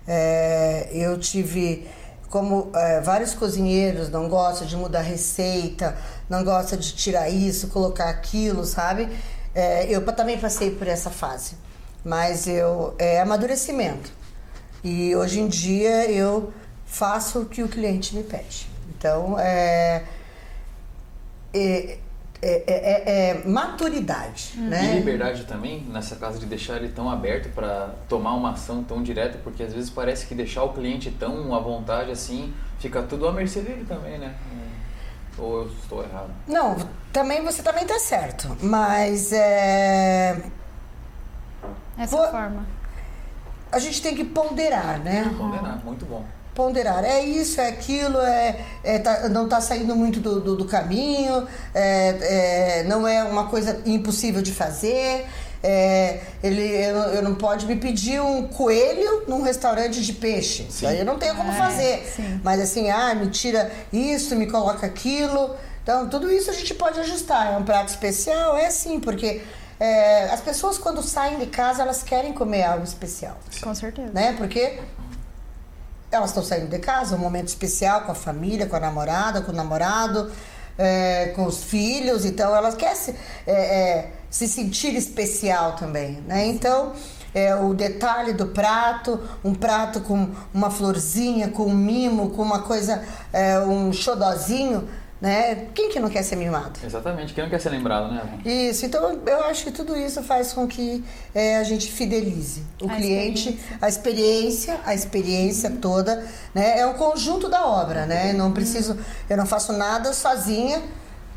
É, 0.07 0.89
eu 0.93 1.19
tive, 1.19 1.89
como 2.29 2.71
é, 2.75 3.01
vários 3.01 3.35
cozinheiros 3.35 4.11
não 4.11 4.29
gostam 4.29 4.67
de 4.67 4.77
mudar 4.77 5.01
receita, 5.01 5.97
não 6.29 6.45
gostam 6.45 6.79
de 6.79 6.93
tirar 6.95 7.29
isso, 7.29 7.69
colocar 7.69 8.09
aquilo, 8.09 8.65
sabe? 8.65 9.09
É, 9.55 9.87
eu 9.89 10.05
também 10.13 10.39
passei 10.39 10.71
por 10.71 10.87
essa 10.87 11.11
fase, 11.11 11.57
mas 12.05 12.47
eu 12.47 12.95
é 12.99 13.21
amadurecimento. 13.21 14.13
E 14.83 15.15
hoje 15.17 15.41
em 15.41 15.49
dia 15.49 16.11
eu 16.11 16.53
faço 16.85 17.41
o 17.41 17.47
que 17.47 17.63
o 17.63 17.69
cliente 17.69 18.15
me 18.15 18.23
pede. 18.23 18.69
Então, 18.97 19.39
é, 19.39 20.05
é, 21.55 21.99
é, 22.47 22.63
é- 22.67 23.31
é 23.45 23.49
maturidade, 23.49 24.53
E 24.57 24.61
né? 24.61 24.95
liberdade 24.97 25.45
também, 25.45 25.81
nessa 25.91 26.17
casa 26.17 26.39
de 26.39 26.47
deixar 26.47 26.77
ele 26.77 26.89
tão 26.89 27.11
aberto 27.11 27.49
para 27.55 27.95
tomar 28.09 28.35
uma 28.35 28.51
ação 28.53 28.83
tão 28.85 29.03
direta, 29.03 29.39
porque 29.43 29.63
às 29.63 29.73
vezes 29.73 29.91
parece 29.91 30.27
que 30.27 30.35
deixar 30.35 30.63
o 30.65 30.73
cliente 30.73 31.11
tão 31.11 31.55
à 31.55 31.59
vontade 31.59 32.11
assim, 32.11 32.53
fica 32.79 33.03
tudo 33.03 33.27
à 33.29 33.33
mercê 33.33 33.61
dele 33.61 33.85
também, 33.89 34.19
né? 34.19 34.35
Ou 35.39 35.63
eu 35.63 35.69
estou 35.83 36.03
errado? 36.03 36.31
Não, 36.47 36.77
também 37.13 37.43
você 37.43 37.63
também 37.63 37.85
tá 37.87 37.99
certo, 37.99 38.57
mas 38.63 39.33
é, 39.33 40.37
Essa 41.99 42.17
Vou- 42.17 42.29
forma. 42.31 42.67
a 43.73 43.79
gente 43.79 44.01
tem 44.03 44.15
que 44.15 44.25
ponderar, 44.25 44.99
né? 45.01 45.33
Condenar, 45.37 45.81
muito 45.85 46.05
bom. 46.07 46.25
Ponderar. 46.55 47.05
É 47.05 47.21
isso, 47.21 47.61
é 47.61 47.69
aquilo, 47.69 48.19
é, 48.21 48.61
é 48.83 48.99
tá- 48.99 49.29
não 49.29 49.45
está 49.45 49.61
saindo 49.61 49.95
muito 49.97 50.21
do, 50.21 50.41
do, 50.41 50.57
do 50.57 50.65
caminho, 50.65 51.47
é, 51.75 52.79
é, 52.81 52.83
não 52.85 53.07
é 53.07 53.23
uma 53.25 53.47
coisa 53.49 53.81
impossível 53.85 54.41
de 54.43 54.53
fazer. 54.53 55.27
é, 55.67 56.21
ele, 56.43 56.63
eu, 56.63 56.97
eu 57.17 57.23
não 57.23 57.35
pode 57.35 57.65
me 57.67 57.77
pedir 57.77 58.21
um 58.21 58.47
coelho 58.49 59.25
num 59.27 59.43
restaurante 59.43 60.03
de 60.03 60.13
peixe. 60.13 60.67
Isso 60.69 60.87
aí 60.87 60.99
eu 60.99 61.07
não 61.07 61.19
tenho 61.19 61.35
como 61.37 61.51
É, 61.51 61.55
fazer. 61.57 62.13
sim. 62.15 62.41
Mas 62.45 62.61
assim, 62.61 62.91
ah, 62.91 63.15
me 63.15 63.29
tira 63.31 63.71
isso, 63.93 64.37
me 64.37 64.47
coloca 64.47 64.85
aquilo. 64.87 65.57
Então, 65.83 66.07
tudo 66.09 66.31
isso 66.31 66.51
a 66.51 66.53
gente 66.55 66.75
pode 66.75 67.01
ajustar. 67.01 67.55
É 67.55 67.57
um 67.57 67.63
prato 67.63 67.89
especial? 67.89 68.57
É 68.59 68.69
sim, 68.71 69.01
porque 69.01 69.41
é, 69.81 70.25
as 70.31 70.41
pessoas 70.43 70.77
quando 70.77 71.03
saem 71.03 71.39
de 71.39 71.47
casa, 71.47 71.81
elas 71.83 72.03
querem 72.03 72.33
comer 72.35 72.63
algo 72.65 72.85
especial 72.85 73.37
Com 73.63 73.75
certeza. 73.75 74.11
né? 74.13 74.35
Porque 74.37 74.79
elas 76.15 76.31
estão 76.31 76.43
saindo 76.43 76.69
de 76.69 76.79
casa, 76.79 77.17
um 77.17 77.19
momento 77.19 77.49
especial 77.49 78.03
com 78.03 78.13
a 78.13 78.15
família, 78.15 78.67
com 78.67 78.77
a 78.77 78.81
namorada, 78.81 79.43
com 79.43 79.53
o 79.53 79.55
namorado, 79.55 80.31
é, 80.79 81.33
com 81.37 81.45
os 81.45 81.63
filhos, 81.65 82.25
então 82.25 82.55
elas 82.55 82.75
querem 82.75 82.97
se, 82.97 83.15
é, 83.47 83.53
é, 83.53 84.13
se 84.31 84.49
sentir 84.49 84.95
especial 84.97 85.77
também, 85.77 86.23
né? 86.27 86.47
Então 86.47 86.93
é, 87.35 87.55
o 87.55 87.75
detalhe 87.75 88.33
do 88.33 88.47
prato, 88.47 89.21
um 89.43 89.55
prato 89.55 90.01
com 90.01 90.31
uma 90.53 90.71
florzinha, 90.71 91.49
com 91.49 91.65
um 91.65 91.75
mimo, 91.75 92.31
com 92.31 92.43
uma 92.43 92.61
coisa, 92.61 93.03
é, 93.33 93.59
um 93.59 93.93
xodozinho, 93.93 94.89
né? 95.25 95.69
Quem 95.75 95.89
que 95.89 95.99
não 95.99 96.11
quer 96.11 96.23
ser 96.23 96.37
mimado? 96.37 96.79
Exatamente, 96.85 97.33
quem 97.33 97.45
não 97.45 97.51
quer 97.51 97.59
ser 97.59 97.71
lembrado, 97.71 98.13
né? 98.13 98.23
Isso, 98.45 98.85
então 98.85 99.19
eu 99.27 99.45
acho 99.45 99.65
que 99.65 99.71
tudo 99.71 99.97
isso 99.97 100.23
faz 100.23 100.53
com 100.53 100.69
que 100.69 101.03
é, 101.35 101.57
a 101.57 101.65
gente 101.65 101.91
fidelize 101.91 102.63
o 102.79 102.91
A 102.91 102.95
cliente, 102.95 103.49
experiência. 103.49 103.79
a 103.81 103.89
experiência, 103.89 104.81
a 104.85 104.95
experiência 104.95 105.71
toda, 105.81 106.27
né? 106.55 106.79
É 106.79 106.87
um 106.87 106.93
conjunto 106.93 107.49
da 107.49 107.67
obra, 107.67 108.05
né? 108.05 108.33
Eu 108.33 108.35
não 108.35 108.53
preciso, 108.53 108.99
eu 109.31 109.37
não 109.39 109.47
faço 109.47 109.73
nada 109.73 110.13
sozinha, 110.13 110.83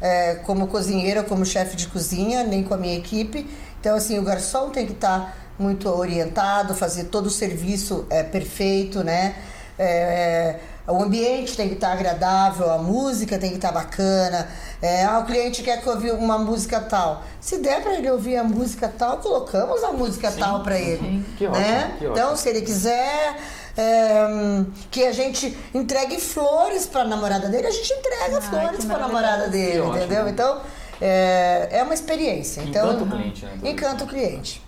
é, 0.01 0.35
como 0.35 0.67
cozinheira, 0.67 1.23
como 1.23 1.45
chefe 1.45 1.77
de 1.77 1.87
cozinha, 1.87 2.43
nem 2.43 2.63
com 2.65 2.73
a 2.73 2.77
minha 2.77 2.97
equipe. 2.97 3.49
Então, 3.79 3.95
assim, 3.95 4.19
o 4.19 4.21
garçom 4.21 4.69
tem 4.69 4.85
que 4.85 4.91
estar 4.91 5.33
muito 5.57 5.87
orientado, 5.87 6.75
fazer 6.75 7.05
todo 7.05 7.27
o 7.27 7.31
serviço 7.31 8.05
é, 8.09 8.21
perfeito, 8.21 9.01
né? 9.01 9.33
É, 9.79 10.59
o 10.87 11.03
ambiente 11.03 11.55
tem 11.57 11.67
que 11.67 11.75
estar 11.75 11.91
agradável, 11.91 12.71
a 12.71 12.77
música 12.77 13.37
tem 13.37 13.49
que 13.49 13.57
estar 13.57 13.71
bacana. 13.71 14.47
É, 14.81 15.03
ah, 15.03 15.19
o 15.19 15.25
cliente 15.25 15.61
quer 15.61 15.81
que 15.81 15.87
eu 15.87 15.93
ouvir 15.93 16.13
uma 16.13 16.37
música 16.37 16.79
tal. 16.79 17.23
Se 17.41 17.57
der 17.57 17.81
para 17.83 17.95
ele 17.95 18.09
ouvir 18.09 18.37
a 18.37 18.43
música 18.43 18.87
tal, 18.97 19.17
colocamos 19.17 19.83
a 19.83 19.91
música 19.91 20.31
tal 20.31 20.63
para 20.63 20.79
ele. 20.79 21.25
Que 21.37 21.47
né? 21.47 21.83
ótimo, 21.83 21.97
que 21.97 22.05
Então, 22.05 22.23
ótimo. 22.27 22.37
se 22.37 22.49
ele 22.49 22.61
quiser 22.61 23.35
é, 23.77 24.63
que 24.89 25.03
a 25.05 25.11
gente 25.11 25.57
entregue 25.73 26.19
flores 26.19 26.85
para 26.85 27.01
a 27.01 27.05
namorada 27.05 27.49
dele, 27.49 27.67
a 27.67 27.71
gente 27.71 27.91
entrega 27.93 28.35
Ai, 28.35 28.41
flores 28.41 28.85
para 28.85 28.95
a 28.95 28.99
namorada 29.07 29.47
dele, 29.49 29.71
Que 29.73 29.79
ótimo. 29.79 29.97
entendeu? 29.97 30.27
Então, 30.29 30.61
é, 31.01 31.67
é 31.71 31.83
uma 31.83 31.93
experiência. 31.93 32.61
Então, 32.61 32.87
Encanta 32.93 33.03
o 33.03 33.07
cliente, 33.09 33.45
né? 33.45 33.51
Encanta 33.69 34.03
o 34.03 34.07
cliente. 34.07 34.67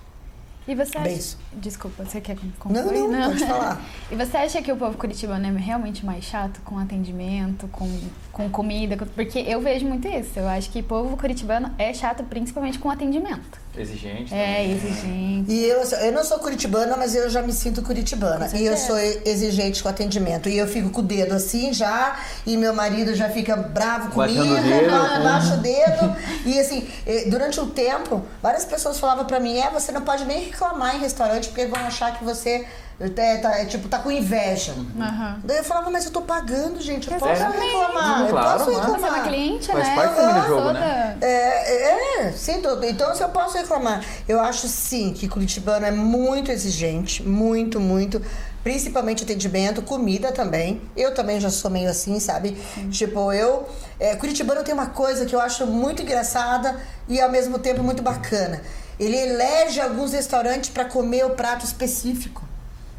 E 0.67 0.75
você 0.75 0.97
acha... 0.97 1.09
Isso. 1.09 1.37
Desculpa, 1.53 2.05
você 2.05 2.21
quer 2.21 2.35
Não, 2.35 2.51
concluir? 2.59 3.07
não, 3.07 3.29
pode 3.29 3.45
falar. 3.45 3.81
E 4.11 4.15
você 4.15 4.37
acha 4.37 4.61
que 4.61 4.71
o 4.71 4.75
povo 4.77 4.97
curitibano 4.97 5.45
é 5.47 5.51
realmente 5.59 6.05
mais 6.05 6.23
chato 6.25 6.61
com 6.63 6.77
atendimento, 6.77 7.67
com, 7.69 7.89
com 8.31 8.49
comida? 8.49 8.95
com- 8.95 9.05
Porque 9.05 9.39
eu 9.39 9.61
vejo 9.61 9.85
muito 9.87 10.07
isso. 10.07 10.37
Eu 10.37 10.47
acho 10.47 10.69
que 10.69 10.79
o 10.81 10.83
povo 10.83 11.17
curitibano 11.17 11.73
é 11.77 11.91
chato 11.93 12.23
principalmente 12.23 12.77
com 12.77 12.89
atendimento. 12.89 13.59
Exigente. 13.77 14.33
É, 14.33 14.45
também, 14.45 14.67
né? 14.67 14.73
exigente. 14.75 15.51
E 15.51 15.65
eu, 15.65 15.81
eu 15.81 16.11
não 16.11 16.23
sou 16.23 16.39
curitibana, 16.39 16.97
mas 16.97 17.15
eu 17.15 17.29
já 17.29 17.41
me 17.41 17.53
sinto 17.53 17.81
curitibana. 17.81 18.49
E 18.53 18.65
eu 18.65 18.75
sou 18.75 18.97
exigente 18.97 19.81
com 19.81 19.89
atendimento. 19.89 20.49
E 20.49 20.57
eu 20.57 20.67
fico 20.67 20.89
com 20.89 21.01
o 21.01 21.03
dedo 21.03 21.33
assim 21.33 21.71
já, 21.71 22.19
e 22.45 22.57
meu 22.57 22.73
marido 22.73 23.13
já 23.15 23.29
fica 23.29 23.55
bravo 23.55 24.11
comigo, 24.11 24.43
baixa 25.23 25.53
o 25.53 25.57
dedo. 25.57 26.15
E 26.45 26.59
assim, 26.59 26.87
eh, 27.05 27.25
durante 27.27 27.59
um 27.59 27.69
tempo, 27.69 28.25
várias 28.41 28.65
pessoas 28.65 28.99
falavam 28.99 29.25
pra 29.25 29.39
mim, 29.39 29.57
é, 29.57 29.69
você 29.69 29.91
não 29.91 30.01
pode 30.01 30.25
nem 30.25 30.45
reclamar 30.45 30.95
em 30.95 30.99
restaurante, 30.99 31.47
porque 31.49 31.65
vão 31.67 31.79
achar 31.79 32.17
que 32.17 32.23
você 32.23 32.65
é, 32.99 33.37
tá, 33.37 33.59
é, 33.59 33.65
tipo, 33.65 33.87
tá 33.87 33.99
com 33.99 34.11
inveja. 34.11 34.73
Aham. 34.99 35.39
Daí 35.43 35.57
eu 35.57 35.63
falava, 35.63 35.89
mas 35.89 36.05
eu 36.05 36.11
tô 36.11 36.21
pagando, 36.21 36.81
gente, 36.81 37.09
eu 37.09 37.17
posso 37.17 37.33
reclamar, 37.43 38.21
eu 38.23 38.27
Claro, 38.29 38.59
posso 38.59 38.65
mas- 38.65 38.65
Você 38.65 38.71
é 38.71 38.87
uma 38.87 38.95
reclamar. 38.97 39.23
cliente, 39.27 39.67
Faz 39.71 39.87
né? 39.87 39.95
parte 39.95 40.15
do 40.15 40.47
jogo, 40.47 40.61
Toda- 40.67 40.73
né? 40.79 41.17
É, 41.21 42.25
é, 42.25 42.31
sim, 42.33 42.61
tô- 42.61 42.81
então 42.83 43.15
se 43.15 43.23
eu 43.23 43.29
posso 43.29 43.57
reclamar. 43.57 44.03
Eu 44.27 44.41
acho 44.41 44.67
sim 44.67 45.13
que 45.13 45.27
Curitibano 45.29 45.85
é 45.85 45.91
muito 45.91 46.51
exigente, 46.51 47.23
muito, 47.23 47.79
muito. 47.79 48.21
Principalmente 48.61 49.23
atendimento, 49.23 49.81
comida 49.81 50.33
também. 50.33 50.81
Eu 50.95 51.13
também 51.13 51.39
já 51.39 51.49
sou 51.49 51.71
meio 51.71 51.89
assim, 51.89 52.19
sabe? 52.19 52.57
Tipo, 52.91 53.31
eu. 53.31 53.65
É, 53.97 54.17
Curitibano 54.17 54.61
tem 54.65 54.73
uma 54.73 54.87
coisa 54.87 55.25
que 55.25 55.33
eu 55.33 55.39
acho 55.39 55.65
muito 55.65 56.01
engraçada 56.01 56.77
e 57.07 57.21
ao 57.21 57.31
mesmo 57.31 57.57
tempo 57.57 57.81
muito 57.81 58.03
bacana. 58.03 58.61
Ele 58.99 59.15
elege 59.15 59.79
alguns 59.79 60.11
restaurantes 60.11 60.69
para 60.69 60.83
comer 60.83 61.25
o 61.25 61.29
prato 61.29 61.63
específico. 61.65 62.43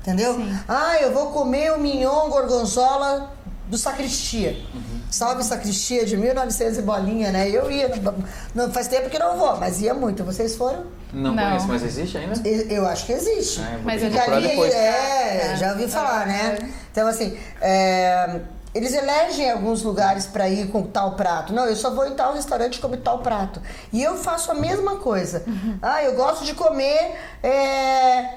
Entendeu? 0.00 0.38
Ah, 0.68 0.96
eu 1.00 1.12
vou 1.12 1.26
comer 1.30 1.72
o 1.72 1.78
mignon 1.78 2.28
gorgonzola 2.28 3.32
do 3.68 3.76
sacristia. 3.78 4.56
Salve 5.10 5.42
Sacristia 5.42 6.06
de 6.06 6.16
1900 6.16 6.78
e 6.78 6.82
bolinha, 6.82 7.32
né? 7.32 7.48
Eu 7.48 7.70
ia, 7.70 7.90
não, 8.54 8.70
faz 8.72 8.86
tempo 8.86 9.10
que 9.10 9.18
não 9.18 9.36
vou, 9.36 9.56
mas 9.56 9.80
ia 9.80 9.92
muito. 9.92 10.22
Vocês 10.24 10.54
foram? 10.54 10.84
Não, 11.12 11.34
Não. 11.34 11.44
conheço, 11.44 11.66
mas 11.68 11.82
existe 11.82 12.16
ainda? 12.16 12.48
Eu 12.48 12.68
eu 12.68 12.86
acho 12.86 13.06
que 13.06 13.12
existe. 13.12 13.60
Ah, 13.60 13.78
Mas 13.84 14.00
eu 14.02 14.08
Ali, 14.32 14.48
depois. 14.48 14.72
é, 14.72 15.56
já 15.56 15.72
ouvi 15.72 15.88
falar, 15.88 16.26
né? 16.26 16.58
Então, 16.92 17.08
assim, 17.08 17.36
é, 17.60 18.40
eles 18.72 18.92
elegem 18.94 19.50
alguns 19.50 19.82
lugares 19.82 20.26
para 20.26 20.48
ir 20.48 20.68
com 20.68 20.82
tal 20.84 21.16
prato. 21.16 21.52
Não, 21.52 21.66
eu 21.66 21.74
só 21.74 21.90
vou 21.90 22.06
em 22.06 22.14
tal 22.14 22.34
restaurante 22.34 22.78
comer 22.78 22.98
tal 22.98 23.18
prato. 23.18 23.60
E 23.92 24.00
eu 24.02 24.16
faço 24.16 24.52
a 24.52 24.54
mesma 24.54 24.96
coisa. 24.96 25.42
Ah, 25.82 26.02
eu 26.04 26.14
gosto 26.14 26.44
de 26.44 26.54
comer 26.54 27.16
é, 27.42 28.34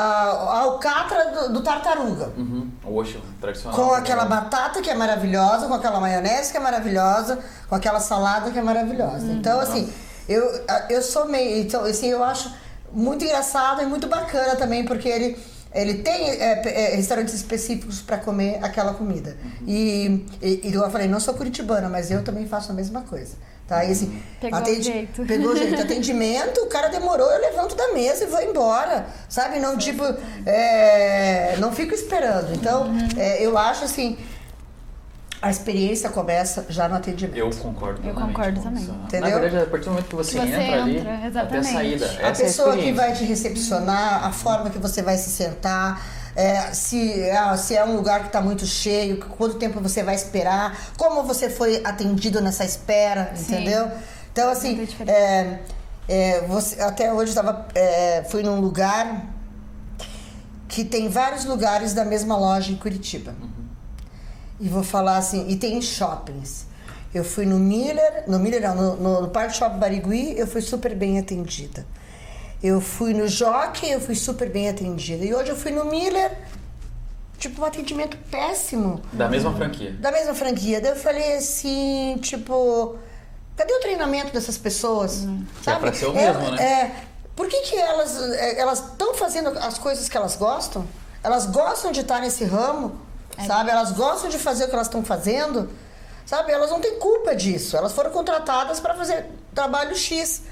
a, 0.00 0.60
alcatra 0.60 1.30
do, 1.32 1.54
do 1.54 1.60
tartaruga. 1.60 2.32
Uhum. 2.36 2.70
O 2.84 2.94
Osho, 2.94 3.20
tradicional. 3.40 3.76
Com 3.76 3.92
aquela 3.94 4.24
batata 4.24 4.80
que 4.80 4.88
é 4.88 4.94
maravilhosa, 4.94 5.66
com 5.66 5.74
aquela 5.74 5.98
maionese 5.98 6.52
que 6.52 6.56
é 6.56 6.60
maravilhosa, 6.60 7.38
com 7.68 7.74
aquela 7.74 8.00
salada 8.00 8.50
que 8.50 8.58
é 8.58 8.62
maravilhosa. 8.62 9.26
Então, 9.32 9.58
assim, 9.58 9.92
eu, 10.28 10.44
eu 10.88 11.02
sou 11.02 11.26
meio. 11.26 11.62
Então, 11.62 11.84
assim, 11.84 12.08
eu 12.08 12.22
acho 12.22 12.54
muito 12.92 13.24
engraçado 13.24 13.82
e 13.82 13.86
muito 13.86 14.06
bacana 14.06 14.56
também, 14.56 14.84
porque 14.84 15.08
ele. 15.08 15.57
Ele 15.74 15.94
tem 15.94 16.30
é, 16.30 16.62
é, 16.92 16.96
restaurantes 16.96 17.34
específicos 17.34 18.00
para 18.00 18.16
comer 18.18 18.58
aquela 18.62 18.94
comida. 18.94 19.36
E, 19.66 20.24
e, 20.40 20.60
e 20.68 20.74
eu 20.74 20.90
falei, 20.90 21.06
não 21.06 21.20
sou 21.20 21.34
curitibana, 21.34 21.88
mas 21.88 22.10
eu 22.10 22.22
também 22.24 22.46
faço 22.46 22.72
a 22.72 22.74
mesma 22.74 23.02
coisa. 23.02 23.36
Tá? 23.66 23.84
E 23.84 23.92
assim, 23.92 24.22
Pegou 24.40 24.62
o 24.62 24.82
jeito. 24.82 25.24
Pegou 25.26 25.54
jeito. 25.54 25.82
Atendimento, 25.82 26.58
o 26.62 26.66
cara 26.68 26.88
demorou, 26.88 27.30
eu 27.30 27.38
levanto 27.38 27.74
da 27.76 27.92
mesa 27.92 28.24
e 28.24 28.26
vou 28.26 28.40
embora. 28.40 29.06
Sabe? 29.28 29.60
Não, 29.60 29.76
tipo, 29.76 30.02
é, 30.46 31.54
não 31.58 31.70
fico 31.70 31.94
esperando. 31.94 32.54
Então, 32.54 32.84
Uhum. 32.88 33.08
é, 33.18 33.44
eu 33.44 33.58
acho 33.58 33.84
assim, 33.84 34.16
a 35.40 35.50
experiência 35.50 36.10
começa 36.10 36.66
já 36.68 36.88
no 36.88 36.96
atendimento. 36.96 37.36
Eu 37.36 37.50
concordo 37.50 38.06
Eu 38.06 38.14
concordo 38.14 38.60
também. 38.60 38.82
isso. 38.82 38.92
Entendeu? 38.92 39.30
Na 39.30 39.38
verdade, 39.38 39.64
a 39.64 39.66
partir 39.66 39.84
do 39.84 39.90
momento 39.90 40.08
que 40.08 40.16
você, 40.16 40.38
Que 40.38 40.46
você 40.46 40.56
entra, 40.56 40.82
ali, 40.82 40.98
entra, 40.98 41.42
até 41.42 41.58
a 41.58 41.62
saída. 41.62 42.06
a 42.06 42.08
Essa 42.08 42.22
é 42.22 42.28
a 42.28 42.32
pessoa 42.32 42.76
que 42.76 42.92
vai 42.92 43.12
te 43.12 43.24
recepcionar, 43.24 44.24
a 44.24 44.32
forma 44.32 44.70
que 44.70 44.78
você 44.78 45.00
vai 45.00 45.16
se 45.16 45.30
sentar, 45.30 46.04
é, 46.34 46.72
se, 46.72 47.20
é, 47.22 47.56
se 47.56 47.76
é 47.76 47.84
um 47.84 47.94
lugar 47.96 48.20
que 48.20 48.26
está 48.28 48.40
muito 48.40 48.66
cheio, 48.66 49.18
quanto 49.18 49.56
tempo 49.56 49.80
você 49.80 50.02
vai 50.02 50.14
esperar, 50.16 50.76
como 50.96 51.22
você 51.22 51.48
foi 51.48 51.82
atendido 51.84 52.40
nessa 52.40 52.64
espera, 52.64 53.32
Sim. 53.34 53.54
entendeu? 53.54 53.90
Então, 54.32 54.50
assim, 54.50 54.86
é, 55.06 55.58
é, 56.08 56.40
você, 56.42 56.80
até 56.80 57.12
hoje 57.12 57.30
eu 57.30 57.34
tava, 57.36 57.66
é, 57.74 58.24
fui 58.28 58.42
num 58.42 58.60
lugar 58.60 59.26
que 60.68 60.84
tem 60.84 61.08
vários 61.08 61.44
lugares 61.44 61.94
da 61.94 62.04
mesma 62.04 62.36
loja 62.36 62.72
em 62.72 62.76
Curitiba. 62.76 63.34
E 64.60 64.68
vou 64.68 64.82
falar 64.82 65.16
assim, 65.16 65.48
e 65.48 65.56
tem 65.56 65.80
shoppings. 65.80 66.66
Eu 67.14 67.24
fui 67.24 67.46
no 67.46 67.58
Miller, 67.58 68.24
no 68.26 68.38
Miller 68.38 68.60
não, 68.62 68.74
no, 68.74 68.96
no, 68.96 69.20
no 69.22 69.28
Parque 69.28 69.56
Shop 69.56 69.76
Barigui, 69.78 70.38
eu 70.38 70.46
fui 70.46 70.60
super 70.60 70.94
bem 70.94 71.18
atendida. 71.18 71.86
Eu 72.62 72.80
fui 72.80 73.14
no 73.14 73.28
Jockey, 73.28 73.90
eu 73.90 74.00
fui 74.00 74.14
super 74.14 74.50
bem 74.50 74.68
atendida. 74.68 75.24
E 75.24 75.32
hoje 75.32 75.50
eu 75.50 75.56
fui 75.56 75.70
no 75.70 75.84
Miller, 75.84 76.36
tipo, 77.38 77.62
um 77.62 77.64
atendimento 77.64 78.16
péssimo. 78.30 79.00
Da 79.12 79.28
mesma 79.28 79.54
franquia. 79.54 79.92
Da 79.92 80.10
mesma 80.10 80.34
franquia. 80.34 80.80
Daí 80.80 80.90
eu 80.90 80.96
falei 80.96 81.36
assim, 81.36 82.18
tipo, 82.20 82.96
cadê 83.56 83.72
o 83.72 83.80
treinamento 83.80 84.32
dessas 84.32 84.58
pessoas? 84.58 85.26
Que 85.62 85.70
é 85.70 85.76
pra 85.76 85.92
ser 85.92 86.06
o 86.06 86.12
mesmo, 86.12 86.50
né? 86.50 86.62
É, 86.62 86.94
por 87.36 87.48
que, 87.48 87.60
que 87.62 87.76
elas 87.76 88.20
é, 88.32 88.58
elas 88.58 88.80
estão 88.80 89.14
fazendo 89.14 89.50
as 89.50 89.78
coisas 89.78 90.08
que 90.08 90.16
elas 90.16 90.34
gostam? 90.34 90.84
Elas 91.22 91.46
gostam 91.46 91.92
de 91.92 92.00
estar 92.00 92.20
nesse 92.20 92.44
ramo, 92.44 92.98
sabe? 93.46 93.70
Elas 93.70 93.92
gostam 93.92 94.28
de 94.30 94.38
fazer 94.38 94.64
o 94.64 94.68
que 94.68 94.74
elas 94.74 94.86
estão 94.86 95.04
fazendo, 95.04 95.68
sabe? 96.26 96.52
Elas 96.52 96.70
não 96.70 96.80
têm 96.80 96.98
culpa 96.98 97.34
disso. 97.34 97.76
Elas 97.76 97.92
foram 97.92 98.10
contratadas 98.10 98.80
para 98.80 98.94
fazer 98.94 99.26
trabalho 99.54 99.94
X. 99.96 100.42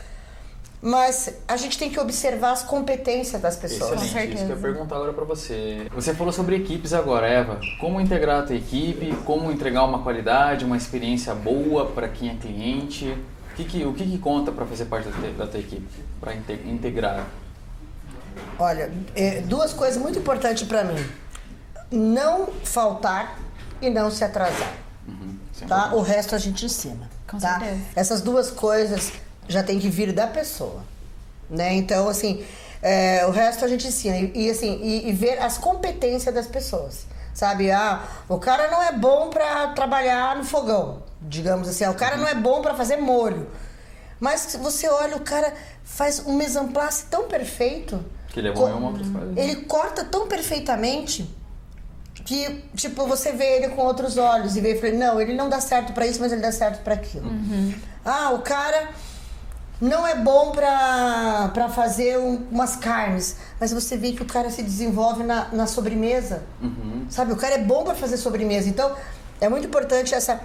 Mas 0.82 1.32
a 1.48 1.56
gente 1.56 1.78
tem 1.78 1.90
que 1.90 1.98
observar 1.98 2.52
as 2.52 2.62
competências 2.62 3.40
das 3.40 3.56
pessoas. 3.56 3.92
Excelente, 4.02 4.12
certeza. 4.12 4.34
isso 4.34 4.44
que 4.46 4.52
eu 4.52 4.56
ia 4.56 4.62
perguntar 4.62 4.96
agora 4.96 5.12
pra 5.12 5.24
você. 5.24 5.86
Você 5.94 6.14
falou 6.14 6.32
sobre 6.32 6.54
equipes 6.56 6.92
agora, 6.92 7.26
Eva. 7.26 7.58
Como 7.80 8.00
integrar 8.00 8.40
a 8.42 8.46
tua 8.46 8.54
equipe, 8.56 9.16
como 9.24 9.50
entregar 9.50 9.84
uma 9.84 10.02
qualidade, 10.02 10.64
uma 10.64 10.76
experiência 10.76 11.34
boa 11.34 11.86
para 11.86 12.08
quem 12.08 12.28
é 12.30 12.34
cliente. 12.34 13.08
O 13.52 13.56
que, 13.56 13.64
que- 13.64 13.84
o 13.86 13.94
que, 13.94 14.04
que 14.04 14.18
conta 14.18 14.52
para 14.52 14.66
fazer 14.66 14.84
parte 14.84 15.08
da, 15.08 15.18
te- 15.18 15.32
da 15.32 15.46
tua 15.46 15.58
equipe, 15.58 15.88
para 16.20 16.34
integrar? 16.34 17.24
Olha, 18.58 18.92
é, 19.14 19.40
duas 19.40 19.72
coisas 19.72 19.96
muito 20.00 20.18
importantes 20.18 20.62
para 20.68 20.84
mim: 20.84 21.02
não 21.90 22.48
faltar 22.64 23.38
e 23.80 23.90
não 23.90 24.10
se 24.10 24.24
atrasar. 24.24 24.72
Uhum, 25.06 25.38
Tá? 25.68 25.94
O 25.94 26.00
resto 26.02 26.34
a 26.34 26.38
gente 26.38 26.66
ensina. 26.66 27.08
Com 27.28 27.38
tá? 27.38 27.58
certeza. 27.58 27.80
Essas 27.94 28.20
duas 28.20 28.50
coisas 28.50 29.12
já 29.48 29.62
tem 29.62 29.78
que 29.78 29.88
vir 29.88 30.12
da 30.12 30.26
pessoa, 30.26 30.82
né? 31.48 31.72
Então, 31.74 32.08
assim, 32.08 32.44
é, 32.82 33.24
o 33.26 33.30
resto 33.30 33.64
a 33.64 33.68
gente 33.68 33.86
ensina 33.86 34.16
e, 34.16 34.32
e, 34.34 34.50
assim 34.50 34.78
e, 34.82 35.08
e 35.08 35.12
ver 35.12 35.38
as 35.38 35.56
competências 35.58 36.34
das 36.34 36.46
pessoas, 36.46 37.06
sabe? 37.32 37.70
Ah, 37.70 38.02
o 38.28 38.38
cara 38.38 38.70
não 38.70 38.82
é 38.82 38.92
bom 38.92 39.30
para 39.30 39.68
trabalhar 39.68 40.36
no 40.36 40.44
fogão, 40.44 41.02
digamos 41.22 41.68
assim. 41.68 41.84
ah, 41.84 41.90
O 41.90 41.94
cara 41.94 42.16
não 42.16 42.26
é 42.26 42.34
bom 42.34 42.60
para 42.60 42.74
fazer 42.74 42.96
molho, 42.96 43.48
mas 44.20 44.40
se 44.40 44.56
você 44.58 44.88
olha 44.88 45.16
o 45.16 45.20
cara 45.20 45.54
faz 45.84 46.20
um 46.26 46.34
mise 46.36 46.58
en 46.58 46.68
place 46.68 47.06
tão 47.10 47.28
perfeito. 47.28 48.04
Que 48.28 48.40
ele 48.40 48.48
é 48.48 48.52
bom 48.52 48.68
em 48.68 48.72
uma. 48.72 48.92
Ele 49.40 49.56
corta 49.64 50.04
tão 50.04 50.26
perfeitamente 50.26 51.34
que, 52.26 52.62
tipo, 52.74 53.06
você 53.06 53.32
vê 53.32 53.56
ele 53.56 53.68
com 53.68 53.82
outros 53.82 54.18
olhos 54.18 54.56
e 54.56 54.60
vê 54.60 54.74
e 54.76 54.80
fala, 54.80 54.92
não, 54.92 55.20
ele 55.20 55.32
não 55.32 55.48
dá 55.48 55.60
certo 55.60 55.92
pra 55.94 56.06
isso, 56.06 56.20
mas 56.20 56.32
ele 56.32 56.42
dá 56.42 56.52
certo 56.52 56.82
pra 56.82 56.92
aquilo. 56.94 57.30
Ah, 58.04 58.30
o 58.32 58.40
cara 58.40 58.88
não 59.80 60.06
é 60.06 60.14
bom 60.16 60.50
pra, 60.52 61.50
pra 61.54 61.68
fazer 61.68 62.18
um- 62.18 62.46
umas 62.50 62.76
carnes, 62.76 63.36
mas 63.60 63.72
você 63.72 63.96
vê 63.96 64.12
que 64.12 64.22
o 64.22 64.26
cara 64.26 64.50
se 64.50 64.62
desenvolve 64.62 65.22
na, 65.22 65.48
na 65.52 65.66
sobremesa. 65.66 66.42
Uhum. 66.60 67.06
Sabe, 67.08 67.32
o 67.32 67.36
cara 67.36 67.54
é 67.54 67.58
bom 67.58 67.84
pra 67.84 67.94
fazer 67.94 68.16
sobremesa. 68.16 68.68
Então, 68.68 68.94
é 69.40 69.48
muito 69.48 69.66
importante 69.66 70.14
essa 70.14 70.40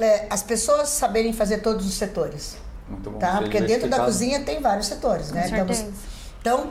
é, 0.00 0.26
as 0.30 0.42
pessoas 0.42 0.88
saberem 0.88 1.32
fazer 1.32 1.58
todos 1.58 1.86
os 1.86 1.94
setores. 1.94 2.56
Muito 2.88 3.10
bom. 3.10 3.18
Tá? 3.18 3.38
Porque 3.38 3.58
dentro 3.66 3.88
da 3.88 3.96
cozinha 4.06 4.40
tem 4.44 4.60
vários 4.60 4.86
setores, 4.86 5.30
né? 5.32 5.42
Com 5.60 5.66
você- 5.74 5.88
Então, 6.40 6.70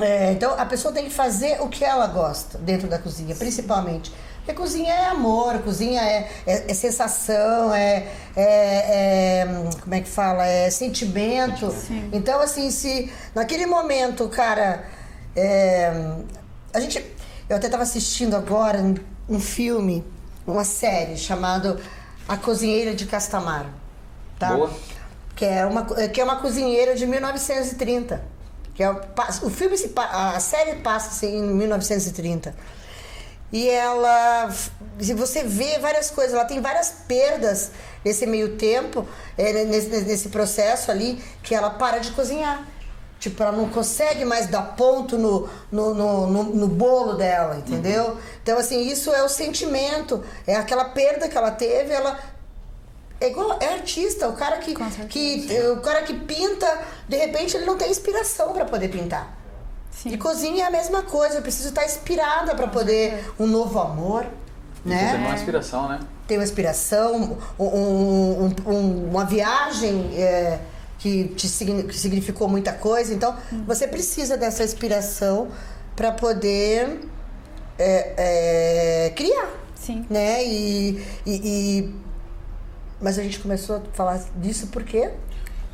é, 0.00 0.32
então, 0.32 0.52
a 0.58 0.64
pessoa 0.66 0.92
tem 0.92 1.04
que 1.04 1.10
fazer 1.10 1.60
o 1.62 1.68
que 1.68 1.84
ela 1.84 2.06
gosta 2.06 2.58
dentro 2.58 2.86
da 2.88 2.98
cozinha, 2.98 3.34
principalmente. 3.34 4.12
Porque 4.38 4.52
cozinha 4.60 4.94
é 4.94 5.06
amor, 5.06 5.58
cozinha 5.60 6.00
é, 6.02 6.28
é- 6.46 6.70
é 6.70 6.74
sensação, 6.74 7.74
é, 7.74 8.06
é- 8.36 9.40
é, 9.42 9.46
Como 9.80 9.92
é 9.94 10.00
que 10.00 10.08
fala? 10.08 10.46
É 10.46 10.70
sentimento. 10.70 11.70
Sim. 11.72 12.10
Então, 12.12 12.40
assim, 12.40 12.70
se 12.70 13.10
naquele 13.34 13.66
momento 13.66 14.28
cara. 14.28 14.84
é, 15.34 15.92
a 16.72 16.78
gente. 16.80 17.04
Eu 17.48 17.56
até 17.56 17.66
estava 17.66 17.82
assistindo 17.82 18.34
agora 18.36 18.78
um, 19.28 19.40
filme, 19.40 20.04
uma 20.46 20.64
série 20.64 21.16
chamado 21.16 21.78
A 22.28 22.36
Cozinheira 22.36 22.94
de 22.94 23.06
Castamaro. 23.06 23.68
Tá? 24.38 24.52
Boa. 24.52 24.70
que 25.34 25.44
é 25.44 25.64
uma, 25.66 25.84
que 25.84 26.20
é 26.20 26.24
uma 26.24 26.36
cozinheira 26.36 26.94
de 26.94 27.06
1930. 27.06 28.22
Que 28.76 28.82
é, 28.82 28.90
o 28.90 29.50
filme, 29.50 29.76
se, 29.76 29.90
a 29.96 30.38
série 30.38 30.76
passa 30.76 31.08
assim, 31.08 31.38
em 31.38 31.42
1930. 31.42 32.54
E 33.52 33.68
ela, 33.70 34.52
se 35.00 35.14
você 35.14 35.42
vê 35.42 35.78
várias 35.78 36.10
coisas, 36.10 36.34
ela 36.34 36.44
tem 36.44 36.60
várias 36.60 36.92
perdas 37.08 37.70
nesse 38.04 38.26
meio 38.26 38.56
tempo, 38.56 39.08
é, 39.38 39.64
nesse, 39.64 39.88
nesse 39.88 40.28
processo 40.28 40.90
ali, 40.90 41.22
que 41.42 41.54
ela 41.54 41.70
para 41.70 41.98
de 41.98 42.10
cozinhar. 42.10 42.66
Tipo, 43.18 43.42
ela 43.42 43.52
não 43.52 43.70
consegue 43.70 44.26
mais 44.26 44.46
dar 44.48 44.76
ponto 44.76 45.16
no, 45.16 45.48
no, 45.72 45.94
no, 45.94 46.26
no- 46.26 46.44
no 46.54 46.68
bolo 46.68 47.14
dela, 47.14 47.56
entendeu? 47.56 48.18
Então, 48.42 48.58
assim, 48.58 48.86
isso 48.86 49.10
é 49.10 49.22
o 49.22 49.28
sentimento, 49.28 50.22
é 50.46 50.54
aquela 50.56 50.84
perda 50.86 51.26
que 51.26 51.36
ela 51.38 51.50
teve, 51.50 51.94
ela 51.94 52.18
é 53.20 53.28
igual, 53.28 53.56
é 53.60 53.74
artista, 53.74 54.28
o 54.28 54.34
cara 54.34 54.58
que, 54.58 54.74
que 55.08 55.60
o 55.72 55.80
cara 55.80 56.02
que 56.02 56.14
pinta, 56.14 56.66
de 57.08 57.16
repente 57.16 57.56
ele 57.56 57.64
não 57.66 57.76
tem 57.76 57.90
inspiração 57.90 58.52
para 58.52 58.64
poder 58.64 58.88
pintar. 58.88 59.36
Sim. 59.90 60.10
E 60.10 60.18
cozinha 60.18 60.64
é 60.64 60.66
a 60.66 60.70
mesma 60.70 61.02
coisa, 61.02 61.36
eu 61.36 61.42
preciso 61.42 61.70
estar 61.70 61.84
inspirada 61.84 62.54
para 62.54 62.68
poder 62.68 63.24
um 63.38 63.46
novo 63.46 63.78
amor, 63.78 64.26
E 64.84 64.88
Você 64.90 64.94
tem 64.98 65.14
uma 65.16 65.28
né? 65.30 65.34
inspiração, 65.34 65.88
né? 65.88 65.98
Ter 66.28 66.36
uma 66.36 66.44
inspiração, 66.44 67.38
um- 67.58 67.64
um- 67.64 68.54
um- 68.66 69.08
uma 69.10 69.24
viagem 69.24 70.12
é, 70.16 70.60
que 70.98 71.24
te 71.28 71.48
que 71.48 71.98
significou 71.98 72.48
muita 72.48 72.72
coisa. 72.72 73.12
Então, 73.12 73.34
você 73.66 73.88
precisa 73.88 74.36
dessa 74.36 74.62
inspiração 74.62 75.48
para 75.96 76.12
poder 76.12 77.00
é, 77.78 79.06
é, 79.06 79.10
criar 79.16 79.48
Sim. 79.74 80.06
né? 80.08 80.44
E, 80.44 81.02
e, 81.26 81.34
e- 81.34 81.94
mas 83.00 83.18
a 83.18 83.22
gente 83.22 83.38
começou 83.38 83.76
a 83.76 83.80
falar 83.92 84.20
disso 84.36 84.68
porque 84.68 85.10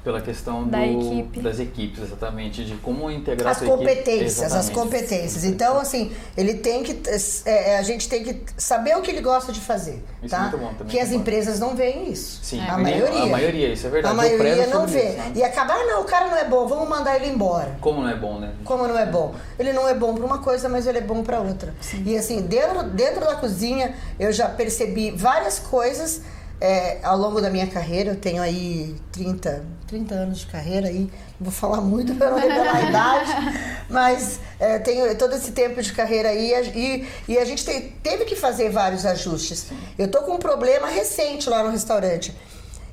Pela 0.05 0.21
questão 0.21 0.67
Da 0.67 0.79
do- 0.79 0.85
equipe. 0.85 1.41
das 1.41 1.61
equipes, 1.61 2.03
exatamente, 2.03 2.65
de 2.65 2.75
como 2.75 3.09
integrar 3.09 3.53
As 3.53 3.59
a 3.63 3.65
tua 3.65 3.75
equipe. 3.77 3.89
competências, 3.89 4.53
as 4.53 4.69
competências. 4.69 5.45
Então, 5.45 5.79
assim, 5.79 6.11
ele 6.37 6.55
tem 6.55 6.83
que. 6.83 7.01
é, 7.47 7.79
a 7.79 7.83
gente 7.83 8.09
tem 8.09 8.25
que 8.25 8.43
saber 8.57 8.97
o 8.97 9.01
que 9.01 9.13
ele 9.13 9.21
gosta 9.21 9.53
de 9.53 9.61
fazer. 9.61 10.03
Isso 10.21 10.35
é 10.35 10.39
tá? 10.39 10.41
muito 10.41 10.59
bom 10.59 10.75
também, 10.75 10.87
Que 10.89 10.99
as 10.99 11.05
concordo. 11.11 11.21
empresas 11.21 11.61
não 11.61 11.77
veem 11.77 12.11
isso. 12.11 12.41
Sim, 12.43 12.61
a 12.69 12.77
maioria. 12.79 13.23
A 13.23 13.27
maioria, 13.27 13.73
isso 13.73 13.87
é 13.87 13.91
verdade. 13.91 14.13
A 14.13 14.17
maioria 14.17 14.67
não 14.67 14.89
vê. 14.89 15.09
isso, 15.11 15.19
né? 15.19 15.33
E 15.37 15.45
acabar, 15.45 15.77
ah, 15.77 15.85
não, 15.87 16.01
o 16.03 16.05
cara 16.05 16.27
não 16.29 16.37
é 16.37 16.45
bom, 16.49 16.67
vamos 16.67 16.89
mandar 16.89 17.15
ele 17.15 17.29
embora. 17.29 17.77
Como 17.81 18.01
não 18.03 18.09
é 18.09 18.17
bom, 18.17 18.41
né? 18.41 18.55
Como 18.65 18.89
não 18.89 18.99
é 18.99 19.07
bom? 19.07 19.37
Ele 19.57 19.73
não 19.73 19.89
é 19.89 19.95
bom 19.95 20.17
para 20.17 20.25
uma 20.27 20.39
coisa, 20.39 20.69
mas 20.69 20.89
ele 20.89 20.99
é 20.99 21.03
bom 21.03 21.23
para 21.23 21.39
outra. 21.41 21.73
E 22.05 22.19
assim, 22.19 22.43
dentro, 22.43 22.83
dentro 22.83 23.21
da 23.21 23.37
cozinha, 23.37 23.95
eu 24.19 24.33
já 24.33 24.49
percebi 24.49 25.13
várias 25.13 25.61
coisas 25.61 26.23
é, 26.65 26.99
ao 27.03 27.19
longo 27.19 27.41
da 27.41 27.51
minha 27.51 27.67
carreira. 27.67 28.11
Eu 28.11 28.17
tenho 28.17 28.41
aí 28.41 28.95
30, 29.11 29.65
30 29.89 30.15
anos 30.15 30.39
de 30.39 30.47
carreira 30.47 30.87
aí. 30.87 31.11
Não 31.41 31.51
Vou 31.51 31.53
falar 31.53 31.81
muito 31.81 32.15
para 32.15 32.31
não 32.31 32.39
revelar 32.39 32.77
a 32.77 32.83
idade, 32.89 33.31
mas 33.91 34.39
é, 34.61 34.79
tenho 34.79 35.13
todo 35.19 35.35
esse 35.35 35.51
tempo 35.51 35.83
de 35.83 35.93
carreira 35.93 36.29
aí 36.29 36.53
e, 36.75 37.07
e 37.33 37.39
a 37.39 37.45
gente 37.45 37.65
te- 37.65 37.93
teve 38.01 38.25
que 38.25 38.37
fazer 38.37 38.71
vários 38.71 39.05
ajustes. 39.05 39.67
Eu 39.99 40.09
tô 40.09 40.23
com 40.23 40.35
um 40.35 40.39
problema 40.39 40.87
recente 40.87 41.51
lá 41.51 41.65
no 41.65 41.71
restaurante 41.71 42.33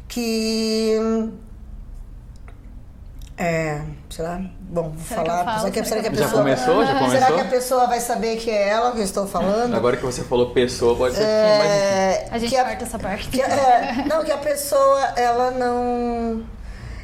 que 0.08 0.98
é, 3.40 3.82
sei 4.10 4.26
lá, 4.26 4.42
bom, 4.60 4.90
vou 4.90 4.94
Será 5.08 5.22
que 5.24 5.30
falar. 5.30 5.46
falo? 5.46 5.60
será 5.60 5.72
que, 5.72 5.86
será 5.90 6.02
que 6.02 6.08
a 6.08 6.12
Será 6.12 6.16
Já 6.16 6.26
pessoa, 6.26 6.44
começou? 6.44 6.86
Já 6.86 6.94
começou? 7.00 7.10
Será 7.20 7.32
que 7.34 7.40
a 7.42 7.46
pessoa 7.46 7.88
vai 7.88 8.00
saber 8.02 8.36
que 8.38 8.50
é 8.52 8.68
ela 8.70 8.92
que 8.92 9.00
eu 9.00 9.04
estou 9.04 9.26
falando? 9.28 9.76
Agora 9.76 9.96
que 9.98 10.04
você 10.06 10.24
falou 10.24 10.52
pessoa, 10.52 10.96
pode 10.96 11.16
ser 11.16 11.22
que. 11.22 11.28
É, 11.28 12.28
A 12.32 12.38
gente 12.38 12.50
que 12.54 12.62
corta 12.64 12.84
essa 12.84 13.00
parte. 13.00 13.30
que 13.30 13.42
é, 13.42 14.04
não, 14.08 14.24
que 14.26 14.32
a 14.32 14.38
pessoa, 14.38 15.00
ela 15.16 15.52
não. 15.52 16.44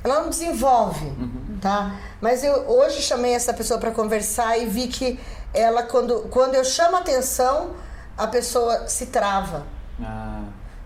Ela 0.03 0.21
não 0.21 0.29
desenvolve, 0.29 1.05
Uhum. 1.05 1.57
tá? 1.59 1.95
Mas 2.21 2.43
eu 2.43 2.53
hoje 2.69 3.01
chamei 3.01 3.33
essa 3.33 3.53
pessoa 3.53 3.79
para 3.79 3.89
conversar 3.91 4.55
e 4.57 4.65
vi 4.67 4.88
que 4.88 5.19
ela, 5.53 5.81
quando, 5.83 6.27
quando 6.29 6.53
eu 6.53 6.63
chamo 6.63 6.97
atenção, 6.97 7.71
a 8.17 8.27
pessoa 8.27 8.88
se 8.88 9.07
trava. 9.07 9.63
Ah, 10.03 10.41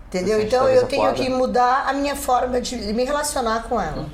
Entendeu? 0.06 0.40
Então 0.40 0.66
eu 0.68 0.86
tenho 0.86 1.12
que 1.12 1.28
mudar 1.28 1.84
a 1.88 1.92
minha 1.92 2.16
forma 2.16 2.60
de 2.60 2.76
me 2.94 3.04
relacionar 3.04 3.64
com 3.64 3.80
ela. 3.80 4.06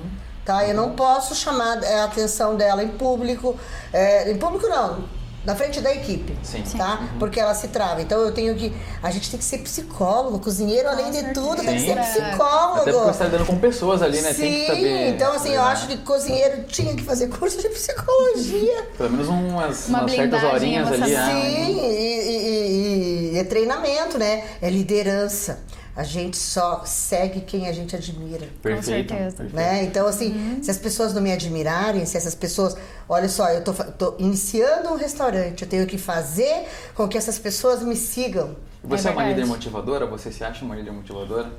Tá? 0.46 0.64
Eu 0.66 0.74
não 0.74 0.92
posso 0.92 1.34
chamar 1.34 1.78
a 1.84 2.04
atenção 2.04 2.54
dela 2.56 2.82
em 2.82 2.88
público. 2.88 3.56
é, 3.92 4.30
em 4.30 4.36
público 4.38 4.68
não, 4.68 5.04
na 5.44 5.56
frente 5.56 5.80
da 5.80 5.92
equipe. 5.92 6.36
Sim. 6.42 6.64
Sim. 6.64 6.78
Tá? 6.78 7.00
Porque 7.18 7.40
ela 7.40 7.52
se 7.52 7.66
trava. 7.68 8.00
Então 8.00 8.20
eu 8.20 8.30
tenho 8.32 8.54
que. 8.54 8.72
A 9.02 9.10
gente 9.10 9.28
tem 9.28 9.38
que 9.38 9.44
ser 9.44 9.58
psicólogo, 9.58 10.38
cozinheiro, 10.38 10.88
além 10.88 11.10
de 11.10 11.34
tudo, 11.34 11.56
tem 11.64 11.74
que 11.74 11.80
ser 11.80 12.00
Sim. 12.04 12.22
psicólogo. 12.22 12.80
Até 12.82 12.92
porque 12.92 13.04
você 13.06 13.10
está 13.10 13.24
lidando 13.24 13.44
com 13.46 13.58
pessoas 13.58 14.02
ali, 14.02 14.20
né? 14.22 14.32
Sim, 14.32 14.42
Tem 14.42 14.60
que 14.60 14.66
saber. 14.68 15.08
então 15.10 15.32
assim, 15.32 15.50
eu 15.52 15.62
acho 15.62 15.88
que 15.88 15.96
cozinheiro 15.98 16.62
tinha 16.68 16.94
que 16.94 17.02
fazer 17.02 17.26
curso 17.28 17.60
de 17.60 17.68
psicologia. 17.68 18.86
Pelo 18.96 19.10
menos 19.10 19.26
umas, 19.28 19.88
Uma 19.88 20.00
umas 20.02 20.12
certas 20.12 20.44
horinhas 20.44 20.92
ali. 20.92 21.16
ah, 21.16 21.26
Sim, 21.26 21.80
e, 21.80 21.80
e- 21.80 23.30
e- 23.32 23.32
e 23.34 23.38
é 23.38 23.42
treinamento, 23.44 24.16
né? 24.16 24.44
É 24.62 24.70
liderança. 24.70 25.58
A 25.96 26.04
gente 26.04 26.36
só 26.36 26.84
segue 26.84 27.40
quem 27.40 27.66
a 27.68 27.72
gente 27.72 27.96
admira. 27.96 28.46
Perfeito. 28.62 29.08
certeza. 29.08 29.36
perfeito. 29.36 29.56
Né? 29.56 29.82
Então, 29.84 30.06
assim, 30.06 30.30
Uhum. 30.32 30.62
se 30.62 30.70
as 30.70 30.76
pessoas 30.76 31.14
não 31.14 31.22
me 31.22 31.32
admirarem, 31.32 32.04
se 32.04 32.16
essas 32.18 32.34
pessoas. 32.34 32.76
Olha 33.08 33.28
só, 33.30 33.48
eu 33.48 33.64
tô, 33.64 33.72
tô 33.72 34.14
iniciando 34.18 34.90
um 34.90 34.96
restaurante, 34.96 35.62
eu 35.62 35.68
tenho 35.68 35.86
que 35.86 35.96
fazer 35.96 36.66
com 36.94 37.08
que 37.08 37.16
essas 37.16 37.38
pessoas 37.38 37.82
me 37.82 37.96
sigam. 37.96 38.54
Você 38.84 39.08
É 39.08 39.10
é, 39.10 39.14
uma 39.14 39.24
líder 39.26 39.46
motivadora? 39.46 40.06
Você 40.06 40.30
se 40.30 40.44
acha 40.44 40.64
uma 40.64 40.76
líder 40.76 40.92
motivadora? 40.92 41.50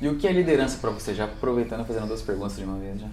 E 0.00 0.08
o 0.08 0.16
que 0.16 0.26
é 0.26 0.32
liderança 0.32 0.76
pra 0.80 0.90
você? 0.90 1.14
Já 1.14 1.24
aproveitando, 1.24 1.86
fazendo 1.86 2.08
duas 2.08 2.22
perguntas 2.22 2.56
de 2.56 2.64
uma 2.64 2.76
vez 2.78 3.00
já. 3.00 3.06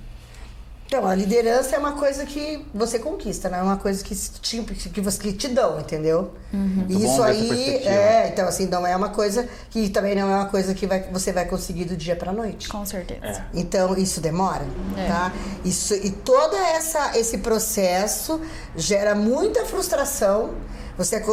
Então, 0.89 1.05
a 1.07 1.13
liderança 1.13 1.75
é 1.75 1.77
uma 1.77 1.91
coisa 1.91 2.25
que 2.25 2.65
você 2.73 2.97
conquista, 2.97 3.47
não 3.47 3.59
é 3.59 3.61
uma 3.61 3.77
coisa 3.77 4.03
que 4.03 4.15
te, 4.15 4.59
que 4.63 4.99
você, 4.99 5.19
que 5.19 5.33
te 5.33 5.47
dão, 5.49 5.79
entendeu? 5.79 6.33
Muito 6.51 6.91
E 6.91 7.05
isso 7.05 7.21
aí, 7.21 7.75
é, 7.85 8.29
então 8.33 8.47
assim, 8.47 8.65
não 8.65 8.87
é 8.87 8.95
uma 8.95 9.09
coisa 9.09 9.47
que 9.69 9.87
também 9.89 10.15
não 10.15 10.23
é 10.31 10.35
uma 10.37 10.47
coisa 10.47 10.73
que 10.73 10.87
vai, 10.87 11.03
você 11.11 11.31
vai 11.31 11.45
conseguir 11.45 11.85
do 11.85 11.95
dia 11.95 12.15
pra 12.15 12.33
noite. 12.33 12.67
Com 12.67 12.83
certeza. 12.87 13.21
É. 13.23 13.43
Então 13.53 13.95
isso 13.95 14.19
demora, 14.19 14.65
É. 14.97 15.07
tá? 15.07 15.31
Isso 15.63 15.93
e 15.93 16.09
todo 16.09 16.55
essa 16.55 17.15
esse 17.15 17.37
processo 17.37 18.41
gera 18.75 19.13
muita 19.13 19.67
frustração. 19.67 20.55
Você 20.97 21.23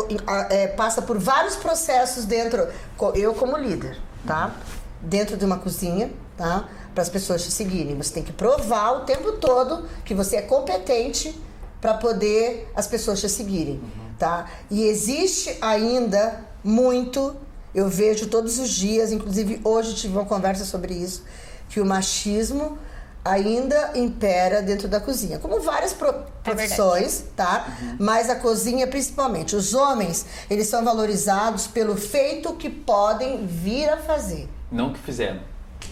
é, 0.51 0.67
passa 0.69 1.01
por 1.01 1.19
vários 1.19 1.57
processos 1.57 2.27
dentro, 2.27 2.69
eu 3.15 3.33
como 3.33 3.57
líder, 3.57 3.97
tá? 4.27 4.55
Dentro 5.01 5.35
de 5.35 5.47
uma 5.47 5.57
cozinha, 5.57 6.11
tá? 6.37 6.69
Para 6.97 7.03
as 7.03 7.11
pessoas 7.11 7.45
te 7.45 7.51
seguirem. 7.53 7.95
Você 7.99 8.15
tem 8.15 8.23
que 8.23 8.33
provar 8.33 8.93
o 8.93 9.01
tempo 9.01 9.33
todo 9.33 9.87
que 10.03 10.15
você 10.15 10.37
é 10.37 10.41
competente 10.43 11.39
para 11.79 11.93
poder 11.93 12.73
as 12.75 12.87
pessoas 12.87 13.21
te 13.21 13.29
seguirem, 13.29 13.79
tá? 14.19 14.47
E 14.71 14.83
existe 14.85 15.59
ainda 15.61 16.41
muito, 16.65 17.37
eu 17.75 17.87
vejo 17.87 18.29
todos 18.29 18.59
os 18.59 18.71
dias, 18.71 19.13
inclusive 19.13 19.61
hoje 19.63 19.95
tive 19.95 20.15
uma 20.17 20.25
conversa 20.25 20.65
sobre 20.65 20.95
isso, 20.95 21.23
que 21.69 21.83
o 21.83 21.85
machismo 21.85 22.79
ainda 23.23 23.93
impera 23.95 24.63
dentro 24.63 24.89
da 24.89 24.99
cozinha, 24.99 25.39
como 25.39 25.61
várias 25.61 25.93
pro- 25.93 26.15
profissões, 26.43 27.25
tá? 27.37 27.77
Mas 28.01 28.31
a 28.31 28.37
cozinha 28.37 28.87
principalmente. 28.87 29.55
Os 29.55 29.75
homens, 29.75 30.25
eles 30.49 30.67
são 30.69 30.83
valorizados 30.83 31.67
pelo 31.67 31.95
feito 31.95 32.55
que 32.55 32.71
podem 32.71 33.47
vir 33.47 33.87
a 33.91 33.99
fazer 33.99 34.49
Não 34.73 34.95
que 34.95 34.99
fizeram. 35.01 35.41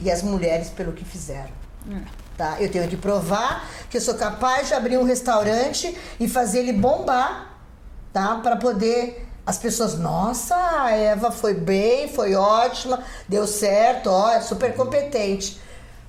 E 0.02 0.10
as 0.10 0.22
mulheres 0.22 0.68
pelo 0.68 0.92
que 0.92 1.04
fizeram. 1.04 1.52
Tá? 2.36 2.56
Eu 2.58 2.70
tenho 2.70 2.88
que 2.88 2.96
provar 2.96 3.68
que 3.88 3.96
eu 3.96 4.00
sou 4.00 4.14
capaz 4.14 4.68
de 4.68 4.74
abrir 4.74 4.98
um 4.98 5.04
restaurante 5.04 5.96
e 6.18 6.28
fazer 6.28 6.60
ele 6.60 6.72
bombar, 6.72 7.58
tá? 8.12 8.36
Para 8.36 8.56
poder 8.56 9.28
as 9.46 9.58
pessoas, 9.58 9.98
nossa, 9.98 10.56
a 10.56 10.92
Eva 10.92 11.30
foi 11.30 11.52
bem, 11.52 12.08
foi 12.08 12.34
ótima, 12.34 13.00
deu 13.28 13.46
certo, 13.46 14.08
ó, 14.08 14.30
é 14.30 14.40
super 14.40 14.74
competente. 14.74 15.60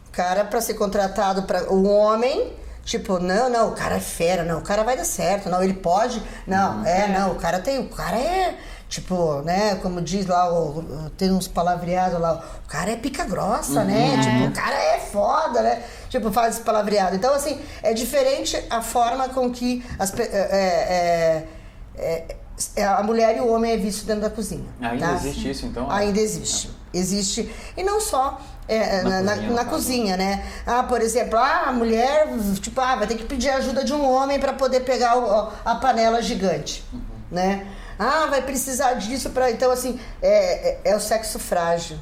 O 0.08 0.12
cara 0.12 0.46
para 0.46 0.62
ser 0.62 0.76
contratado 0.76 1.44
para 1.44 1.72
o 1.72 1.86
homem, 1.86 2.54
tipo, 2.86 3.20
não, 3.20 3.50
não, 3.50 3.70
o 3.70 3.72
cara 3.74 3.98
é 3.98 4.00
fera, 4.00 4.44
não, 4.44 4.60
o 4.60 4.62
cara 4.62 4.84
vai 4.84 4.96
dar 4.96 5.04
certo, 5.04 5.50
não, 5.50 5.62
ele 5.62 5.74
pode, 5.74 6.24
não, 6.48 6.86
é, 6.86 7.10
não, 7.10 7.34
o 7.34 7.36
cara 7.36 7.60
tem, 7.60 7.80
o 7.80 7.90
cara 7.90 8.18
é 8.18 8.58
Tipo, 8.88 9.42
né, 9.42 9.76
como 9.82 10.00
diz 10.02 10.28
lá, 10.28 10.48
o, 10.54 11.10
tem 11.18 11.32
uns 11.32 11.48
palavreados 11.48 12.20
lá, 12.20 12.44
o 12.64 12.68
cara 12.70 12.92
é 12.92 12.96
pica 12.96 13.26
grossa, 13.26 13.84
né? 13.84 14.18
Tipo, 14.22 14.46
o 14.48 14.52
cara 14.52 14.76
é 14.76 15.00
foda, 15.00 15.62
né? 15.64 15.82
Tipo, 16.10 16.32
faz 16.32 16.56
esse 16.56 16.64
palavreado. 16.64 17.16
Então, 17.16 17.34
assim, 17.34 17.60
é 17.82 17.94
diferente 17.94 18.56
a 18.70 18.82
forma 18.82 19.28
com 19.30 19.50
que 19.52 19.84
as, 19.98 20.14
é, 20.20 20.24
é, 20.24 21.48
é, 21.98 22.36
é, 22.76 22.86
a 22.86 23.02
mulher 23.04 23.36
e 23.38 23.42
o 23.42 23.48
homem 23.52 23.72
é 23.72 23.78
visto 23.78 24.06
dentro 24.06 24.22
da 24.22 24.30
cozinha. 24.30 24.66
Ainda 24.80 25.08
tá? 25.08 25.14
existe 25.16 25.50
isso, 25.50 25.66
então? 25.66 25.90
Ainda 25.90 26.20
existe. 26.20 26.70
Existe. 26.94 27.52
E 27.76 27.84
não 27.84 28.00
só 28.00 28.40
é, 28.68 29.02
Na 29.02 29.10
na, 29.10 29.22
na- 29.22 29.32
cozinha, 29.34 29.50
na 29.50 29.56
caso. 29.58 29.70
cozinha, 29.72 30.18
né? 30.18 30.46
Ah, 30.66 30.84
por 30.84 31.02
exemplo, 31.02 31.38
ah, 31.40 31.64
a 31.68 31.72
mulher, 31.74 32.28
tipo, 32.62 32.80
ah, 32.80 32.96
vai 32.96 33.08
ter 33.08 33.16
que 33.16 33.26
pedir 33.26 33.50
ajuda 33.50 33.84
de 33.84 33.94
um 33.94 34.08
homem 34.10 34.40
para 34.40 34.54
poder 34.54 34.82
pegar 34.82 35.18
o- 35.18 35.52
a 35.66 35.76
panela 35.76 36.22
gigante, 36.22 36.84
Uhum. 36.94 37.02
né? 37.32 37.66
Ah, 37.98 38.28
vai 38.30 38.42
precisar 38.42 38.94
disso 38.96 39.30
para 39.30 39.52
então 39.52 39.72
assim 39.72 40.00
é, 40.22 40.70
é, 40.70 40.80
é 40.92 40.96
o 40.96 41.00
sexo 41.00 41.40
frágil. 41.40 41.98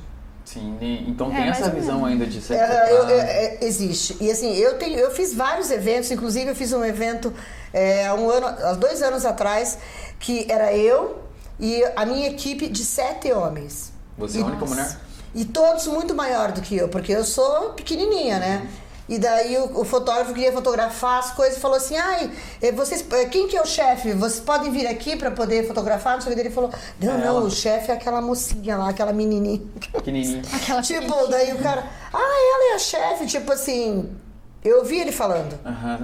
Sim, 0.45 0.77
então 1.07 1.31
É, 1.31 1.35
tem 1.35 1.45
mais 1.45 1.59
essa 1.61 1.69
visão 1.69 2.05
ainda 2.05 2.25
de 2.25 2.41
sexo. 2.41 2.53
É, 2.63 2.91
eu- 2.91 2.97
frágil. 2.97 3.15
é, 3.15 3.45
é, 3.45 3.57
existe. 3.61 4.17
E 4.19 4.29
assim, 4.29 4.53
eu 4.55 4.77
tenho, 4.77 4.99
eu 4.99 5.11
fiz 5.11 5.33
vários 5.33 5.71
eventos, 5.71 6.11
inclusive 6.11 6.49
eu 6.51 6.55
fiz 6.55 6.73
um 6.73 6.83
evento 6.83 7.33
é, 7.73 8.05
há 8.07 8.13
um 8.13 8.29
ano, 8.29 8.47
há 8.47 8.73
dois 8.73 9.01
anos 9.01 9.25
atrás, 9.25 9.77
que 10.19 10.45
era 10.51 10.73
eu 10.75 11.19
e 11.59 11.83
a 11.95 12.05
minha 12.05 12.27
equipe 12.27 12.67
de 12.67 12.83
sete 12.83 13.31
homens. 13.31 13.91
Você 14.17 14.39
é 14.39 14.41
a 14.41 14.45
única 14.45 14.65
mulher? 14.65 14.97
E 15.33 15.45
todos 15.45 15.87
muito 15.87 16.13
maior 16.13 16.51
do 16.51 16.61
que 16.61 16.75
eu, 16.75 16.87
porque 16.89 17.11
eu 17.11 17.23
sou 17.23 17.71
pequenininha, 17.71 18.37
né? 18.37 18.67
E 19.09 19.19
daí 19.19 19.57
o, 19.57 19.81
o 19.81 19.83
fotógrafo 19.83 20.33
queria 20.33 20.51
fotografar 20.53 21.19
as 21.19 21.31
coisas 21.31 21.57
e 21.57 21.59
falou 21.59 21.75
assim: 21.77 21.97
ai, 21.97 22.31
eh, 22.61 22.71
vocês, 22.71 23.05
eh, 23.11 23.25
quem 23.25 23.47
que 23.49 23.57
é 23.57 23.61
o 23.61 23.65
chefe? 23.65 24.13
Vocês 24.13 24.39
podem 24.39 24.71
vir 24.71 24.87
aqui 24.87 25.15
para 25.17 25.29
poder 25.29 25.67
fotografar? 25.67 26.13
Não 26.15 26.21
sei 26.21 26.31
o 26.31 26.35
que. 26.35 26.41
Ele 26.41 26.49
falou: 26.49 26.69
não, 27.01 27.13
É 27.13 27.17
não, 27.17 27.25
ela. 27.25 27.41
o 27.41 27.51
chefe 27.51 27.91
é 27.91 27.93
aquela 27.93 28.21
mocinha 28.21 28.77
lá, 28.77 28.89
aquela 28.89 29.11
menininha. 29.11 29.61
Pequenininho. 29.91 30.41
Aquela 30.53 30.81
Tipo, 30.81 31.27
daí 31.27 31.51
o 31.53 31.59
cara, 31.59 31.83
ah, 32.13 32.17
ela 32.17 32.71
é 32.71 32.75
a 32.75 32.79
chefe, 32.79 33.25
tipo 33.25 33.51
assim, 33.51 34.09
eu 34.63 34.77
ouvi 34.79 34.99
ele 34.99 35.11
falando. 35.11 35.53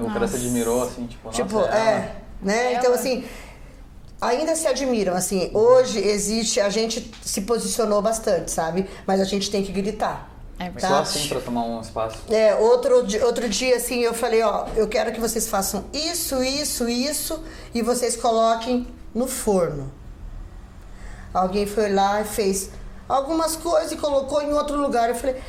O 0.03 0.11
cara 0.13 0.27
se 0.27 0.35
admirou, 0.35 0.83
assim, 0.83 1.07
tipo, 1.07 1.27
nossa, 1.27 1.41
tipo, 1.41 1.57
ela- 1.59 1.79
é, 1.79 2.15
né? 2.41 2.73
Então, 2.73 2.87
Ela. 2.87 2.95
assim, 2.95 3.23
ainda 4.19 4.55
se 4.57 4.67
admiram, 4.67 5.13
assim, 5.13 5.49
hoje 5.53 5.99
existe, 5.99 6.59
a 6.59 6.69
gente 6.69 7.09
se 7.23 7.41
posicionou 7.41 8.01
bastante, 8.01 8.51
sabe? 8.51 8.89
Mas 9.07 9.21
a 9.21 9.23
gente 9.23 9.49
tem 9.49 9.63
que 9.63 9.71
gritar. 9.71 10.29
É 10.59 10.65
Só 10.65 10.71
verdade. 10.71 10.93
tá. 10.93 10.99
assim 10.99 11.29
pra 11.29 11.39
tomar 11.39 11.61
um 11.63 11.79
espaço. 11.79 12.17
É, 12.29 12.53
outro, 12.55 12.95
outro 13.25 13.47
dia, 13.47 13.77
assim, 13.77 13.99
eu 14.01 14.13
falei, 14.13 14.43
ó, 14.43 14.67
eu 14.75 14.87
quero 14.89 15.13
que 15.13 15.19
vocês 15.19 15.47
façam 15.47 15.85
isso, 15.93 16.43
isso, 16.43 16.89
isso, 16.89 17.41
e 17.73 17.81
vocês 17.81 18.17
coloquem 18.17 18.85
no 19.15 19.25
forno. 19.25 19.89
Alguém 21.33 21.65
foi 21.65 21.91
lá 21.93 22.21
e 22.21 22.25
fez 22.25 22.71
algumas 23.07 23.55
coisas 23.55 23.91
e 23.93 23.95
colocou 23.95 24.41
em 24.41 24.51
outro 24.51 24.75
lugar. 24.75 25.09
Eu 25.09 25.15
falei, 25.15 25.41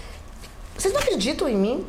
vocês 0.76 0.94
não 0.94 1.00
acreditam 1.00 1.48
em 1.48 1.56
mim? 1.56 1.86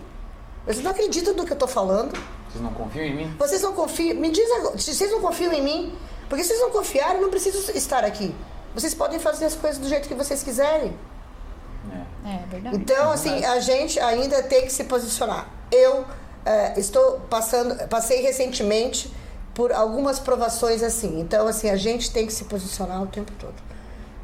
Vocês 0.66 0.84
não 0.84 0.92
acreditam 0.92 1.34
no 1.36 1.46
que 1.46 1.54
eu 1.54 1.58
tô 1.58 1.68
falando. 1.68 2.12
Vocês 2.50 2.64
não 2.64 2.74
confiam 2.74 3.06
em 3.06 3.16
mim? 3.16 3.36
Vocês 3.38 3.62
não 3.62 3.74
confiam. 3.74 4.16
Me 4.18 4.32
diz 4.32 4.50
agora, 4.52 4.78
se 4.78 4.94
vocês 4.96 5.12
não 5.12 5.22
confiam 5.22 5.54
em 5.54 5.62
mim, 5.64 5.96
porque 6.28 6.44
se 6.44 6.50
vocês 6.50 6.62
não 6.62 6.72
confiarem, 6.72 7.18
eu 7.18 7.22
não 7.22 7.30
preciso 7.30 7.72
estar 7.72 8.04
aqui. 8.04 8.34
Vocês 8.74 8.94
podem 8.94 9.20
fazer 9.20 9.46
as 9.46 9.56
coisas 9.56 9.80
do 9.80 9.88
jeito 9.88 10.08
que 10.08 10.16
vocês 10.16 10.42
quiserem. 10.42 10.94
É. 12.26 12.36
É 12.36 12.44
verdade. 12.50 12.76
Então, 12.76 13.12
assim, 13.12 13.44
a 13.44 13.60
gente 13.60 14.00
ainda 14.00 14.44
tem 14.44 14.64
que 14.64 14.72
se 14.72 14.84
posicionar. 14.86 15.48
Eu 15.72 16.06
é, 16.46 16.80
estou 16.80 17.20
passando, 17.30 17.88
passei 17.88 18.22
recentemente 18.22 19.12
por 19.54 19.72
algumas 19.72 20.20
provações 20.20 20.82
assim. 20.84 21.20
Então, 21.20 21.48
assim, 21.48 21.70
a 21.70 21.76
gente 21.78 22.12
tem 22.12 22.26
que 22.26 22.34
se 22.34 22.46
posicionar 22.46 23.02
o 23.02 23.08
tempo 23.08 23.32
todo. 23.40 23.56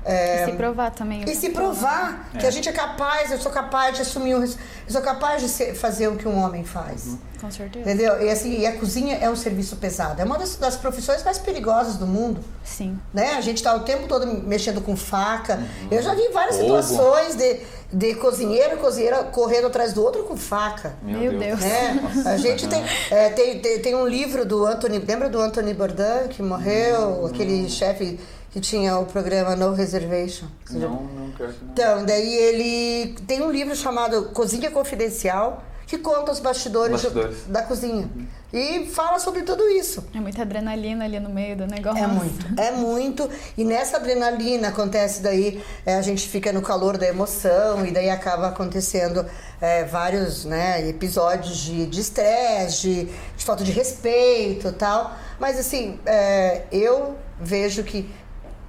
E 0.09 0.45
se 0.45 0.51
provar 0.53 0.91
também. 0.91 1.23
E 1.27 1.35
se 1.35 1.49
provar 1.49 2.29
que 2.39 2.45
a 2.47 2.51
gente 2.51 2.69
é 2.69 2.71
capaz, 2.71 3.29
eu 3.29 3.37
sou 3.37 3.51
capaz 3.51 3.93
de 3.95 4.03
assumir 4.03 4.35
um, 4.35 4.41
eu 4.41 4.49
sou 4.87 5.01
capaz 5.01 5.41
de 5.41 5.49
ser- 5.49 5.75
fazer 5.75 6.07
o 6.07 6.15
que 6.15 6.25
um 6.25 6.41
homem 6.41 6.63
faz. 6.63 7.17
Com 7.41 7.51
certeza. 7.51 7.81
Entendeu? 7.81 8.21
E 8.21 8.29
assim, 8.29 8.57
e 8.59 8.65
a 8.65 8.77
cozinha 8.77 9.17
é 9.17 9.29
um 9.29 9.35
serviço 9.35 9.75
pesado. 9.75 10.21
É 10.21 10.23
uma 10.23 10.37
das, 10.37 10.55
das 10.55 10.77
profissões 10.77 11.23
mais 11.23 11.37
perigosas 11.37 11.97
do 11.97 12.07
mundo. 12.07 12.41
Sim. 12.63 12.97
Né? 13.13 13.33
A 13.33 13.41
gente 13.41 13.57
está 13.57 13.75
o 13.75 13.81
tempo 13.81 14.07
todo 14.07 14.25
mexendo 14.25 14.79
com 14.81 14.95
faca. 14.95 15.55
Uhum. 15.55 15.87
Eu 15.91 16.01
já 16.01 16.15
vi 16.15 16.29
várias 16.29 16.55
Fogo. 16.55 16.81
situações 16.81 17.35
de, 17.35 17.59
de 17.91 18.15
cozinheiro 18.15 18.75
e 18.75 18.77
cozinheira 18.77 19.23
correndo 19.25 19.67
atrás 19.67 19.93
do 19.93 20.03
outro 20.03 20.23
com 20.23 20.35
faca. 20.35 20.95
Meu 21.01 21.38
Deus. 21.38 21.59
Né? 21.59 22.23
A 22.25 22.35
gente 22.38 22.67
tem, 22.67 22.83
é, 23.09 23.29
tem, 23.29 23.59
tem, 23.59 23.79
tem 23.81 23.95
um 23.95 24.05
livro 24.07 24.45
do 24.45 24.65
Anthony, 24.65 24.99
lembra 24.99 25.29
do 25.29 25.39
Anthony 25.39 25.73
Bourdain, 25.73 26.27
que 26.27 26.43
morreu, 26.43 27.25
aquele 27.25 27.69
chefe 27.69 28.19
que 28.51 28.59
tinha 28.59 28.97
o 28.97 29.05
programa 29.05 29.55
No 29.55 29.73
Reservation? 29.73 30.47
Não, 30.71 30.89
não 31.03 31.31
quero 31.31 31.53
que 31.53 31.63
não. 31.63 31.71
Então, 31.71 32.05
daí 32.05 32.33
ele 32.35 33.15
tem 33.27 33.41
um 33.41 33.51
livro 33.51 33.75
chamado 33.75 34.23
Cozinha 34.33 34.69
Confidencial, 34.71 35.63
que 35.85 35.97
conta 35.97 36.31
os 36.33 36.39
bastidores, 36.39 37.01
do- 37.03 37.11
Bastidores. 37.11 37.38
da 37.47 37.61
cozinha. 37.61 38.09
E 38.53 38.85
fala 38.87 39.19
sobre 39.19 39.41
tudo 39.43 39.67
isso. 39.67 40.05
É 40.15 40.19
muita 40.19 40.41
adrenalina 40.43 41.03
ali 41.03 41.19
no 41.19 41.29
meio 41.29 41.57
do 41.57 41.67
negócio. 41.67 42.01
É 42.01 42.07
muito, 42.07 42.59
é 42.61 42.71
muito. 42.71 43.29
E 43.57 43.65
nessa 43.65 43.97
adrenalina 43.97 44.69
acontece 44.69 45.21
daí, 45.21 45.61
é, 45.85 45.95
a 45.95 46.01
gente 46.01 46.27
fica 46.29 46.53
no 46.53 46.61
calor 46.61 46.97
da 46.97 47.05
emoção 47.05 47.85
e 47.85 47.91
daí 47.91 48.09
acaba 48.09 48.47
acontecendo 48.47 49.25
é, 49.59 49.83
vários 49.83 50.45
né, 50.45 50.87
episódios 50.87 51.57
de 51.57 51.87
de 51.87 51.99
estresse, 51.99 52.81
de, 52.81 53.03
de 53.35 53.43
falta 53.43 53.65
de 53.65 53.71
respeito 53.73 54.69
e 54.69 54.71
tal. 54.71 55.13
Mas 55.37 55.59
assim, 55.59 55.99
é, 56.05 56.63
eu 56.71 57.17
vejo 57.41 57.83
que 57.83 58.09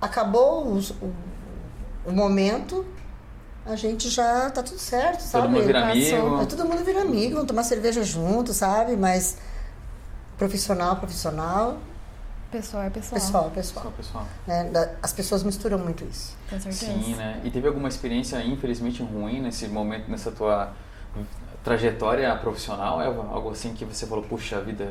acabou 0.00 0.72
os- 0.72 0.90
o, 0.90 1.12
o 2.06 2.12
momento, 2.12 2.84
a 3.64 3.76
gente 3.76 4.08
já 4.08 4.50
tá 4.50 4.62
tudo 4.62 4.78
certo, 4.80 5.20
sabe? 5.20 5.44
Todo 5.46 5.52
mundo 5.54 5.66
vira 5.66 5.86
amigo. 5.90 6.40
É, 6.42 6.46
todo 6.46 6.64
mundo 6.64 6.84
vira 6.84 7.00
amigo, 7.02 7.34
vamos 7.34 7.48
tomar 7.48 7.62
cerveja 7.62 8.02
junto, 8.02 8.52
sabe? 8.52 8.96
Mas 8.96 9.36
profissional, 10.38 10.96
profissional, 10.96 11.78
Pessoal 12.50 12.84
é 12.84 12.88
pessoal. 12.90 13.20
pessoal, 13.20 13.50
pessoal. 13.50 13.92
Pessoal. 13.94 14.26
né? 14.46 14.64
Da- 14.70 14.92
As 15.02 15.12
pessoas 15.12 15.42
misturam 15.42 15.76
muito 15.78 16.02
isso. 16.04 16.34
Com 16.48 16.58
certeza. 16.58 16.86
Sim, 16.92 17.14
né? 17.14 17.40
E 17.44 17.50
teve 17.50 17.68
alguma 17.68 17.88
experiência, 17.88 18.42
infelizmente, 18.42 19.02
ruim 19.02 19.42
nesse 19.42 19.68
momento, 19.68 20.10
nessa 20.10 20.30
tua 20.32 20.72
trajetória 21.62 22.34
profissional, 22.36 23.02
Eva? 23.02 23.26
Algo 23.34 23.50
assim 23.50 23.74
que 23.74 23.84
você 23.84 24.06
falou, 24.06 24.24
puxa 24.24 24.60
vida, 24.62 24.88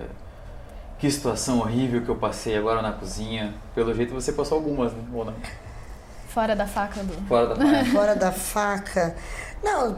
que 1.00 1.10
situação 1.10 1.60
horrível 1.60 2.04
que 2.04 2.10
eu 2.10 2.16
passei 2.16 2.56
agora 2.56 2.80
na 2.82 2.92
cozinha. 2.92 3.56
Pelo 3.74 3.92
jeito 3.94 4.14
você 4.14 4.32
passou 4.34 4.58
algumas, 4.60 4.94
né? 4.94 5.04
Ou 5.12 5.26
não? 5.26 5.34
Fora 6.30 6.56
da 6.56 6.68
faca 6.68 7.02
do. 7.04 7.14
Fora 7.28 7.56
da 7.56 7.56
faca. 7.66 7.86
Fora 7.92 8.16
da 8.16 8.32
faca. 8.32 9.16
Não, 9.64 9.98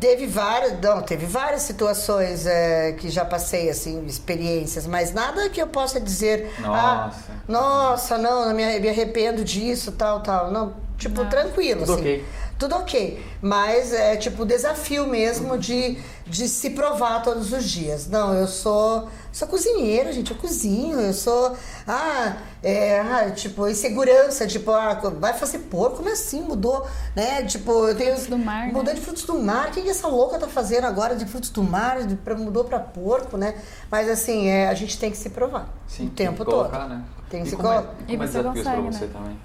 teve 0.00 0.26
várias, 0.26 0.80
não, 0.80 1.02
teve 1.02 1.26
várias 1.26 1.62
situações 1.62 2.46
é, 2.46 2.92
que 2.92 3.08
já 3.08 3.24
passei, 3.24 3.68
assim, 3.70 4.04
experiências, 4.06 4.86
mas 4.86 5.12
nada 5.12 5.48
que 5.48 5.60
eu 5.60 5.66
possa 5.66 6.00
dizer. 6.00 6.52
Ah, 6.64 7.10
Nossa. 7.10 7.32
nossa, 7.48 8.18
não, 8.18 8.54
me, 8.54 8.78
me 8.80 8.88
arrependo 8.88 9.44
disso, 9.44 9.92
tal, 9.92 10.20
tal. 10.22 10.50
Não, 10.50 10.74
tipo, 10.98 11.22
Não. 11.22 11.28
tranquilo, 11.28 11.84
assim. 11.84 11.92
ok. 11.94 12.24
Tudo 12.58 12.74
ok. 12.76 13.22
Mas 13.42 13.92
é 13.92 14.16
tipo 14.16 14.46
desafio 14.46 15.06
mesmo 15.06 15.58
de, 15.58 15.98
de 16.26 16.48
se 16.48 16.70
provar 16.70 17.22
todos 17.22 17.52
os 17.52 17.64
dias. 17.64 18.06
Não, 18.08 18.32
eu 18.32 18.46
sou, 18.46 19.08
sou 19.30 19.46
cozinheira, 19.46 20.10
gente, 20.10 20.30
eu 20.30 20.36
cozinho, 20.38 20.98
eu 20.98 21.12
sou. 21.12 21.54
Ah, 21.86 22.36
é, 22.62 22.98
ah, 23.00 23.30
tipo, 23.30 23.68
insegurança, 23.68 24.46
tipo, 24.46 24.70
ah, 24.70 24.94
vai 25.20 25.34
fazer 25.34 25.58
porco, 25.58 25.98
como 25.98 26.08
assim? 26.10 26.40
Mudou, 26.40 26.86
né? 27.14 27.42
Tipo, 27.42 27.88
eu 27.88 27.94
tenho. 27.94 28.12
Frutos 28.16 28.26
do 28.28 28.38
mar, 28.38 28.66
Mudou 28.68 28.84
né? 28.84 28.94
de 28.94 29.00
frutos 29.02 29.24
do 29.24 29.38
mar. 29.38 29.68
O 29.68 29.72
que, 29.72 29.82
que 29.82 29.90
essa 29.90 30.08
louca 30.08 30.38
tá 30.38 30.46
fazendo 30.48 30.86
agora 30.86 31.14
de 31.14 31.26
frutos 31.26 31.50
do 31.50 31.62
mar? 31.62 32.04
De, 32.06 32.16
pra- 32.16 32.34
mudou 32.36 32.64
pra 32.64 32.78
porco, 32.80 33.36
né? 33.36 33.54
Mas 33.90 34.08
assim, 34.08 34.48
é, 34.48 34.68
a 34.68 34.74
gente 34.74 34.98
tem 34.98 35.10
que 35.10 35.18
se 35.18 35.28
provar. 35.28 35.68
Sim, 35.86 36.06
o 36.06 36.10
tempo 36.10 36.36
tem 36.36 36.44
que 36.46 36.50
colocar, 36.52 36.78
todo. 36.80 36.88
né? 36.88 37.04
Tem 37.28 37.42
que 37.42 37.48
e 37.48 37.50
se 37.50 37.56
como 37.56 37.68
é, 37.68 37.72
colocar. 37.82 37.92
e 37.92 37.96
como 38.06 38.10
é 38.10 38.14
E 38.14 38.16
você 38.28 38.38
desafios 38.38 38.64
pra 38.64 38.76
consegue, 38.76 38.94
você 38.98 39.04
né? 39.04 39.10
também? 39.12 39.38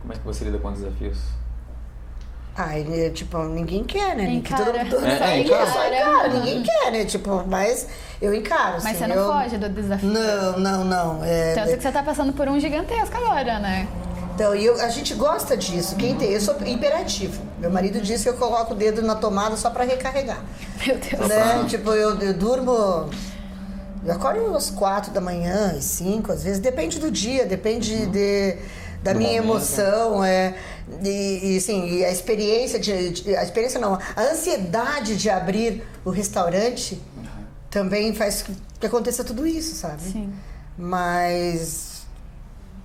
Como 0.00 0.12
é 0.12 0.16
que 0.16 0.24
você 0.24 0.44
lida 0.44 0.58
com 0.58 0.72
desafios? 0.72 1.18
Ai, 2.56 2.84
né, 2.84 3.10
tipo, 3.10 3.36
ninguém 3.38 3.82
quer, 3.82 4.14
né? 4.16 4.30
Encara. 4.30 4.64
Todo 4.84 5.00
mundo 5.00 5.06
É, 5.06 5.18
sai, 5.18 5.38
é, 5.38 5.42
encara. 5.42 5.66
só 5.66 5.86
encara, 5.88 6.28
ninguém 6.28 6.62
quer, 6.62 6.92
né? 6.92 7.04
Tipo, 7.04 7.44
mas 7.48 7.88
eu 8.22 8.32
encaro. 8.32 8.74
Mas 8.74 8.86
assim, 8.86 8.98
você 8.98 9.06
não 9.08 9.16
eu... 9.16 9.32
foge 9.32 9.58
do 9.58 9.68
desafio. 9.68 10.08
Não, 10.08 10.58
não, 10.60 10.84
não. 10.84 11.24
É, 11.24 11.54
Tanto 11.54 11.76
que 11.76 11.82
você 11.82 11.90
tá 11.90 12.02
passando 12.02 12.32
por 12.32 12.48
um 12.48 12.60
gigantesco 12.60 13.16
agora, 13.16 13.58
né? 13.58 13.88
Então, 14.34 14.54
e 14.54 14.64
eu, 14.64 14.80
a 14.80 14.88
gente 14.88 15.14
gosta 15.14 15.56
disso. 15.56 15.96
Quem 15.96 16.14
tem? 16.16 16.30
Eu 16.30 16.40
sou 16.40 16.54
hiperativo. 16.64 17.40
Meu 17.58 17.70
marido 17.70 18.00
diz 18.00 18.22
que 18.22 18.28
eu 18.28 18.34
coloco 18.34 18.72
o 18.72 18.76
dedo 18.76 19.02
na 19.02 19.14
tomada 19.16 19.56
só 19.56 19.70
pra 19.70 19.84
recarregar. 19.84 20.38
Meu 20.86 20.96
Deus. 20.96 21.28
Né? 21.28 21.64
Tipo, 21.68 21.90
eu, 21.90 22.18
eu 22.20 22.34
durmo. 22.34 23.08
Eu 24.04 24.12
acordo 24.12 24.56
às 24.56 24.70
quatro 24.70 25.10
da 25.12 25.20
manhã, 25.20 25.74
às 25.76 25.84
cinco, 25.84 26.30
às 26.30 26.44
vezes, 26.44 26.58
depende 26.60 26.98
do 26.98 27.10
dia, 27.10 27.46
depende 27.46 28.06
de, 28.06 28.56
da 29.02 29.12
Do 29.12 29.18
minha 29.18 29.40
momento. 29.40 29.56
emoção. 29.56 30.22
É, 30.24 30.54
e, 31.04 31.54
e, 31.54 31.56
assim, 31.56 31.86
e 31.98 32.04
a 32.04 32.10
experiência 32.10 32.78
de, 32.78 33.10
de- 33.10 33.36
A 33.36 33.42
experiência 33.42 33.80
não, 33.80 33.94
a 34.16 34.20
ansiedade 34.22 35.16
de 35.16 35.28
abrir 35.30 35.82
o 36.04 36.10
restaurante 36.10 37.00
também 37.70 38.14
faz 38.14 38.42
que 38.42 38.54
que 38.80 38.86
aconteça 38.86 39.24
tudo 39.24 39.46
isso, 39.46 39.74
sabe? 39.76 40.02
Sim. 40.02 40.30
Mas 40.76 42.04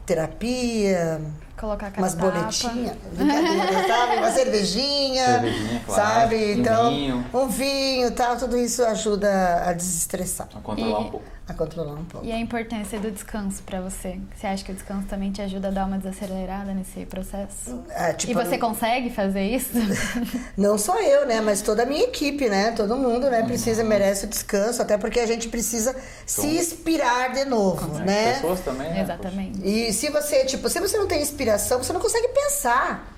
terapia, 0.06 1.22
Colocar 1.60 1.91
umas 1.97 2.16
boletinhas, 2.16 2.95
sabe? 3.88 4.16
Uma 4.18 4.32
cervejinha, 4.32 5.26
Cervejinha, 5.26 5.82
claro. 5.86 6.02
sabe? 6.22 6.36
Um 6.36 6.52
Então, 6.60 6.89
vinho. 6.89 7.26
um 7.34 7.47
vinho, 7.50 8.12
tal, 8.12 8.38
tudo 8.38 8.58
isso 8.58 8.82
ajuda 8.86 9.64
a 9.66 9.74
desestressar, 9.74 10.47
A 10.56 10.62
controlar 10.62 11.02
E- 11.02 11.04
um 11.04 11.10
pouco. 11.12 11.26
A 11.52 11.56
controlar 11.56 11.93
um 11.93 12.06
pouco. 12.06 12.26
E 12.26 12.32
a 12.32 12.39
importância 12.39 13.00
do 13.00 13.12
descanso 13.12 13.64
pra 13.64 13.82
você? 13.82 14.20
Você 14.36 14.47
acha 14.47 14.64
que 14.64 14.72
o 14.72 14.76
descanso 14.76 15.08
também 15.08 15.32
te 15.32 15.41
ajuda 15.41 15.70
a 15.70 15.72
dar 15.72 15.86
uma 15.86 15.97
desacelerada 15.97 16.74
nesse 16.74 17.06
processo? 17.06 17.84
Ah, 17.95 18.14
tipo, 18.14 18.32
e 18.32 18.36
você 18.36 18.58
consegue 18.58 19.10
fazer 19.10 19.43
isso? 19.43 19.72
Não 20.58 20.78
só 20.78 21.02
eu, 21.02 21.26
né? 21.26 21.41
Mas 21.41 21.62
toda 21.62 21.84
a 21.84 21.86
minha 21.86 22.04
equipe, 22.04 22.50
né? 22.50 22.72
Todo 22.72 22.95
mundo, 22.95 23.30
né? 23.30 23.43
Precisa, 23.43 23.84
merece 23.84 24.26
o 24.26 24.28
descanso, 24.30 24.82
até 24.82 24.97
porque 24.97 25.20
a 25.20 25.26
gente 25.26 25.50
precisa 25.50 25.95
se 26.26 26.47
inspirar 26.47 27.34
de 27.34 27.45
novo, 27.45 27.97
As 27.97 28.06
né? 28.06 28.34
pessoas 28.34 28.60
também, 28.62 28.89
né? 28.89 29.02
Exatamente. 29.02 29.60
E 29.64 29.91
se 29.93 30.10
você, 30.10 30.45
tipo, 30.45 30.70
se 30.70 30.80
você 30.80 30.97
não 30.97 31.08
tem 31.08 31.22
inspiração, 31.22 31.82
você 31.82 31.93
não 31.93 32.00
consegue 32.02 32.28
pensar. 32.30 33.16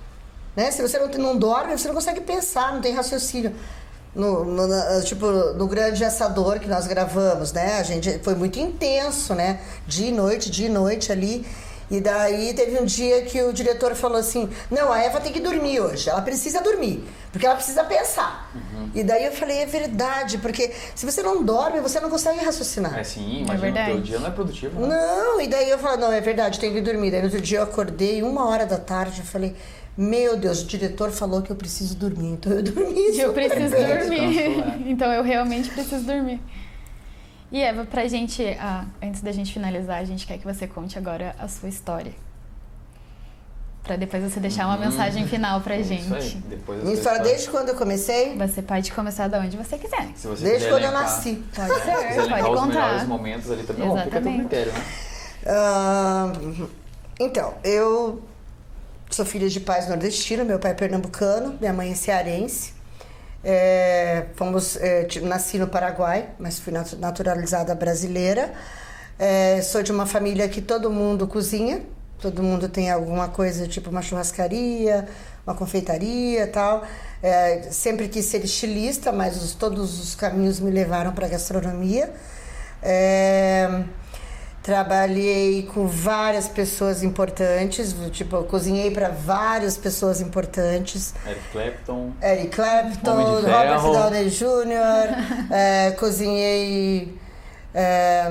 Né? 0.56 0.70
Se 0.72 0.82
você 0.82 1.00
não, 1.00 1.08
não 1.08 1.38
dorme, 1.38 1.78
você 1.78 1.88
não 1.88 1.96
consegue 1.96 2.22
pensar, 2.22 2.74
não 2.74 2.82
tem 2.82 2.94
raciocínio. 2.94 3.56
No, 4.14 4.44
no- 4.44 4.68
na- 4.68 5.02
tipo, 5.04 5.26
no 5.26 5.68
Grande 5.68 6.04
Assador 6.04 6.60
que 6.60 6.68
nós 6.68 6.86
gravamos, 6.86 7.54
né? 7.54 7.78
A 7.80 7.84
gente 7.84 8.20
foi 8.20 8.36
muito 8.36 8.60
intenso, 8.60 9.34
né? 9.34 9.60
Dia 9.88 10.10
e 10.10 10.12
noite, 10.12 10.50
dia 10.52 10.68
e 10.68 10.70
noite 10.70 11.12
ali. 11.12 11.46
E 11.90 12.00
daí 12.00 12.54
teve 12.54 12.80
um 12.80 12.86
dia 12.86 13.22
que 13.24 13.42
o 13.42 13.52
diretor 13.52 13.96
falou 13.96 14.18
assim: 14.18 14.50
Não, 14.70 14.92
a 14.94 15.00
Eva 15.02 15.20
tem 15.20 15.32
que 15.34 15.42
dormir 15.42 15.82
hoje, 15.82 16.10
ela 16.10 16.22
precisa 16.22 16.62
dormir, 16.62 17.04
porque 17.34 17.46
ela 17.46 17.56
precisa 17.56 17.84
pensar. 17.84 18.50
E 18.96 19.04
daí 19.04 19.26
eu 19.26 19.32
falei: 19.34 19.58
É 19.60 19.66
verdade, 19.66 20.38
porque 20.38 20.72
se 20.96 21.06
você 21.06 21.22
não 21.22 21.44
dorme, 21.44 21.82
você 21.82 22.00
não 22.00 22.10
consegue 22.10 22.44
raciocinar. 22.44 22.98
É 22.98 23.04
sim, 23.04 23.42
imagina 23.42 23.56
que 23.56 23.62
verdade. 23.62 23.92
o 23.92 23.94
teu 23.96 24.02
dia 24.04 24.20
não 24.20 24.28
é 24.28 24.32
produtivo, 24.32 24.80
né? 24.80 24.88
Não, 24.88 25.42
e 25.42 25.48
daí 25.48 25.70
eu 25.70 25.78
falei, 25.80 25.98
não, 25.98 26.12
é 26.14 26.22
verdade, 26.22 26.60
tem 26.62 26.74
que 26.74 26.80
dormir. 26.80 27.12
Daí 27.12 27.20
no 27.20 27.26
outro 27.28 27.42
dia 27.42 27.58
eu 27.60 27.64
acordei, 27.64 28.24
uma 28.24 28.48
hora 28.48 28.66
da 28.66 28.78
tarde, 28.78 29.20
eu 29.20 29.26
falei, 29.26 29.54
meu 30.02 30.38
Deus, 30.38 30.62
o 30.62 30.66
diretor 30.66 31.12
falou 31.12 31.42
que 31.42 31.52
eu 31.52 31.56
preciso 31.56 31.96
dormir, 31.96 32.34
então 32.34 32.52
eu 32.54 32.64
dormi. 32.64 33.18
Eu 33.18 33.34
preciso 33.34 33.70
bem. 33.76 33.88
dormir. 33.88 34.58
né? 34.58 34.84
então 34.88 35.12
eu 35.12 35.24
realmente 35.24 35.70
preciso 35.70 36.04
dormir. 36.06 36.40
E 37.52 37.62
Eva, 37.62 37.86
pra 37.86 38.08
gente, 38.08 38.44
ah, 38.60 38.86
antes 39.04 39.22
da 39.22 39.32
gente 39.32 39.52
finalizar, 39.54 39.98
a 40.00 40.06
gente 40.06 40.26
quer 40.26 40.38
que 40.38 40.46
você 40.46 40.66
conte 40.68 40.98
agora 40.98 41.36
a 41.38 41.48
sua 41.48 41.68
história. 41.70 42.14
Pra 43.84 43.96
depois 43.96 44.24
você 44.24 44.40
deixar 44.40 44.68
uma 44.68 44.78
Hum, 44.78 44.80
mensagem 44.82 45.28
final 45.28 45.60
pra 45.62 45.76
é 45.76 45.84
gente. 45.84 46.04
Isso 46.04 46.14
aí. 46.16 46.42
Depois 46.50 46.78
da 46.80 46.84
Minha 46.86 46.96
história 46.96 47.20
desde 47.22 47.50
quando 47.50 47.70
eu 47.70 47.76
comecei, 47.76 48.38
Você 48.38 48.62
pode 48.62 48.92
começar 48.92 49.28
de 49.28 49.36
onde 49.38 49.58
você 49.58 49.78
quiser. 49.78 50.08
Se 50.16 50.28
você 50.28 50.44
desde 50.44 50.68
quando 50.70 50.84
eu 50.84 50.90
elencar- 50.90 51.04
nasci. 51.04 51.44
Pode 51.56 51.68
Se 51.74 51.80
ser, 51.82 51.90
elencar 51.92 52.40
pode 52.40 52.56
os 52.60 52.68
melhores 52.68 52.92
contar. 53.02 53.08
momentos 53.08 53.52
ali 53.52 53.64
também, 53.64 53.88
bom, 53.88 53.98
fica 53.98 54.08
a 54.18 54.22
teu 54.22 54.32
Exatamente. 54.32 54.40
critério, 54.50 54.72
né? 54.74 54.86
Ah, 55.48 56.32
então, 57.20 57.54
eu 57.64 58.22
sou 59.12 59.26
filha 59.26 59.50
de 59.50 59.60
pais 59.60 59.88
nordestinos, 59.88 60.46
meu 60.46 60.58
pai 60.58 60.72
é 60.72 60.74
pernambucano, 60.74 61.58
minha 61.60 61.74
mãe 61.74 61.92
é 61.92 61.96
cearense. 61.96 62.74
É, 63.44 64.26
fomos, 64.36 64.78
é, 64.78 65.08
nasci 65.24 65.58
no 65.58 65.68
Paraguai, 65.68 66.30
mas 66.40 66.60
fui 66.60 66.74
naturalizada 67.00 67.74
brasileira. 67.76 68.54
É, 69.20 69.62
sou 69.62 69.84
de 69.84 69.92
uma 69.92 70.06
família 70.06 70.48
que 70.48 70.62
todo 70.62 70.90
mundo 70.90 71.28
cozinha, 71.28 71.82
todo 72.20 72.42
mundo 72.42 72.70
tem 72.70 72.90
alguma 72.90 73.28
coisa, 73.28 73.68
tipo 73.68 73.90
uma 73.90 74.02
churrascaria, 74.02 75.08
uma 75.46 75.56
confeitaria 75.56 76.48
tal. 76.48 76.84
É, 77.22 77.70
sempre 77.72 78.08
quis 78.08 78.26
ser 78.26 78.44
estilista, 78.44 79.12
mas 79.12 79.42
os, 79.44 79.54
todos 79.54 80.00
os 80.00 80.16
caminhos 80.16 80.60
me 80.60 80.72
levaram 80.72 81.12
para 81.14 81.26
a 81.26 81.30
gastronomia. 81.30 82.12
É, 82.82 83.84
trabalhei 84.62 85.64
com 85.64 85.88
várias 85.88 86.48
pessoas 86.48 87.02
importantes, 87.04 87.96
tipo, 88.12 88.44
cozinhei 88.44 88.92
para 88.92 89.10
várias 89.10 89.76
pessoas 89.78 90.22
importantes. 90.22 91.14
Eric 91.26 91.42
Clapton. 91.52 92.12
Eric 92.22 92.56
Clapton, 92.56 93.42
Robert 93.42 93.82
Downey 93.82 94.30
Jr., 94.30 95.52
é, 95.52 95.92
cozinhei. 96.00 97.18
É, 97.74 98.30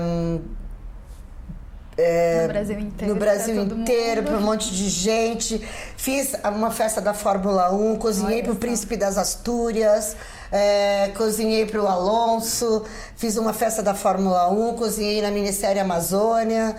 é, 2.01 2.42
no 2.42 2.48
Brasil 2.48 2.78
inteiro. 2.78 3.14
No 3.14 3.20
Brasil 3.20 3.62
inteiro, 3.62 4.22
para 4.22 4.36
um 4.36 4.40
monte 4.40 4.74
de 4.74 4.88
gente. 4.88 5.59
Fiz 5.96 6.34
uma 6.44 6.70
festa 6.70 7.01
da 7.01 7.12
Fórmula 7.12 7.72
1, 7.72 7.96
cozinhei 7.96 8.42
para 8.42 8.53
o 8.53 8.57
Príncipe 8.57 8.96
das 8.96 9.18
Astúrias, 9.18 10.16
é, 10.51 11.09
cozinhei 11.16 11.66
para 11.66 11.82
o 11.82 11.86
Alonso, 11.86 12.84
fiz 13.16 13.36
uma 13.36 13.53
festa 13.53 13.82
da 13.82 13.94
Fórmula 13.94 14.51
1, 14.51 14.74
cozinhei 14.74 15.20
na 15.20 15.30
Ministério 15.30 15.82
Amazônia. 15.82 16.74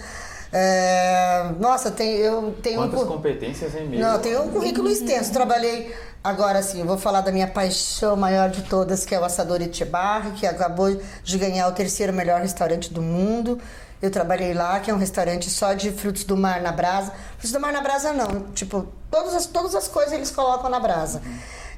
É, 0.54 1.52
nossa, 1.60 1.90
tem, 1.90 2.18
eu 2.18 2.54
tenho 2.62 2.82
Quantas 2.82 3.04
um, 3.04 3.06
competências 3.06 3.74
em 3.74 3.88
meio? 3.88 4.02
Não, 4.02 4.20
tenho 4.20 4.44
um 4.44 4.50
currículo 4.50 4.90
extenso. 4.90 5.32
Trabalhei 5.32 5.96
agora 6.24 6.60
assim, 6.60 6.82
eu 6.82 6.86
vou 6.86 6.98
falar 6.98 7.22
da 7.22 7.32
minha 7.32 7.48
paixão 7.48 8.18
maior 8.18 8.50
de 8.50 8.64
todas, 8.64 9.06
que 9.06 9.16
é 9.16 9.20
o 9.20 9.24
Assador 9.24 9.62
Itibarra, 9.62 10.32
que 10.32 10.46
acabou 10.46 11.00
de 11.24 11.38
ganhar 11.38 11.68
o 11.68 11.72
terceiro 11.72 12.12
melhor 12.12 12.42
restaurante 12.42 12.94
do 12.94 13.02
mundo. 13.02 13.60
Eu 14.02 14.10
trabalhei 14.10 14.54
lá, 14.54 14.80
que 14.80 14.90
é 14.90 14.94
um 14.94 14.98
restaurante 14.98 15.50
só 15.50 15.74
de 15.74 15.92
frutos 15.92 16.24
do 16.24 16.36
mar 16.36 16.62
na 16.62 16.72
brasa. 16.72 17.12
Frutos 17.34 17.52
do 17.52 17.60
mar 17.60 17.72
na 17.72 17.82
brasa 17.82 18.12
não, 18.12 18.52
tipo, 18.54 18.88
todas 19.12 19.36
as, 19.36 19.46
todas 19.46 19.76
as 19.76 19.88
coisas 19.88 20.14
eles 20.14 20.32
colocam 20.32 20.70
na 20.70 20.80
brasa. 20.80 21.22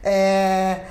É, 0.02 0.82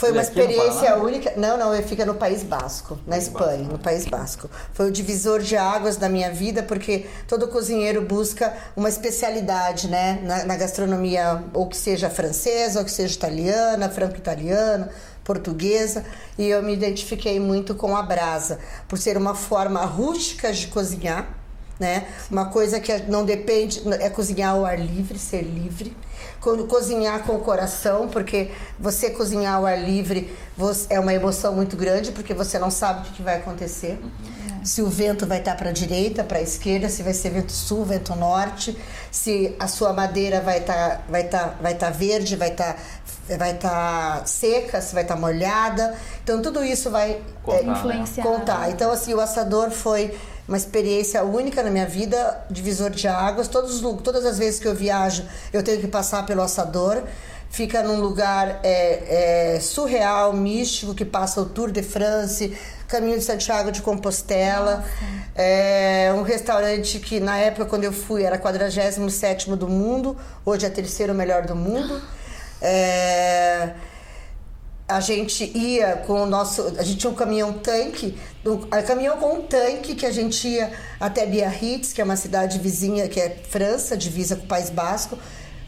foi 0.00 0.12
uma 0.12 0.22
experiência 0.22 0.96
única. 0.96 1.34
Não, 1.36 1.58
não, 1.58 1.74
eu 1.74 1.82
fica 1.82 2.06
no 2.06 2.14
País 2.14 2.42
Basco, 2.42 2.98
na 3.06 3.16
País 3.16 3.24
Espanha, 3.24 3.58
Basco. 3.58 3.72
no 3.72 3.78
País 3.78 4.06
Basco. 4.06 4.50
Foi 4.72 4.88
o 4.88 4.90
divisor 4.90 5.40
de 5.40 5.58
águas 5.58 5.98
da 5.98 6.08
minha 6.08 6.32
vida, 6.32 6.62
porque 6.62 7.06
todo 7.28 7.46
cozinheiro 7.48 8.00
busca 8.00 8.56
uma 8.74 8.88
especialidade, 8.88 9.88
né, 9.88 10.18
na, 10.22 10.44
na 10.46 10.56
gastronomia, 10.56 11.44
ou 11.52 11.68
que 11.68 11.76
seja 11.76 12.08
francesa, 12.08 12.78
ou 12.78 12.84
que 12.86 12.90
seja 12.90 13.14
italiana, 13.14 13.90
franco-italiana 13.90 14.90
portuguesa 15.30 16.04
e 16.36 16.48
eu 16.48 16.60
me 16.60 16.72
identifiquei 16.72 17.38
muito 17.38 17.72
com 17.76 17.96
a 17.96 18.02
brasa, 18.02 18.58
por 18.88 18.98
ser 18.98 19.16
uma 19.16 19.32
forma 19.32 19.84
rústica 19.84 20.52
de 20.52 20.66
cozinhar, 20.66 21.38
né? 21.78 22.08
Uma 22.28 22.46
coisa 22.46 22.80
que 22.80 22.92
não 23.04 23.24
depende, 23.24 23.80
é 24.00 24.10
cozinhar 24.10 24.54
ao 24.54 24.66
ar 24.66 24.78
livre, 24.78 25.16
ser 25.20 25.42
livre. 25.42 25.96
Cozinhar 26.40 27.22
com 27.22 27.36
o 27.36 27.40
coração, 27.40 28.08
porque 28.08 28.50
você 28.78 29.10
cozinhar 29.10 29.54
ao 29.54 29.66
ar 29.66 29.80
livre 29.80 30.34
é 30.88 30.98
uma 30.98 31.14
emoção 31.14 31.54
muito 31.54 31.76
grande, 31.76 32.12
porque 32.12 32.34
você 32.34 32.58
não 32.58 32.70
sabe 32.70 33.08
o 33.08 33.12
que 33.12 33.22
vai 33.22 33.36
acontecer. 33.36 33.98
Uhum. 34.02 34.64
Se 34.64 34.82
o 34.82 34.88
vento 34.88 35.26
vai 35.26 35.38
estar 35.38 35.54
para 35.54 35.70
a 35.70 35.72
direita, 35.72 36.24
para 36.24 36.38
a 36.38 36.42
esquerda, 36.42 36.88
se 36.88 37.02
vai 37.02 37.14
ser 37.14 37.30
vento 37.30 37.52
sul, 37.52 37.84
vento 37.84 38.14
norte, 38.14 38.76
se 39.10 39.54
a 39.58 39.66
sua 39.66 39.92
madeira 39.92 40.40
vai 40.40 40.58
estar 40.58 41.04
vai 41.08 41.24
tá, 41.24 41.54
vai 41.60 41.74
tá 41.74 41.90
verde, 41.90 42.36
vai 42.36 42.50
estar 42.50 42.74
tá 42.74 42.80
vai 43.36 43.52
estar 43.52 44.20
tá 44.20 44.26
seca, 44.26 44.80
se 44.80 44.94
vai 44.94 45.02
estar 45.02 45.14
tá 45.14 45.20
molhada. 45.20 45.94
Então 46.22 46.40
tudo 46.42 46.64
isso 46.64 46.90
vai 46.90 47.20
contar, 47.42 47.58
é, 47.58 47.64
influenciar. 47.64 48.24
Contar. 48.24 48.70
Então 48.70 48.90
assim, 48.90 49.14
o 49.14 49.20
assador 49.20 49.70
foi 49.70 50.16
uma 50.46 50.56
experiência 50.56 51.22
única 51.22 51.62
na 51.62 51.70
minha 51.70 51.86
vida, 51.86 52.44
divisor 52.50 52.90
de 52.90 53.06
águas. 53.06 53.46
Todos, 53.46 53.80
todas 54.02 54.26
as 54.26 54.36
vezes 54.36 54.58
que 54.58 54.66
eu 54.66 54.74
viajo, 54.74 55.24
eu 55.52 55.62
tenho 55.62 55.80
que 55.80 55.86
passar 55.86 56.26
pelo 56.26 56.42
assador. 56.42 57.02
Fica 57.50 57.82
num 57.82 58.00
lugar 58.00 58.60
é, 58.62 59.54
é, 59.56 59.60
surreal, 59.60 60.32
místico, 60.32 60.94
que 60.94 61.04
passa 61.04 61.40
o 61.40 61.44
Tour 61.46 61.70
de 61.72 61.82
France, 61.82 62.56
Caminho 62.86 63.18
de 63.18 63.24
Santiago 63.24 63.72
de 63.72 63.82
Compostela. 63.82 64.84
É 65.34 66.12
um 66.16 66.22
restaurante 66.22 67.00
que 67.00 67.18
na 67.18 67.38
época 67.38 67.64
quando 67.64 67.84
eu 67.84 67.92
fui 67.92 68.22
era 68.22 68.38
47 68.38 69.50
do 69.56 69.68
mundo, 69.68 70.16
hoje 70.44 70.66
é 70.66 70.70
terceiro 70.70 71.14
melhor 71.14 71.44
do 71.44 71.56
mundo. 71.56 72.00
É, 72.60 73.70
a 74.90 75.00
gente 75.00 75.44
ia 75.56 75.96
com 76.06 76.22
o 76.22 76.26
nosso. 76.26 76.74
A 76.76 76.82
gente 76.82 76.98
tinha 76.98 77.10
um 77.10 77.14
caminhão 77.14 77.52
tanque, 77.52 78.18
um 78.44 78.58
caminhão 78.82 79.16
com 79.18 79.34
um 79.34 79.42
tanque 79.42 79.94
que 79.94 80.04
a 80.04 80.10
gente 80.10 80.48
ia 80.48 80.72
até 80.98 81.26
Biarritz, 81.26 81.92
que 81.92 82.00
é 82.00 82.04
uma 82.04 82.16
cidade 82.16 82.58
vizinha, 82.58 83.08
que 83.08 83.20
é 83.20 83.36
França, 83.48 83.96
divisa 83.96 84.34
com 84.34 84.44
o 84.44 84.48
País 84.48 84.68
Basco. 84.68 85.16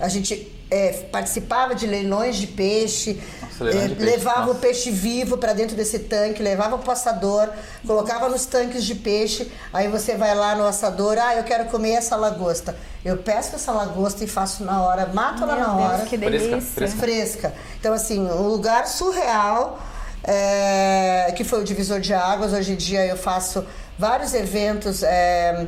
A 0.02 0.08
gente 0.08 0.52
é, 0.68 1.04
participava 1.12 1.74
de 1.74 1.86
leilões 1.86 2.36
de 2.36 2.48
peixe, 2.48 3.22
Nossa, 3.40 3.68
é, 3.68 3.88
de 3.88 3.94
peixe. 3.94 4.04
levava 4.10 4.40
Nossa. 4.40 4.52
o 4.52 4.54
peixe 4.56 4.90
vivo 4.90 5.36
para 5.38 5.52
dentro 5.52 5.76
desse 5.76 6.00
tanque, 6.00 6.42
levava 6.42 6.76
o 6.76 6.90
assador, 6.90 7.48
colocava 7.86 8.28
nos 8.28 8.44
tanques 8.46 8.84
de 8.84 8.96
peixe. 8.96 9.50
Aí 9.72 9.86
você 9.86 10.16
vai 10.16 10.34
lá 10.34 10.56
no 10.56 10.66
assador, 10.66 11.18
ah, 11.18 11.36
eu 11.36 11.44
quero 11.44 11.66
comer 11.66 11.92
essa 11.92 12.16
lagosta. 12.16 12.76
Eu 13.04 13.18
pesco 13.18 13.56
essa 13.56 13.70
lagosta 13.70 14.24
e 14.24 14.26
faço 14.26 14.64
na 14.64 14.82
hora, 14.82 15.06
mato 15.06 15.44
ela 15.44 15.56
na 15.56 15.74
hora. 15.74 16.04
que 16.04 16.16
delícia. 16.16 16.60
Fresca, 16.60 16.70
fresca. 16.74 16.98
fresca. 16.98 17.54
Então, 17.78 17.92
assim, 17.92 18.20
um 18.20 18.48
lugar 18.48 18.86
surreal. 18.86 19.78
É, 20.24 21.34
que 21.36 21.42
foi 21.42 21.60
o 21.60 21.64
divisor 21.64 21.98
de 21.98 22.14
águas. 22.14 22.52
Hoje 22.52 22.74
em 22.74 22.76
dia 22.76 23.04
eu 23.04 23.16
faço 23.16 23.66
vários 23.98 24.34
eventos 24.34 25.02
é, 25.02 25.66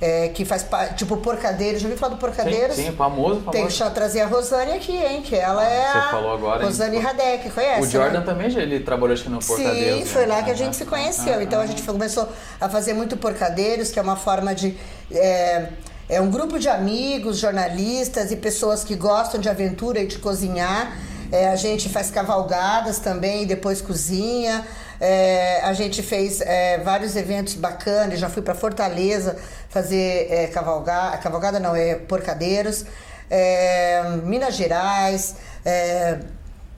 é, 0.00 0.28
que 0.28 0.44
faz 0.44 0.66
tipo 0.96 1.16
Porcadeiros. 1.18 1.80
Já 1.80 1.86
ouviu 1.86 1.98
falar 1.98 2.14
do 2.14 2.18
Porcadeiros? 2.18 2.74
Sim, 2.74 2.86
sim 2.86 2.92
famoso, 2.92 3.40
famoso. 3.40 3.50
Tem 3.50 3.66
que 3.66 3.90
trazer 3.94 4.22
a 4.22 4.26
Rosane 4.26 4.72
aqui, 4.72 4.96
hein? 4.96 5.22
Que 5.22 5.36
ela 5.36 5.64
é 5.64 5.92
Você 5.92 5.98
a 5.98 6.10
falou 6.10 6.32
agora, 6.32 6.64
Rosane 6.64 6.96
hein? 6.96 7.02
Radek, 7.02 7.50
conhece? 7.50 7.82
O 7.82 7.90
Jordan 7.90 8.20
né? 8.20 8.24
também 8.24 8.46
ele 8.46 8.80
trabalhou 8.80 9.12
acho 9.12 9.24
que 9.24 9.28
no 9.28 9.40
Porcadeiros. 9.40 10.00
Sim, 10.00 10.06
foi 10.06 10.26
né? 10.26 10.34
lá 10.34 10.42
que 10.42 10.50
a 10.50 10.54
gente 10.54 10.74
se 10.74 10.86
conheceu. 10.86 11.34
Ah, 11.34 11.42
então 11.42 11.60
a 11.60 11.66
gente 11.66 11.82
começou 11.82 12.28
a 12.60 12.68
fazer 12.68 12.94
muito 12.94 13.16
Porcadeiros, 13.16 13.90
que 13.90 13.98
é 13.98 14.02
uma 14.02 14.16
forma 14.16 14.54
de... 14.54 14.74
É, 15.12 15.68
é 16.08 16.20
um 16.20 16.28
grupo 16.30 16.58
de 16.58 16.68
amigos, 16.68 17.38
jornalistas 17.38 18.32
e 18.32 18.36
pessoas 18.36 18.82
que 18.82 18.96
gostam 18.96 19.40
de 19.40 19.48
aventura 19.48 20.00
e 20.00 20.06
de 20.06 20.18
cozinhar. 20.18 20.96
É, 21.30 21.48
a 21.48 21.54
gente 21.54 21.88
faz 21.88 22.10
cavalgadas 22.10 22.98
também, 22.98 23.46
depois 23.46 23.80
cozinha. 23.80 24.66
É, 25.00 25.60
a 25.62 25.72
gente 25.72 26.02
fez 26.02 26.40
é, 26.42 26.78
vários 26.78 27.16
eventos 27.16 27.54
bacanas, 27.54 28.18
já 28.18 28.28
fui 28.28 28.42
para 28.42 28.54
Fortaleza 28.54 29.38
fazer 29.70 30.26
é, 30.30 30.46
cavalgada, 30.48 31.16
cavalgada 31.16 31.58
não, 31.58 31.74
é 31.74 31.94
porcadeiros, 31.94 32.84
é, 33.30 34.02
Minas 34.24 34.56
Gerais, 34.56 35.36
é, 35.64 36.18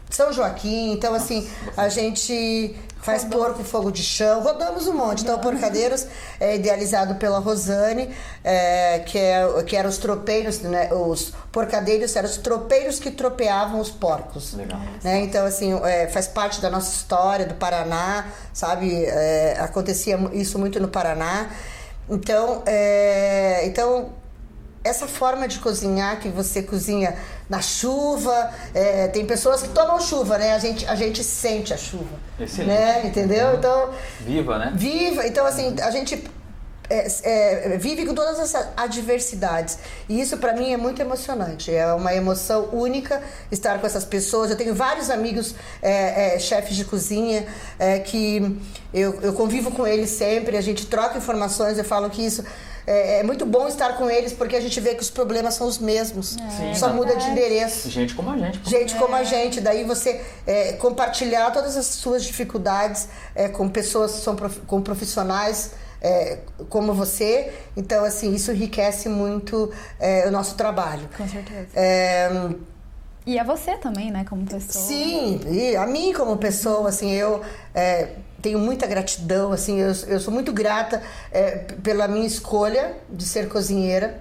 São 0.08 0.32
Joaquim, 0.32 0.92
então 0.92 1.14
assim, 1.14 1.50
a 1.76 1.88
gente 1.88 2.76
faz 3.02 3.24
porco 3.24 3.64
fogo 3.64 3.90
de 3.90 4.02
chão, 4.02 4.40
rodamos 4.42 4.86
um 4.86 4.94
monte. 4.94 5.22
Então, 5.22 5.36
o 5.36 5.40
Porcadeiros 5.40 6.06
é 6.38 6.54
idealizado 6.54 7.16
pela 7.16 7.40
Rosane, 7.40 8.08
é, 8.44 9.00
que, 9.00 9.18
é, 9.18 9.62
que 9.66 9.76
eram 9.76 9.90
os 9.90 9.98
tropeiros, 9.98 10.60
né? 10.60 10.88
Os 10.92 11.32
porcadeiros 11.50 12.14
eram 12.14 12.28
os 12.28 12.38
tropeiros 12.38 13.00
que 13.00 13.10
tropeavam 13.10 13.80
os 13.80 13.90
porcos. 13.90 14.54
Legal. 14.54 14.80
Né? 15.02 15.20
Então, 15.22 15.44
assim, 15.44 15.74
é, 15.84 16.06
faz 16.06 16.28
parte 16.28 16.62
da 16.62 16.70
nossa 16.70 16.94
história 16.94 17.44
do 17.44 17.54
Paraná, 17.54 18.28
sabe? 18.54 19.04
É, 19.04 19.56
acontecia 19.58 20.16
isso 20.32 20.58
muito 20.58 20.78
no 20.78 20.88
Paraná. 20.88 21.50
Então, 22.08 22.62
é, 22.66 23.66
então 23.66 24.12
essa 24.84 25.06
forma 25.06 25.46
de 25.46 25.58
cozinhar 25.58 26.18
que 26.20 26.28
você 26.28 26.62
cozinha 26.62 27.16
na 27.48 27.60
chuva, 27.60 28.50
é, 28.74 29.08
tem 29.08 29.24
pessoas 29.24 29.62
que 29.62 29.68
tomam 29.68 30.00
chuva, 30.00 30.38
né? 30.38 30.54
A 30.54 30.58
gente, 30.58 30.86
a 30.86 30.94
gente 30.94 31.22
sente 31.22 31.72
a 31.72 31.76
chuva, 31.76 32.18
Excelente. 32.38 32.68
né? 32.68 33.06
Entendeu? 33.06 33.48
Uhum. 33.48 33.54
Então 33.54 33.90
viva, 34.20 34.58
né? 34.58 34.72
Viva. 34.74 35.26
Então 35.26 35.46
assim, 35.46 35.76
a 35.80 35.90
gente 35.90 36.24
é, 36.90 37.06
é, 37.22 37.78
vive 37.78 38.04
com 38.04 38.14
todas 38.14 38.38
essas 38.38 38.68
adversidades. 38.76 39.78
E 40.08 40.20
isso 40.20 40.36
para 40.36 40.52
mim 40.52 40.72
é 40.72 40.76
muito 40.76 41.00
emocionante. 41.00 41.74
É 41.74 41.92
uma 41.94 42.14
emoção 42.14 42.68
única 42.72 43.22
estar 43.50 43.78
com 43.80 43.86
essas 43.86 44.04
pessoas. 44.04 44.50
Eu 44.50 44.56
tenho 44.56 44.74
vários 44.74 45.08
amigos 45.10 45.54
é, 45.80 46.34
é 46.34 46.38
chefes 46.38 46.76
de 46.76 46.84
cozinha 46.84 47.46
é, 47.78 47.98
que 47.98 48.58
eu, 48.92 49.20
eu 49.22 49.32
convivo 49.32 49.70
com 49.70 49.86
eles 49.86 50.10
sempre, 50.10 50.56
a 50.56 50.60
gente 50.60 50.86
troca 50.86 51.16
informações, 51.16 51.78
eu 51.78 51.84
falo 51.84 52.10
que 52.10 52.24
isso 52.24 52.44
é, 52.86 53.20
é, 53.20 53.22
muito 53.22 53.46
bom 53.46 53.68
estar 53.68 53.96
com 53.96 54.10
eles 54.10 54.32
porque 54.32 54.56
a 54.56 54.60
gente 54.60 54.78
vê 54.80 54.94
que 54.94 55.02
os 55.02 55.10
problemas 55.10 55.54
são 55.54 55.66
os 55.66 55.78
mesmos. 55.78 56.36
É, 56.60 56.74
só 56.74 56.92
muda 56.92 57.16
de 57.16 57.30
endereço. 57.30 57.88
Gente 57.90 58.14
como 58.14 58.30
a 58.30 58.38
gente. 58.38 58.58
Pô. 58.58 58.70
Gente 58.70 58.94
como 58.96 59.14
a 59.14 59.22
é. 59.22 59.24
gente. 59.24 59.60
Daí 59.60 59.84
você 59.84 60.20
é, 60.46 60.72
compartilhar 60.74 61.50
todas 61.50 61.76
as 61.76 61.86
suas 61.86 62.24
dificuldades 62.24 63.08
é, 63.34 63.48
com 63.48 63.68
pessoas, 63.68 64.10
são 64.12 64.34
prof, 64.34 64.60
com 64.60 64.80
profissionais. 64.82 65.72
como 66.68 66.92
você, 66.92 67.52
então 67.76 68.04
assim 68.04 68.34
isso 68.34 68.50
enriquece 68.50 69.08
muito 69.08 69.70
o 70.26 70.30
nosso 70.32 70.56
trabalho. 70.56 71.08
Com 71.16 71.28
certeza. 71.28 71.68
E 73.24 73.38
a 73.38 73.44
você 73.44 73.76
também, 73.76 74.10
né, 74.10 74.24
como 74.28 74.44
pessoa. 74.44 74.84
Sim, 74.84 75.40
e 75.48 75.76
a 75.76 75.86
mim 75.86 76.12
como 76.12 76.36
pessoa, 76.36 76.88
assim, 76.88 77.12
eu 77.12 77.40
é, 77.72 78.16
tenho 78.42 78.58
muita 78.58 78.86
gratidão, 78.86 79.52
assim, 79.52 79.80
eu, 79.80 79.92
eu 80.08 80.20
sou 80.20 80.34
muito 80.34 80.52
grata 80.52 81.02
é, 81.30 81.58
pela 81.82 82.08
minha 82.08 82.26
escolha 82.26 82.96
de 83.08 83.24
ser 83.24 83.48
cozinheira. 83.48 84.20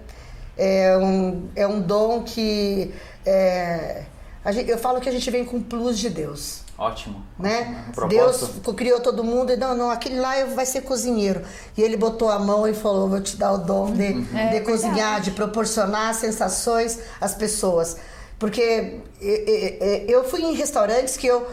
É 0.58 0.96
um, 0.98 1.50
é 1.56 1.66
um 1.66 1.82
dom 1.82 2.22
que 2.22 2.94
é, 3.26 4.04
gente, 4.50 4.70
eu 4.70 4.78
falo 4.78 5.00
que 5.00 5.10
a 5.10 5.12
gente 5.12 5.30
vem 5.30 5.46
com 5.46 5.62
plus 5.62 6.00
de 6.00 6.10
Deus. 6.10 6.62
Ótimo. 6.78 7.24
Né? 7.38 7.86
Deus 8.10 8.50
criou 8.76 9.00
todo 9.00 9.24
mundo 9.24 9.52
e 9.52 9.56
não, 9.56 9.76
não, 9.76 9.92
aquele 9.92 10.20
lá 10.20 10.34
vai 10.46 10.66
ser 10.66 10.82
cozinheiro. 10.82 11.44
E 11.78 11.82
ele 11.82 11.96
botou 11.96 12.32
a 12.32 12.40
mão 12.40 12.68
e 12.68 12.74
falou: 12.74 13.08
Vou 13.08 13.22
te 13.22 13.38
dar 13.38 13.52
o 13.52 13.60
dom 13.60 13.92
de, 13.92 14.14
uhum. 14.14 14.28
é, 14.36 14.48
de 14.48 14.62
cozinhar, 14.62 15.22
de 15.22 15.30
proporcionar 15.30 16.16
sensações 16.16 17.00
às 17.20 17.36
pessoas. 17.36 17.98
Porque 18.40 19.00
eu 20.08 20.24
fui 20.24 20.42
em 20.42 20.56
restaurantes 20.56 21.16
que 21.16 21.28
eu, 21.28 21.48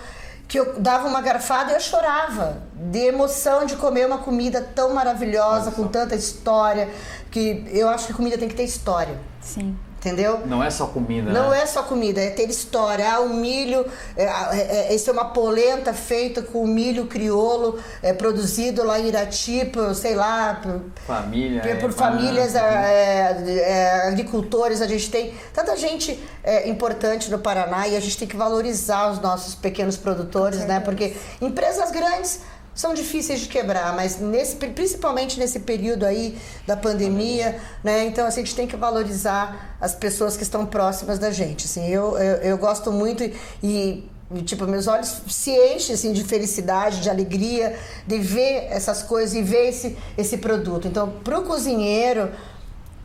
que 0.48 0.58
eu 0.58 0.80
dava 0.80 1.06
uma 1.06 1.20
garfada 1.20 1.72
e 1.72 1.74
eu 1.74 1.80
chorava 1.80 2.62
de 2.72 3.00
emoção 3.00 3.66
de 3.66 3.76
comer 3.76 4.06
uma 4.06 4.18
comida 4.18 4.62
tão 4.74 4.94
maravilhosa, 4.94 5.70
com 5.70 5.86
tanta 5.86 6.14
história, 6.14 6.88
que 7.30 7.64
eu 7.68 7.86
acho 7.88 8.06
que 8.06 8.14
comida 8.14 8.38
tem 8.38 8.48
que 8.48 8.54
ter 8.54 8.64
história. 8.64 9.18
Sim. 9.42 9.76
Entendeu? 9.98 10.46
Não 10.46 10.62
é 10.62 10.70
só 10.70 10.86
comida. 10.86 11.32
Não 11.32 11.50
né? 11.50 11.62
é 11.62 11.66
só 11.66 11.82
comida, 11.82 12.20
é 12.20 12.30
ter 12.30 12.48
história. 12.48 13.04
Ah, 13.14 13.18
o 13.18 13.30
milho, 13.30 13.84
é, 14.16 14.24
é, 14.24 14.94
é, 14.94 14.96
é 14.96 15.10
uma 15.10 15.26
polenta 15.26 15.92
feita 15.92 16.40
com 16.40 16.64
milho 16.68 17.06
crioulo, 17.06 17.80
é, 18.00 18.12
produzido 18.12 18.84
lá 18.84 19.00
em 19.00 19.08
Irati, 19.08 19.64
por, 19.64 19.92
sei 19.96 20.14
lá. 20.14 20.60
Por, 20.62 20.82
Família. 21.04 21.62
Por, 21.62 21.76
por 21.80 21.90
é, 21.90 21.92
famílias, 21.92 22.54
é, 22.54 23.44
é, 23.48 24.08
agricultores. 24.08 24.80
A 24.80 24.86
gente 24.86 25.10
tem 25.10 25.34
tanta 25.52 25.76
gente 25.76 26.18
importante 26.64 27.28
no 27.30 27.40
Paraná 27.40 27.88
e 27.88 27.96
a 27.96 28.00
gente 28.00 28.16
tem 28.16 28.28
que 28.28 28.36
valorizar 28.36 29.10
os 29.10 29.20
nossos 29.20 29.56
pequenos 29.56 29.96
produtores, 29.96 30.60
né? 30.60 30.78
Porque 30.78 31.16
empresas 31.40 31.90
grandes 31.90 32.40
são 32.78 32.94
difíceis 32.94 33.40
de 33.40 33.48
quebrar, 33.48 33.92
mas 33.92 34.20
nesse, 34.20 34.54
principalmente 34.54 35.36
nesse 35.36 35.58
período 35.58 36.06
aí 36.06 36.38
da 36.64 36.76
pandemia, 36.76 37.60
né? 37.82 38.06
Então 38.06 38.24
assim, 38.24 38.40
a 38.40 38.44
gente 38.44 38.54
tem 38.54 38.68
que 38.68 38.76
valorizar 38.76 39.76
as 39.80 39.96
pessoas 39.96 40.36
que 40.36 40.44
estão 40.44 40.64
próximas 40.64 41.18
da 41.18 41.32
gente. 41.32 41.66
Assim, 41.66 41.88
eu, 41.88 42.16
eu, 42.16 42.36
eu 42.36 42.56
gosto 42.56 42.92
muito 42.92 43.24
e, 43.24 44.08
e 44.32 44.42
tipo, 44.44 44.64
meus 44.64 44.86
olhos 44.86 45.22
se 45.26 45.50
enchem 45.50 45.92
assim, 45.92 46.12
de 46.12 46.22
felicidade, 46.22 47.00
de 47.00 47.10
alegria, 47.10 47.76
de 48.06 48.16
ver 48.20 48.68
essas 48.70 49.02
coisas 49.02 49.34
e 49.34 49.42
ver 49.42 49.70
esse, 49.70 49.98
esse 50.16 50.36
produto. 50.36 50.86
Então, 50.86 51.10
para 51.24 51.36
o 51.36 51.42
cozinheiro, 51.42 52.30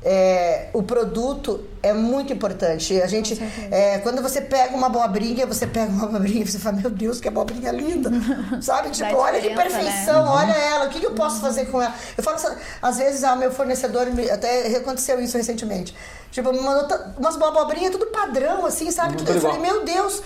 é, 0.05 0.69
o 0.73 0.83
produto 0.83 1.63
é 1.81 1.93
muito 1.93 2.33
importante. 2.33 3.01
A 3.01 3.07
gente, 3.07 3.41
é, 3.71 3.99
quando 3.99 4.21
você 4.21 4.41
pega 4.41 4.75
uma 4.75 4.87
abobrinha, 4.87 5.45
você 5.45 5.65
pega 5.65 5.91
uma 5.91 6.05
abobrinha 6.05 6.41
e 6.41 6.47
você 6.47 6.59
fala, 6.59 6.77
meu 6.77 6.89
Deus, 6.89 7.21
que 7.21 7.27
abobrinha 7.27 7.71
linda. 7.71 8.11
Sabe? 8.61 8.89
Tipo, 8.89 9.15
olha 9.15 9.39
que 9.39 9.53
perfeição, 9.55 10.23
né? 10.23 10.31
olha 10.31 10.51
ela, 10.51 10.85
o 10.85 10.89
que, 10.89 10.99
que, 10.99 11.05
eu 11.05 11.13
posso 11.13 11.39
fazer 11.39 11.65
com 11.65 11.81
ela? 11.81 11.93
Eu 12.17 12.23
falo, 12.23 12.37
às 12.81 12.97
vezes, 12.97 13.23
ah, 13.23 13.35
meu 13.35 13.51
fornecedor, 13.51 14.07
até 14.31 14.75
aconteceu 14.77 15.19
isso 15.21 15.37
recentemente. 15.37 15.95
Tipo, 16.31 16.51
me 16.51 16.59
mandou 16.59 16.97
umas 17.17 17.41
abobrinhas 17.41 17.91
tudo 17.91 18.07
padrão, 18.07 18.65
assim, 18.65 18.91
sabe? 18.91 19.15
Tudo, 19.17 19.31
eu 19.31 19.41
falei, 19.41 19.59
meu 19.59 19.85
Deus. 19.85 20.21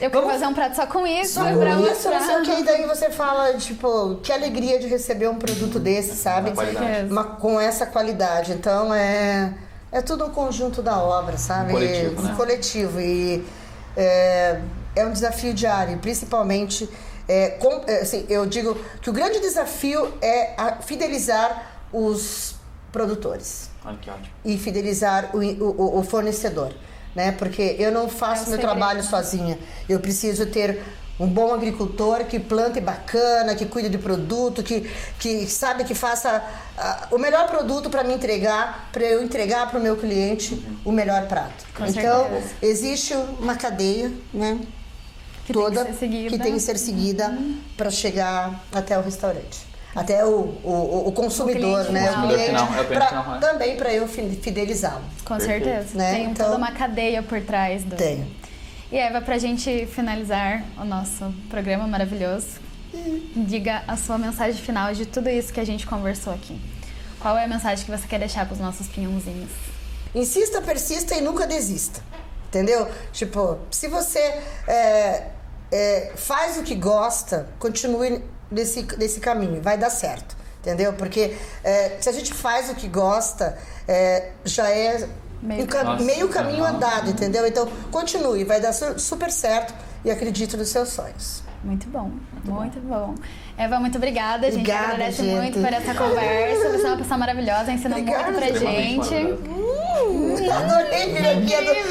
Eu 0.00 0.10
quero 0.10 0.26
fazer 0.26 0.46
um 0.46 0.54
prato 0.54 0.76
só 0.76 0.86
com 0.86 1.06
isso, 1.06 1.34
só 1.34 1.44
com 1.44 1.50
isso, 1.50 2.10
não 2.10 2.20
sei 2.20 2.36
o 2.36 2.42
que. 2.42 2.60
E 2.60 2.64
daí 2.64 2.86
você 2.86 3.10
fala, 3.10 3.54
tipo, 3.54 4.16
que 4.16 4.32
alegria 4.32 4.78
de 4.78 4.86
receber 4.86 5.28
um 5.28 5.36
produto 5.36 5.78
desse, 5.78 6.16
sabe? 6.16 6.52
Uma, 7.08 7.24
com 7.24 7.60
essa 7.60 7.86
qualidade. 7.86 8.52
Então 8.52 8.92
é, 8.92 9.54
é 9.90 10.02
tudo 10.02 10.24
um 10.26 10.30
conjunto 10.30 10.82
da 10.82 11.00
obra, 11.02 11.36
sabe? 11.36 11.70
Um 11.70 11.74
coletivo, 11.74 12.22
né? 12.22 12.34
coletivo. 12.36 13.00
E 13.00 13.44
é, 13.96 14.60
é 14.96 15.04
um 15.04 15.12
desafio 15.12 15.54
diário, 15.54 15.98
principalmente. 15.98 16.88
É, 17.28 17.50
com, 17.50 17.84
é, 17.86 18.00
assim, 18.00 18.26
eu 18.28 18.44
digo 18.46 18.76
que 19.00 19.08
o 19.08 19.12
grande 19.12 19.38
desafio 19.40 20.12
é 20.20 20.54
fidelizar 20.80 21.70
os 21.92 22.56
produtores. 22.90 23.70
Olha 23.84 23.96
que 23.96 24.10
ótimo. 24.10 24.28
E 24.44 24.58
fidelizar 24.58 25.30
o, 25.34 25.38
o, 25.38 26.00
o 26.00 26.02
fornecedor 26.02 26.72
né? 27.14 27.32
Porque 27.32 27.76
eu 27.78 27.90
não 27.92 28.08
faço 28.08 28.46
é 28.46 28.50
meu 28.50 28.58
trabalho 28.58 29.02
sozinha. 29.02 29.58
Eu 29.88 30.00
preciso 30.00 30.46
ter 30.46 30.82
um 31.20 31.26
bom 31.26 31.52
agricultor 31.52 32.24
que 32.24 32.40
plante 32.40 32.80
bacana, 32.80 33.54
que 33.54 33.66
cuide 33.66 33.88
de 33.88 33.98
produto, 33.98 34.62
que, 34.62 34.90
que 35.18 35.46
sabe 35.46 35.84
que 35.84 35.94
faça 35.94 36.42
uh, 36.76 37.14
o 37.14 37.18
melhor 37.18 37.48
produto 37.48 37.90
para 37.90 38.02
me 38.02 38.14
entregar, 38.14 38.88
para 38.92 39.04
eu 39.04 39.22
entregar 39.22 39.70
para 39.70 39.78
o 39.78 39.82
meu 39.82 39.96
cliente 39.96 40.60
o 40.84 40.90
melhor 40.90 41.28
prato. 41.28 41.64
Com 41.76 41.86
então, 41.86 42.28
certeza. 42.28 42.54
existe 42.62 43.14
uma 43.38 43.54
cadeia, 43.54 44.10
né? 44.32 44.58
Que 45.46 45.52
toda 45.52 45.84
tem 45.84 46.28
que 46.28 46.38
tem 46.38 46.54
que 46.54 46.60
ser 46.60 46.78
seguida 46.78 47.28
uhum. 47.28 47.58
para 47.76 47.90
chegar 47.90 48.64
até 48.72 48.96
o 48.96 49.02
restaurante 49.02 49.71
até 49.94 50.24
o, 50.24 50.58
o, 50.64 51.08
o 51.08 51.12
consumidor, 51.12 51.86
o 51.86 51.92
né? 51.92 52.10
O 52.10 52.28
cliente, 52.28 52.46
final, 52.46 52.74
é 52.74 52.84
pra, 52.84 53.10
né? 53.10 53.38
também 53.40 53.76
para 53.76 53.92
eu 53.92 54.08
fidelizá-lo. 54.08 55.04
Com 55.24 55.36
Perfeito. 55.36 55.64
certeza. 55.64 55.98
Né? 55.98 56.14
Tem 56.14 56.24
então, 56.24 56.46
toda 56.46 56.58
uma 56.58 56.72
cadeia 56.72 57.22
por 57.22 57.40
trás 57.42 57.84
do. 57.84 57.96
Tenho. 57.96 58.26
E 58.90 58.96
Eva, 58.96 59.20
para 59.20 59.34
a 59.34 59.38
gente 59.38 59.86
finalizar 59.86 60.64
o 60.78 60.84
nosso 60.84 61.32
programa 61.48 61.86
maravilhoso, 61.86 62.60
diga 63.34 63.82
a 63.86 63.96
sua 63.96 64.18
mensagem 64.18 64.60
final 64.60 64.92
de 64.92 65.06
tudo 65.06 65.28
isso 65.28 65.52
que 65.52 65.60
a 65.60 65.64
gente 65.64 65.86
conversou 65.86 66.32
aqui. 66.32 66.60
Qual 67.20 67.36
é 67.38 67.44
a 67.44 67.48
mensagem 67.48 67.84
que 67.84 67.90
você 67.90 68.06
quer 68.06 68.18
deixar 68.18 68.44
para 68.46 68.54
os 68.54 68.60
nossos 68.60 68.88
pinhãozinhos? 68.88 69.50
Insista, 70.14 70.60
persista 70.60 71.14
e 71.14 71.20
nunca 71.20 71.46
desista. 71.46 72.02
Entendeu? 72.48 72.86
Tipo, 73.12 73.58
se 73.70 73.88
você 73.88 74.18
é, 74.68 75.28
é, 75.70 76.12
faz 76.16 76.58
o 76.58 76.62
que 76.62 76.74
gosta, 76.74 77.48
continue 77.58 78.22
desse, 78.52 78.82
desse 78.82 79.20
caminho, 79.20 79.60
vai 79.60 79.76
dar 79.76 79.90
certo, 79.90 80.36
entendeu? 80.60 80.92
Porque 80.92 81.36
é, 81.64 81.96
se 82.00 82.08
a 82.08 82.12
gente 82.12 82.32
faz 82.32 82.70
o 82.70 82.74
que 82.74 82.88
gosta, 82.88 83.58
é, 83.88 84.30
já 84.44 84.70
é 84.70 85.08
meio, 85.42 85.66
um 85.66 86.04
meio 86.04 86.28
caminho 86.28 86.64
andado, 86.64 87.10
entendeu? 87.10 87.46
Então 87.46 87.68
continue, 87.90 88.44
vai 88.44 88.60
dar 88.60 88.72
super 88.72 89.30
certo 89.30 89.74
e 90.04 90.10
acredite 90.10 90.56
nos 90.56 90.68
seus 90.68 90.90
sonhos. 90.90 91.42
Muito 91.64 91.88
bom, 91.88 92.10
muito, 92.44 92.50
muito 92.50 92.80
bom. 92.80 93.14
bom. 93.14 93.14
Eva, 93.56 93.78
muito 93.78 93.96
obrigada. 93.96 94.48
A 94.48 94.50
gente 94.50 94.62
obrigada, 94.62 94.94
agradece 94.94 95.22
gente. 95.22 95.36
muito 95.36 95.60
por 95.60 95.72
essa 95.72 95.94
conversa. 95.94 96.70
Você 96.70 96.86
é 96.86 96.88
uma 96.88 96.96
pessoa 96.96 97.18
maravilhosa, 97.18 97.72
ensinou 97.72 97.98
obrigada. 97.98 98.32
muito 98.32 98.48
pra 98.48 98.58
gente. 98.58 99.14
Adorei 100.52 101.12
vir 101.12 101.26
aqui. 101.26 101.54
Adorei 101.54 101.82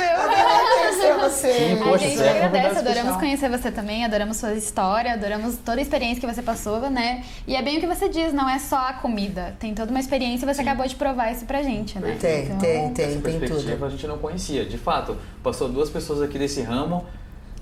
conhecer 1.02 1.14
você. 1.18 1.54
Sim, 1.54 1.78
poxa, 1.78 2.06
a 2.06 2.08
gente 2.10 2.22
é 2.22 2.30
agradece, 2.30 2.80
adoramos 2.80 3.16
conhecer 3.16 3.49
você 3.49 3.72
também, 3.72 4.06
adoramos 4.06 4.38
sua 4.38 4.54
história, 4.54 5.14
adoramos 5.14 5.58
toda 5.58 5.80
a 5.80 5.82
experiência 5.82 6.20
que 6.20 6.34
você 6.34 6.41
passou, 6.41 6.89
né? 6.89 7.24
E 7.47 7.56
é 7.56 7.62
bem 7.62 7.78
o 7.78 7.80
que 7.80 7.88
você 7.88 8.10
diz, 8.10 8.34
não 8.34 8.49
é 8.49 8.60
só 8.60 8.89
a 8.89 8.93
comida. 8.93 9.56
Tem 9.60 9.74
toda 9.74 9.91
uma 9.91 9.99
experiência 9.99 10.45
e 10.45 10.54
você 10.54 10.62
Sim. 10.62 10.70
acabou 10.70 10.88
de 10.88 10.95
provar 10.95 11.32
isso 11.32 11.45
pra 11.45 11.62
gente, 11.62 11.97
né? 11.99 12.18
Tem, 12.20 12.45
então, 12.45 12.58
tem, 12.60 12.91
tem, 12.91 13.22
tem 13.22 13.39
tudo. 13.39 13.86
a 13.86 13.89
gente 13.89 14.08
não 14.08 14.18
conhecia. 14.18 14.66
De 14.66 14.78
fato, 14.78 15.18
passou 15.43 15.68
duas 15.68 15.89
pessoas 15.89 16.22
aqui 16.22 16.38
desse 16.38 16.62
ramo 16.62 17.06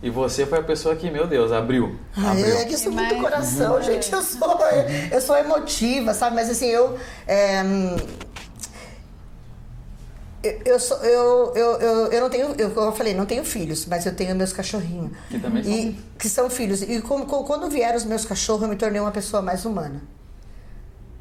e 0.01 0.09
você 0.09 0.45
foi 0.45 0.59
a 0.59 0.63
pessoa 0.63 0.95
que, 0.95 1.11
meu 1.11 1.27
Deus, 1.27 1.51
abriu. 1.51 1.97
Ah, 2.15 2.31
abriu. 2.31 2.55
É 2.55 2.65
que 2.65 2.73
eu 2.73 2.77
sou 2.77 2.91
muito 2.91 3.15
coração, 3.17 3.75
uhum. 3.75 3.83
gente. 3.83 4.11
Eu 4.11 4.21
sou, 4.21 4.57
eu 5.11 5.21
sou 5.21 5.37
emotiva, 5.37 6.13
sabe? 6.13 6.35
Mas 6.35 6.49
assim, 6.49 6.67
eu. 6.67 6.97
É, 7.27 7.61
eu, 10.43 10.79
sou, 10.79 10.97
eu, 10.97 11.53
eu, 11.55 11.71
eu, 11.79 12.11
eu 12.11 12.21
não 12.21 12.29
tenho, 12.29 12.55
eu, 12.57 12.69
eu 12.73 12.91
falei, 12.93 13.13
não 13.13 13.25
tenho 13.25 13.43
filhos, 13.43 13.85
mas 13.85 14.05
eu 14.05 14.15
tenho 14.15 14.35
meus 14.35 14.53
cachorrinhos. 14.53 15.11
Que 15.29 15.39
também 15.39 15.63
são. 15.63 15.73
E, 15.73 15.99
que 16.17 16.29
são 16.29 16.49
filhos. 16.49 16.81
E 16.81 17.01
como, 17.01 17.25
quando 17.25 17.69
vieram 17.69 17.97
os 17.97 18.05
meus 18.05 18.25
cachorros, 18.25 18.63
eu 18.63 18.67
me 18.67 18.75
tornei 18.75 19.01
uma 19.01 19.11
pessoa 19.11 19.41
mais 19.41 19.65
humana. 19.65 20.01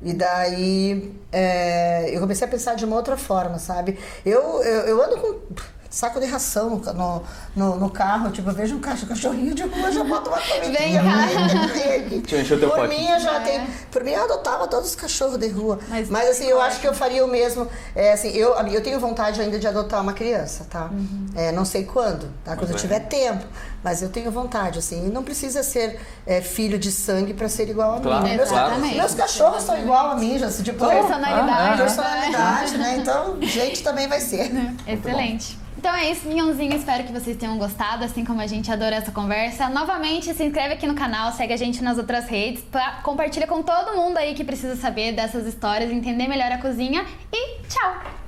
E 0.01 0.12
daí 0.12 1.12
é, 1.33 2.14
eu 2.14 2.21
comecei 2.21 2.47
a 2.47 2.51
pensar 2.51 2.77
de 2.77 2.85
uma 2.85 2.95
outra 2.95 3.16
forma, 3.16 3.59
sabe? 3.59 3.99
Eu, 4.25 4.62
eu, 4.62 4.81
eu 4.83 5.03
ando 5.03 5.16
com 5.19 5.55
saco 5.91 6.20
de 6.20 6.26
ração 6.26 6.80
no, 6.95 7.22
no, 7.57 7.76
no, 7.76 7.91
carro. 7.91 8.30
Tipo, 8.30 8.51
eu 8.51 8.55
vejo 8.55 8.76
um 8.76 8.80
cachorrinho 8.80 9.55
de 9.55 9.62
rua, 9.62 9.91
já 9.91 10.05
boto 10.05 10.30
uma 10.30 10.39
comidinha. 10.39 11.03
Vem 11.03 12.20
cá. 12.20 12.68
por 12.76 12.89
mim, 12.89 13.09
eu 13.09 13.20
já 13.20 13.41
é. 13.41 13.41
tenho. 13.41 13.66
Por 13.91 14.05
mim, 14.05 14.12
eu 14.12 14.24
adotava 14.24 14.66
todos 14.68 14.91
os 14.91 14.95
cachorros 14.95 15.39
de 15.39 15.49
rua. 15.49 15.78
Mas, 15.89 16.11
Mas 16.11 16.30
assim, 16.30 16.47
eu 16.47 16.61
acho 16.61 16.80
que 16.80 16.86
eu 16.86 16.95
faria 16.95 17.24
o 17.24 17.28
mesmo. 17.28 17.66
É, 17.95 18.12
assim, 18.12 18.28
eu, 18.30 18.55
eu 18.55 18.82
tenho 18.82 19.01
vontade 19.01 19.41
ainda 19.41 19.59
de 19.59 19.66
adotar 19.66 20.03
uma 20.03 20.12
criança, 20.12 20.66
tá? 20.68 20.91
Uhum. 20.93 21.26
É, 21.34 21.53
não 21.53 21.64
sei 21.64 21.84
quando, 21.84 22.30
tá? 22.45 22.57
Quando 22.57 22.70
eu 22.70 22.76
tiver 22.76 23.01
tempo. 23.01 23.45
Mas 23.82 24.03
eu 24.03 24.09
tenho 24.09 24.30
vontade, 24.30 24.78
assim. 24.78 25.07
E 25.07 25.11
não 25.11 25.22
precisa 25.22 25.62
ser 25.62 26.01
é, 26.26 26.41
filho 26.41 26.78
de 26.78 26.91
sangue 26.91 27.32
para 27.32 27.49
ser 27.49 27.68
igual 27.68 27.97
a 27.97 28.01
claro, 28.01 28.24
mim. 28.24 28.36
Meus, 28.36 28.49
claro. 28.49 28.80
meus 28.80 29.14
cachorros 29.14 29.62
são 29.62 29.78
igual 29.78 30.11
a 30.11 30.16
mim, 30.16 30.39
já. 30.39 30.49
Assim, 30.49 30.62
tipo, 30.62 30.86
personalidade. 30.86 31.51
Ah, 31.51 31.76
personalidade, 31.76 32.78
né? 32.78 32.97
Então, 32.99 33.39
gente 33.43 33.82
também 33.82 34.09
vai 34.09 34.20
ser. 34.20 34.51
Excelente. 34.86 35.68
Então 35.79 35.95
é 35.95 36.11
isso, 36.11 36.26
minhãozinho. 36.26 36.74
Espero 36.74 37.05
que 37.05 37.12
vocês 37.12 37.37
tenham 37.37 37.57
gostado, 37.57 38.05
assim 38.05 38.24
como 38.24 38.41
a 38.41 38.49
gente 38.49 38.70
adora 38.70 38.97
essa 38.97 39.12
conversa. 39.12 39.68
Novamente, 39.68 40.35
se 40.35 40.43
inscreve 40.43 40.74
aqui 40.74 40.89
no 40.89 40.95
canal, 40.97 41.31
segue 41.31 41.53
a 41.53 41.57
gente 41.57 41.85
nas 41.85 41.99
outras 41.99 42.29
redes, 42.29 42.64
pra, 42.64 43.01
compartilha 43.05 43.47
com 43.47 43.62
todo 43.62 43.95
mundo 43.95 44.16
aí 44.16 44.35
que 44.35 44.43
precisa 44.43 44.74
saber 44.74 45.12
dessas 45.12 45.47
histórias, 45.47 45.93
entender 45.93 46.26
melhor 46.26 46.51
a 46.51 46.59
cozinha 46.59 47.07
e 47.33 47.62
tchau! 47.68 48.28